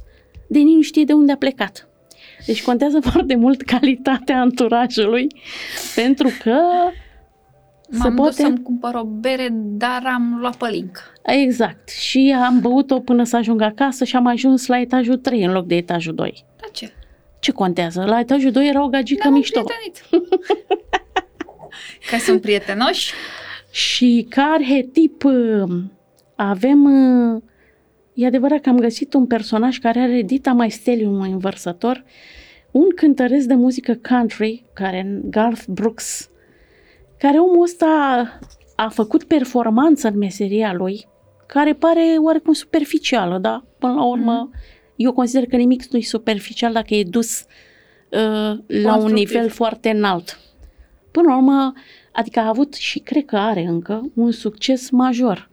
[0.48, 1.88] de nici nu știe de unde a plecat.
[2.46, 5.26] Deci contează foarte mult calitatea anturajului,
[5.94, 6.58] pentru că
[7.90, 8.34] M-am se dus poate...
[8.34, 11.00] să-mi cumpăr o bere, dar am luat pălincă.
[11.22, 11.88] Exact.
[11.88, 15.66] Și am băut-o până să ajung acasă și am ajuns la etajul 3 în loc
[15.66, 16.44] de etajul 2.
[16.60, 16.92] Da ce?
[17.38, 18.04] Ce contează?
[18.04, 19.58] La etajul 2 era o gagică Ne-am mișto.
[19.58, 20.04] împrietenit.
[22.10, 23.12] Că sunt prietenoși.
[23.76, 25.82] Și ca arhetip uh,
[26.34, 26.84] avem...
[26.84, 27.42] uh,
[28.14, 32.04] E adevărat că am găsit un personaj care are Dita Maestelium în învărsător,
[32.70, 36.30] un cântăresc de muzică country, care Garth Brooks,
[37.18, 37.86] care omul ăsta
[38.76, 41.06] a făcut performanță în meseria lui,
[41.46, 44.50] care pare oarecum superficială, dar până la urmă
[44.96, 49.28] eu consider că nimic nu e superficial dacă e dus uh, la un Constructiv.
[49.28, 50.38] nivel foarte înalt.
[51.10, 51.72] Până la urmă,
[52.16, 55.50] adică a avut și cred că are încă un succes major.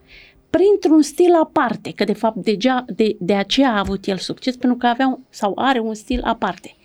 [0.50, 4.78] Printr-un stil aparte, că de fapt deja, de, de aceea a avut el succes, pentru
[4.78, 6.76] că avea un- sau are un stil aparte.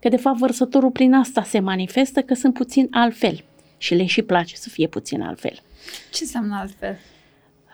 [0.00, 3.44] Că de fapt vărsătorul prin asta se manifestă că sunt puțin altfel
[3.78, 5.62] și le și place să fie puțin altfel.
[6.12, 6.98] Ce înseamnă altfel?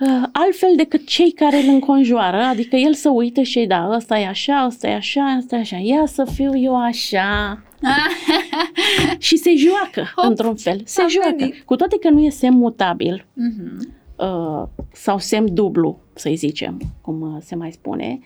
[0.06, 4.26] Uh, altfel decât cei care îl înconjoară, adică el să uită și da, ăsta e
[4.26, 7.62] așa, ăsta e așa, ăsta e așa, ia să fiu eu așa.
[9.18, 11.34] și se joacă, Hop, într-un fel, se am joacă.
[11.38, 11.62] venit.
[11.64, 13.96] Cu toate că nu e semn mutabil Mhm.
[14.18, 18.18] uh, sau semn dublu, să-i zicem, cum uh, se mai spune,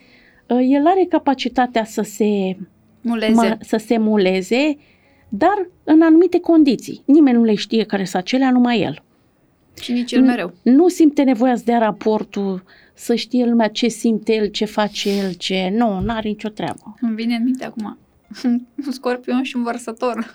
[0.48, 2.56] uh, el are capacitatea să se,
[3.00, 3.32] Muleze.
[3.34, 4.76] mă, să se muleze,
[5.28, 7.02] dar în anumite condiții.
[7.04, 9.02] Nimeni nu le știe care sunt acelea, numai el.
[9.80, 10.54] Și nici el mereu.
[10.62, 12.62] Nu simte nevoia să dea raportul,
[12.94, 15.72] să știe lumea ce simte el, ce face el, ce...
[15.72, 16.94] Nu, n-are nicio treabă.
[17.00, 17.98] Îmi vine în minte acum.
[18.86, 20.34] Un scorpion și un vărsător.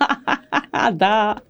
[0.96, 1.42] da.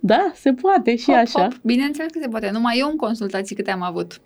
[0.00, 1.42] Da, se poate și Hop, așa.
[1.42, 1.52] hop.
[1.62, 2.50] Bineînțeles că se poate.
[2.50, 4.20] Numai eu în consultații câte am avut.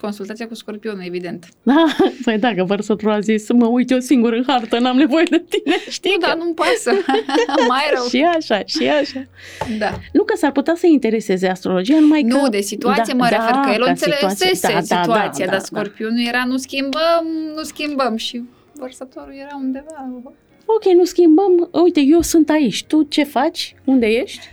[0.00, 1.46] Consultația cu scorpionul, evident.
[1.62, 1.86] Da,
[2.24, 5.76] păi dacă vărsătorul a zis, mă uit eu singur în hartă, n-am nevoie de tine,
[5.88, 6.10] știi?
[6.10, 6.90] Nu, că- dar nu-mi pasă.
[7.68, 8.04] Mai rău.
[8.04, 9.26] Și așa, și așa.
[9.78, 9.98] Da.
[10.12, 12.36] Nu că s-ar putea să intereseze astrologia, numai că...
[12.36, 14.96] Nu, de situație mă refer, că el o ca înțelesese situație.
[14.96, 17.24] Da, da, situația, da, dar da, scorpionul era nu schimbăm,
[17.56, 18.42] nu schimbăm și
[18.74, 20.08] vărsătorul era undeva.
[20.64, 21.68] Ok, nu schimbăm.
[21.84, 22.84] Uite, eu sunt aici.
[22.84, 23.74] Tu ce faci?
[23.84, 24.48] Unde ești?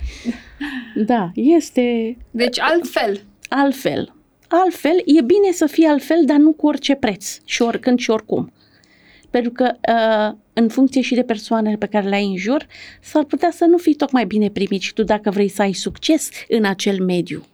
[0.94, 3.20] Da, este Deci altfel.
[3.48, 4.14] altfel.
[4.64, 8.52] Altfel, e bine să fie altfel, dar nu cu orice preț și oricând și oricum.
[9.30, 12.66] Pentru că, uh, în funcție și de persoanele pe care le ai în jur,
[13.00, 16.30] s-ar putea să nu fii tocmai bine primit și tu dacă vrei să ai succes
[16.48, 17.44] în acel mediu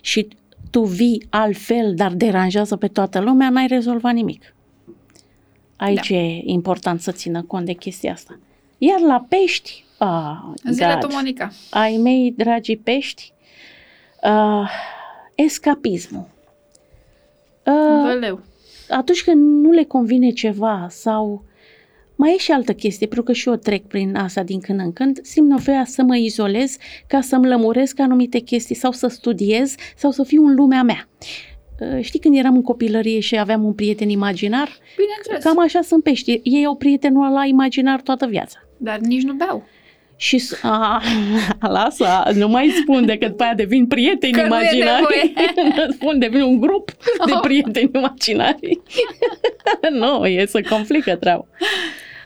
[0.00, 0.28] și
[0.70, 4.54] tu vii altfel, dar deranjează pe toată lumea, n-ai rezolvat nimic.
[5.76, 6.16] Aici Da.
[6.16, 8.38] e important să țină cont de chestia asta.
[8.78, 10.36] Iar la pești, ah,
[10.70, 11.52] Zile God tu, Monica.
[11.70, 13.32] ai mei dragi pești,
[14.22, 14.70] uh,
[15.44, 16.28] escapismul.
[17.66, 18.40] Uh, Văleu.
[18.88, 21.44] atunci când nu le convine ceva sau
[22.16, 24.92] mai e și altă chestie, pentru că și eu trec prin asta din când în
[24.92, 26.76] când, simt nevoia să mă izolez
[27.06, 31.08] ca să-mi lămuresc anumite chestii sau să studiez sau să fiu în lumea mea.
[31.80, 34.68] Uh, Știi când eram în copilărie și aveam un prieten imaginar?
[34.96, 35.42] Bineînțeles.
[35.42, 36.40] Cam așa sunt pești.
[36.42, 38.58] Ei au prietenul ăla imaginar toată viața.
[38.76, 39.64] Dar nici nu beau.
[40.20, 41.02] Și s- a,
[41.76, 45.32] lasă, nu mai spun decât după aia devin prieteni Că nu e imaginari.
[45.96, 46.90] spun, devin un grup
[47.26, 47.38] de Oh.
[47.42, 48.80] prieteni imaginari.
[50.00, 51.46] nu, e să complică treaba.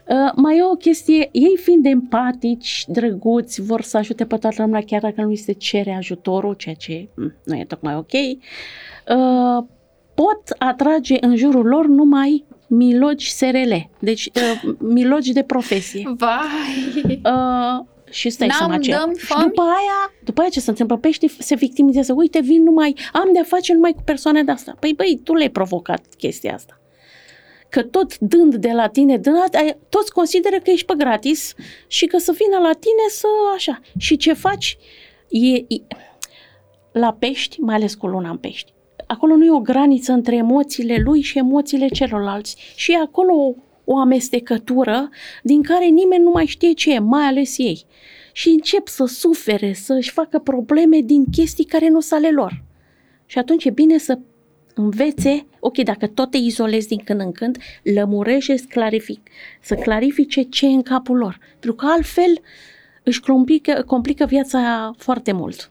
[0.08, 4.82] Uh, mai e o chestie, ei fiind empatici, drăguți, vor să ajute pe toată lumea
[4.86, 9.64] chiar dacă nu îi se cere ajutorul, ceea ce mm, nu e tocmai ok, uh,
[10.14, 16.14] pot atrage în jurul lor numai milogi SRL, deci uh, milogi de profesie.
[16.16, 17.20] Vai!
[17.24, 18.98] Uh, și stai N-am, să mă cer.
[18.98, 19.44] dăm, Și fami?
[19.44, 20.96] după aia, după aia ce se întâmplă?
[20.96, 22.12] Peștii se victimizează.
[22.16, 24.74] Uite, vin numai, am de-a face numai cu persoane de asta.
[24.80, 26.78] Păi băi, tu le-ai provocat chestia asta.
[27.68, 31.54] Că tot dând de la tine, dând, ai- toți consideră că ești pe gratis
[31.86, 33.80] și că să vină la tine să așa.
[33.98, 34.76] Și ce faci?
[35.28, 35.64] E, e,
[36.92, 38.72] la pești, mai ales cu luna în pești,
[39.06, 42.56] acolo nu e o graniță între emoțiile lui și emoțiile celorlalți.
[42.76, 43.54] Și e acolo o,
[43.84, 45.08] o amestecătură
[45.42, 47.84] din care nimeni nu mai știe ce e, mai ales ei.
[48.32, 52.62] Și încep să sufere, să-și facă probleme din chestii care nu sunt ale lor.
[53.26, 54.18] Și atunci e bine să
[54.74, 60.66] învețe, ok, dacă tot te izolezi din când în când, lămurește, clarific, să clarifice ce
[60.66, 61.38] e în capul lor.
[61.50, 62.40] Pentru că altfel
[63.02, 65.70] își complică, complică viața foarte mult.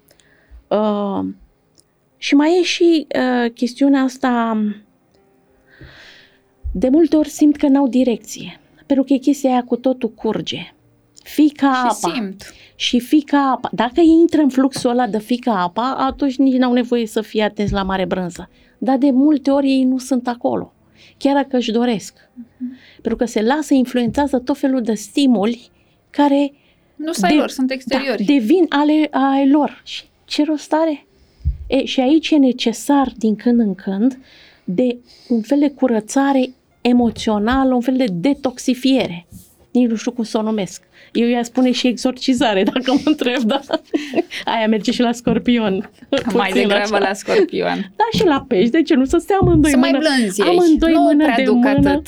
[0.67, 1.25] Uh,
[2.23, 4.57] și mai e și uh, chestiunea asta,
[6.71, 8.59] de multe ori simt că n-au direcție.
[8.85, 10.73] Pentru că e chestia aia cu totul curge.
[11.23, 12.13] Fii ca Și apa.
[12.15, 12.53] simt.
[12.75, 13.69] Și fica apa.
[13.71, 17.43] Dacă ei intră în fluxul ăla de fica apa, atunci nici n-au nevoie să fie
[17.43, 18.49] atenți la mare brânză.
[18.77, 20.73] Dar de multe ori ei nu sunt acolo.
[21.17, 22.13] chiar dacă își doresc.
[22.93, 25.69] Pentru că se lasă, influențează tot felul de stimuli
[26.09, 26.53] care
[26.95, 28.23] Nu sunt ai De- lor, sunt exteriori.
[28.23, 29.81] da, devin ale, ale lor.
[29.85, 31.05] Și ce rost are?
[31.67, 34.17] E, și aici e necesar din când în când
[34.63, 34.97] de
[35.29, 36.49] un fel de curățare
[36.81, 39.25] emoțională, un fel de detoxifiere.
[39.71, 40.83] Nici nu știu cum să o numesc.
[41.11, 43.59] Eu i-aș spune și exorcizare, dacă mă întreb, da?
[44.45, 45.89] Aia merge și la scorpion.
[46.33, 47.07] Mai Puțin degrabă așa.
[47.07, 47.91] la scorpion.
[47.95, 48.69] Da, și la pești.
[48.69, 49.05] De ce nu?
[49.05, 50.03] Să stea amândoi Să mai mână.
[50.03, 50.51] blânzi ești.
[50.53, 51.89] Amândoi nu mână prea de duc mână.
[51.89, 52.07] atât.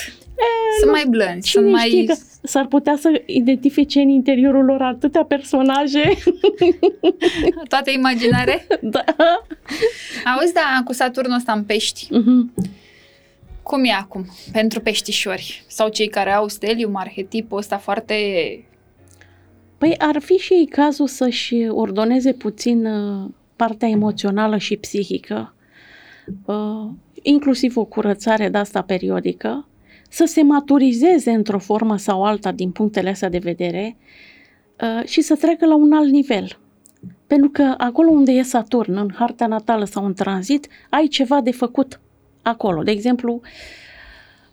[0.80, 1.88] Să mai blânzi, să Cine mai...
[1.88, 2.14] știe că
[2.44, 6.03] s-ar putea să identifice în interiorul lor atâtea personaje.
[7.70, 8.68] Toate imaginare?
[8.82, 9.03] da.
[10.36, 12.53] Auzi, da, cu Saturnul ăsta în pești, Mhm.
[13.64, 15.64] cum e acum pentru peștișori?
[15.68, 18.16] Sau cei care au stelium, arhetipul ăsta foarte...
[19.78, 25.56] Păi ar fi și ei cazul să-și ordoneze puțin uh, partea emoțională și psihică,
[26.45, 26.90] uh,
[27.22, 29.68] inclusiv o curățare de asta periodică,
[30.10, 33.98] să se maturizeze într-o formă sau alta din punctele astea de vedere
[34.82, 36.57] uh, și să treacă la un alt nivel.
[37.27, 41.52] Pentru că acolo unde e Saturn, în harta natală sau în tranzit, ai ceva de
[41.52, 41.99] făcut
[42.41, 42.84] acolo.
[42.84, 43.41] De exemplu,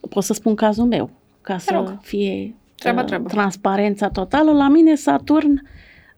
[0.08, 1.10] pot să spun cazul meu,
[1.40, 1.98] ca să rog.
[2.02, 3.28] fie Treaba, uh, treabă.
[3.28, 4.52] transparența totală.
[4.52, 5.66] La mine Saturn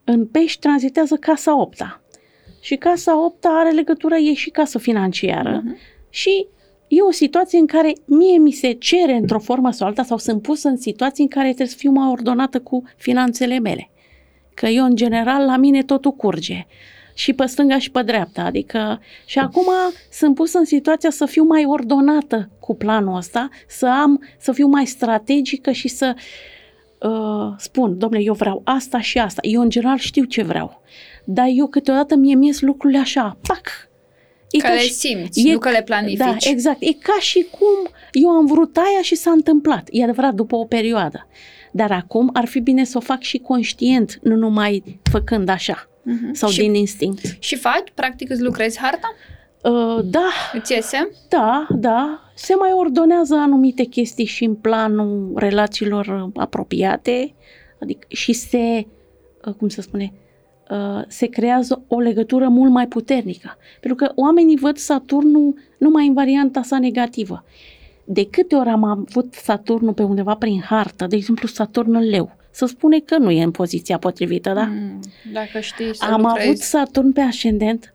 [0.04, 2.00] în pești tranzitează casa 8
[2.60, 5.60] Și casa 8 are legătură, e și casă financiară.
[5.64, 5.76] Mhm.
[6.10, 6.46] Și
[6.96, 10.42] e o situație în care mie mi se cere într-o formă sau alta sau sunt
[10.42, 13.90] pusă în situații în care trebuie să fiu mai ordonată cu finanțele mele.
[14.54, 16.66] Că eu, în general, la mine totul curge.
[17.14, 18.42] Și pe stânga și pe dreapta.
[18.42, 19.66] Adică, și acum
[20.10, 24.66] sunt pusă în situația să fiu mai ordonată cu planul ăsta, să am, să fiu
[24.66, 26.14] mai strategică și să
[26.98, 29.40] uh, spun, domnule, eu vreau asta și asta.
[29.44, 30.80] Eu, în general, știu ce vreau.
[31.24, 33.92] Dar eu câteodată mie mi lucrurile așa, pac!
[34.56, 36.18] E Că le și- simți, nu că le planifici.
[36.18, 36.76] Da, exact.
[36.82, 39.88] E ca și cum eu am vrut aia și s-a întâmplat.
[39.90, 41.26] E adevărat, după o perioadă.
[41.72, 46.32] Dar acum ar fi bine să o fac și conștient, nu numai făcând așa Mhm.
[46.34, 47.20] sau și, din instinct.
[47.38, 49.14] și faci, practic îți lucrezi harta?
[49.62, 51.08] Uh, da, Îți iese?
[51.28, 52.20] da, da.
[52.34, 57.34] Se mai ordonează anumite chestii și în planul relațiilor uh, apropiate,
[57.80, 58.86] adică și se,
[59.46, 60.18] uh, cum să spune, uh,
[61.08, 63.56] se creează o legătură mult mai puternică.
[63.80, 67.44] Pentru că oamenii văd Saturnul numai în varianta sa negativă.
[68.04, 72.36] De câte ori am avut Saturnul pe undeva prin hartă, de exemplu Saturn în leu,
[72.50, 74.64] să spune că nu e în poziția potrivită, da?
[74.64, 75.00] Mm,
[75.32, 76.46] dacă știi să Am lucrezi.
[76.46, 77.93] avut Saturn pe ascendent.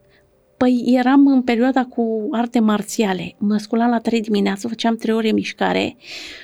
[0.64, 3.34] Păi eram în perioada cu arte marțiale.
[3.38, 5.96] Mă sculam la 3 dimineața, făceam 3 ore mișcare.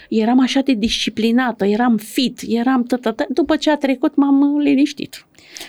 [0.09, 3.27] Eram așa de disciplinată, eram fit, eram tătătă.
[3.29, 5.27] După ce a trecut, m-am uh, liniștit.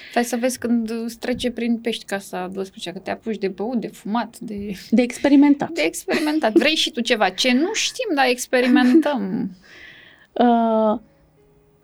[0.10, 3.80] Stai să vezi când îți trece prin pești casa 12 că te apuci de băut,
[3.80, 5.70] de fumat, de, De experimentat.
[5.70, 6.54] de experimentat.
[6.54, 7.30] Vrei și tu ceva?
[7.30, 9.50] Ce nu știm, dar experimentăm.
[10.40, 11.00] Uh,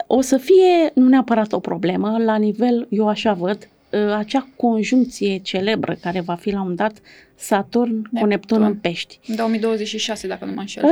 [0.07, 3.72] o să fie, nu neapărat o problemă, la nivel, eu așa văd, uh,
[4.17, 6.97] acea conjuncție celebră care va fi la un dat
[7.35, 8.27] Saturn cu Neptun.
[8.29, 9.19] Neptun în pești.
[9.27, 10.83] În 2026, dacă nu mă înșel.
[10.83, 10.91] Uh,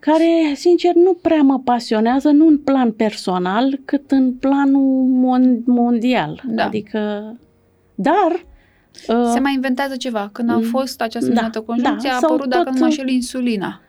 [0.00, 6.42] care, sincer, nu prea mă pasionează, nu în plan personal, cât în planul mon- mondial.
[6.46, 6.64] Da.
[6.64, 7.32] Adică,
[7.94, 8.46] dar...
[9.08, 10.28] Uh, Se mai inventează ceva.
[10.32, 10.62] Când a Mm.
[10.62, 13.80] fost această Da, numită conjuncție, da, a sau apărut, dacă tot- nu mă înșel, insulina.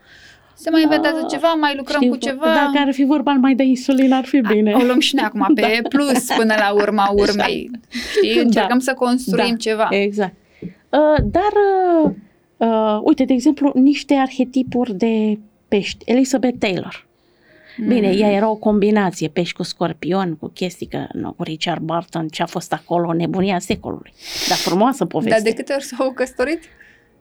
[0.62, 2.46] Se mai inventează Ah, ceva, mai lucrăm știu, cu ceva.
[2.46, 4.74] Dacă ar fi vorba mai de insulină, ar fi bine.
[4.74, 7.72] O luăm și noi acum pe plus până la urma urmei.
[8.18, 8.40] Știi?
[8.40, 8.84] Încercăm Da.
[8.84, 9.56] să construim Da.
[9.56, 9.88] ceva.
[9.92, 10.34] Exact.
[10.62, 11.52] Uh, dar,
[12.04, 12.12] uh,
[12.58, 16.12] uh, uite, de exemplu, niște arhetipuri de pești.
[16.12, 17.08] Elizabeth Taylor.
[17.88, 18.22] Bine, Mm.
[18.22, 22.42] ea era o combinație, pești cu scorpion, cu chestii, că nu, cu Richard Barton, ce
[22.42, 24.14] a fost acolo, nebunia secolului.
[24.48, 25.30] Dar frumoasă poveste.
[25.30, 26.60] Dar de câte ori s-au căsătorit?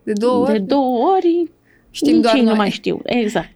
[0.02, 0.52] De două ori?
[0.52, 1.50] De două ori,
[1.98, 2.50] Știm nici doar ei noi.
[2.50, 3.00] nu mai știu.
[3.04, 3.52] Exact.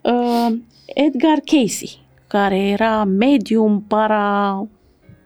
[0.00, 0.56] Uh,
[0.86, 4.66] Edgar Casey, care era medium para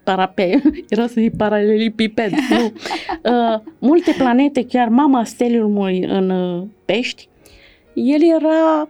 [0.05, 2.73] parape, era să zic paralelipiped, nu.
[3.25, 7.29] Uh, multe planete, chiar mama steliumului în uh, pești,
[7.95, 8.89] el era,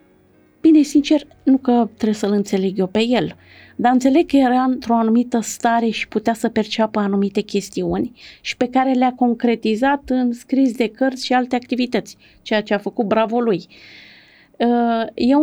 [0.61, 3.37] bine, sincer, nu că trebuie să-l înțeleg eu pe el,
[3.77, 8.69] dar înțeleg că era într-o anumită stare și putea să perceapă anumite chestiuni și pe
[8.69, 13.41] care le-a concretizat în scris de cărți și alte activități, ceea ce a făcut bravo
[13.41, 13.67] lui.
[14.57, 15.43] Uh, Eu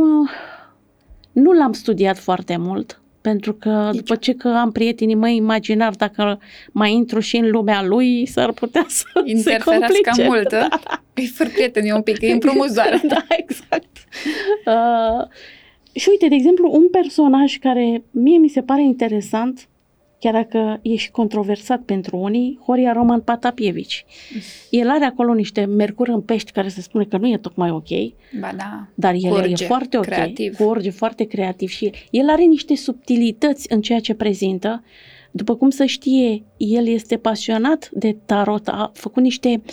[1.32, 5.94] nu l-am studiat foarte mult, pentru că Nici după ce că am prietenii mei imaginar,
[5.96, 6.40] dacă
[6.72, 10.02] mai intru și în lumea lui, s-ar putea să se Interferați complice.
[10.02, 10.68] cam mult, da?
[11.14, 13.02] Îi făr prietenii un pic, îi împrumuți doar.
[13.14, 13.98] da, exact.
[14.66, 15.28] Uh,
[15.94, 19.70] și uite, de exemplu, un personaj care mie mi se pare interesant
[20.22, 24.06] chiar dacă e și controversat pentru unii, Horia Roman Patapievici.
[24.70, 27.88] El are acolo niște mercur în pești care se spune că nu e tocmai ok,
[28.40, 28.88] Ba da.
[28.96, 30.56] dar el Curge, e foarte ok, creativ.
[30.56, 34.84] curge foarte creativ și el are niște subtilități în ceea ce prezintă.
[35.32, 39.72] După cum să știe, el este pasionat de tarot, a făcut niște uh,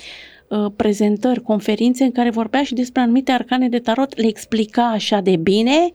[0.77, 5.37] prezentări, conferințe în care vorbea și despre anumite arcane de tarot, le explica așa de
[5.37, 5.93] bine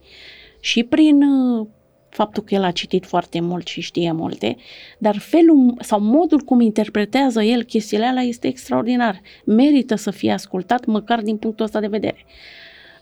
[0.60, 1.66] și prin uh,
[2.08, 4.56] faptul că el a citit foarte mult și știe multe,
[4.98, 9.20] dar felul sau modul cum interpretează el chestiile alea este extraordinar.
[9.44, 12.24] Merită să fie ascultat măcar din punctul ăsta de vedere.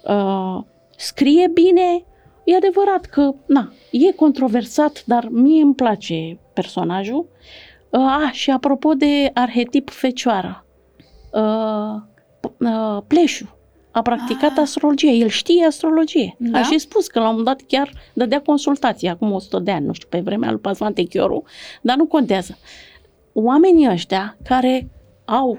[0.03, 0.63] Uh,
[0.97, 2.05] scrie bine,
[2.45, 7.29] e adevărat că, na, e controversat, dar mie îmi place personajul.
[7.91, 10.67] Uh, a, și apropo de arhetip fecioară,
[11.33, 12.03] uh,
[12.41, 13.57] p- uh, Pleșu
[13.91, 14.59] a practicat Ah.
[14.63, 16.35] astrologie, el știe astrologie.
[16.39, 16.59] Da?
[16.59, 19.87] A și spus că la un moment dat chiar dădea consultații, acum 100 de ani,
[19.87, 21.43] nu știu, pe vremea lui Pasmante Chioru,
[21.83, 22.59] dar nu contează.
[23.33, 24.89] Oamenii ăștia care
[25.25, 25.59] au,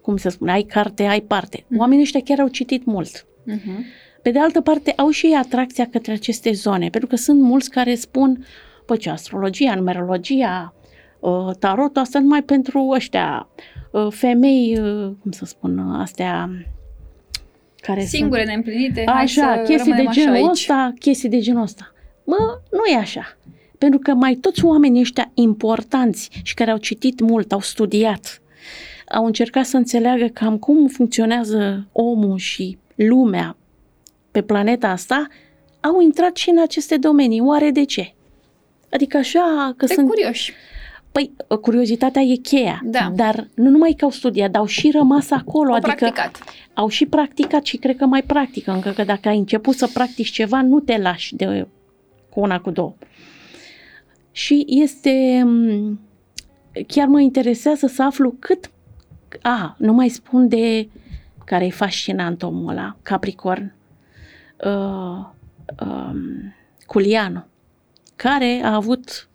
[0.00, 1.80] cum se spune, ai carte, ai parte, Mhm.
[1.80, 3.26] oamenii ăștia chiar au citit mult.
[3.26, 3.78] Uh-huh.
[4.22, 7.70] Pe de altă parte, au și ei atracția către aceste zone, pentru că sunt mulți
[7.70, 8.44] care spun,
[8.86, 10.74] păi ce, astrologia, numerologia,
[11.20, 13.75] uh, tarotul, asta numai pentru ăștia, uh,
[14.10, 16.50] femei, uh, cum să spun, uh, astea
[17.80, 18.48] care Singure sunt...
[18.50, 20.46] neîmplinite, hai Așa, să chestii de rămânem așa genul aici.
[20.50, 21.92] ăsta, chestii de genul ăsta.
[22.24, 23.36] Mă, nu e așa.
[23.78, 28.42] Pentru că mai toți oamenii ăștia importanți și care au citit mult, au studiat,
[29.08, 33.56] au încercat să înțeleagă cam cum funcționează omul și lumea
[34.30, 35.26] pe planeta asta,
[35.80, 37.40] au intrat și în aceste domenii.
[37.40, 38.14] Oare de ce?
[38.90, 40.08] Adică așa că De sunt...
[40.08, 40.52] curioși.
[41.16, 42.80] Păi, curiozitatea e cheia.
[42.84, 43.12] Da.
[43.14, 45.70] Dar nu numai că au studiat, dar au și rămas acolo.
[45.70, 46.42] Au adică practicat.
[46.74, 50.30] au și practicat și cred că mai practică încă, că dacă ai început să practici
[50.30, 51.66] ceva, nu te lași de
[52.30, 52.94] cu una, cu două.
[54.32, 56.00] Și este, m,
[56.86, 58.70] chiar mă interesează să aflu cât,
[59.42, 60.88] a, nu mai spun de
[61.44, 63.74] care e fascinant omul ăla, Capricorn,
[64.64, 65.26] uh,
[65.86, 66.54] um,
[66.86, 67.44] Culianu,
[68.16, 69.28] care a avut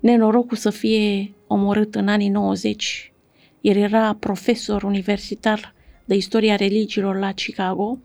[0.00, 3.12] nenorocul să fie omorât în anii 90.
[3.60, 5.74] El era profesor universitar
[6.04, 7.98] de istoria religiilor la Chicago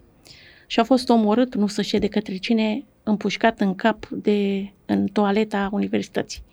[0.67, 5.07] și a fost omorât, nu se știe de către cine, împușcat în cap de, în
[5.07, 6.43] toaleta universității.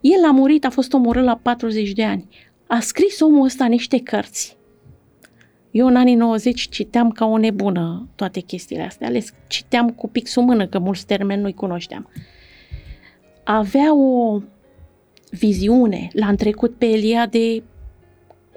[0.00, 2.28] El a murit, a fost omorât la 40 de ani.
[2.66, 4.56] A scris omul ăsta niște cărți.
[5.70, 9.08] Eu în anii 90 citeam ca o nebună toate chestiile astea.
[9.08, 12.08] Le citeam cu pixul mână, că mulți termeni nu-i cunoșteam.
[13.44, 14.40] Avea o
[15.38, 17.62] viziune, l-a întrecut pe Eliade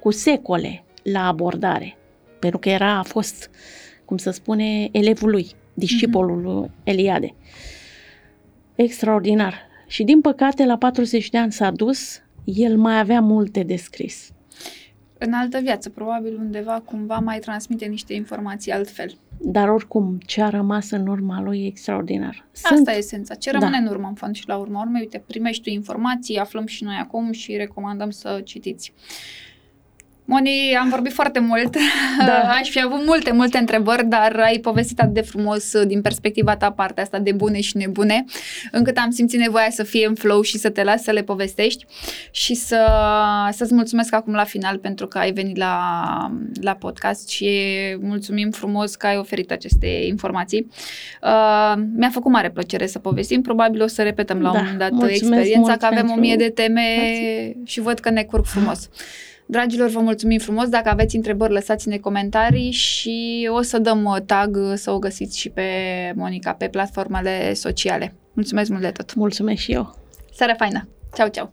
[0.00, 1.96] cu secole la abordare,
[2.38, 3.50] pentru că era, a fost,
[4.04, 7.34] cum să spune, elevul lui, discipolul lui Eliade.
[8.74, 9.54] Extraordinar.
[9.86, 14.30] Și din păcate, la 40 de ani s-a dus, el mai avea multe de scris.
[15.18, 19.18] În altă viață, probabil undeva, cumva mai transmite niște informații altfel.
[19.40, 22.46] Dar oricum, ce a rămas în urma lui e extraordinar.
[22.62, 23.34] Asta e esența.
[23.34, 23.76] Ce rămâne Da.
[23.76, 26.96] în urmă, în fond și la urmă urmei, uite, primești tu informații, aflăm și noi
[27.00, 28.92] acum și recomandăm să citiți.
[30.28, 31.76] Moni, am vorbit foarte mult,
[32.26, 32.32] Da.
[32.60, 36.56] aș fi avut multe, multe întrebări, dar ai povestit atât de frumos uh, din perspectiva
[36.56, 38.24] ta partea asta de bune și nebune,
[38.72, 41.84] încât am simțit nevoia să fie în flow și să te las să le povestești
[42.30, 42.86] și să,
[43.50, 45.78] să-ți mulțumesc acum la final pentru că ai venit la,
[46.60, 47.60] la podcast și
[48.00, 50.66] mulțumim frumos că ai oferit aceste informații.
[51.22, 54.78] Uh, mi-a făcut mare plăcere să povestim, probabil o să repetăm la un Da, moment
[54.78, 57.62] dat mulțumesc experiența, mult că avem o pentru mie de teme spațiu.
[57.64, 58.88] și văd că ne curg frumos.
[59.46, 60.68] Dragilor, vă mulțumim frumos.
[60.68, 65.38] Dacă aveți întrebări, lăsați-ne comentarii și o să dăm uh, tag uh, să o găsiți
[65.38, 65.62] și pe
[66.14, 68.14] Monica pe platformele sociale.
[68.32, 69.14] Mulțumesc mult de tot.
[69.14, 69.96] Mulțumesc și eu.
[70.32, 70.88] Seară faină.
[71.14, 71.52] Ceau, ceau.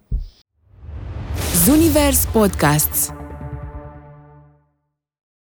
[1.66, 3.14] Zunivers Podcasts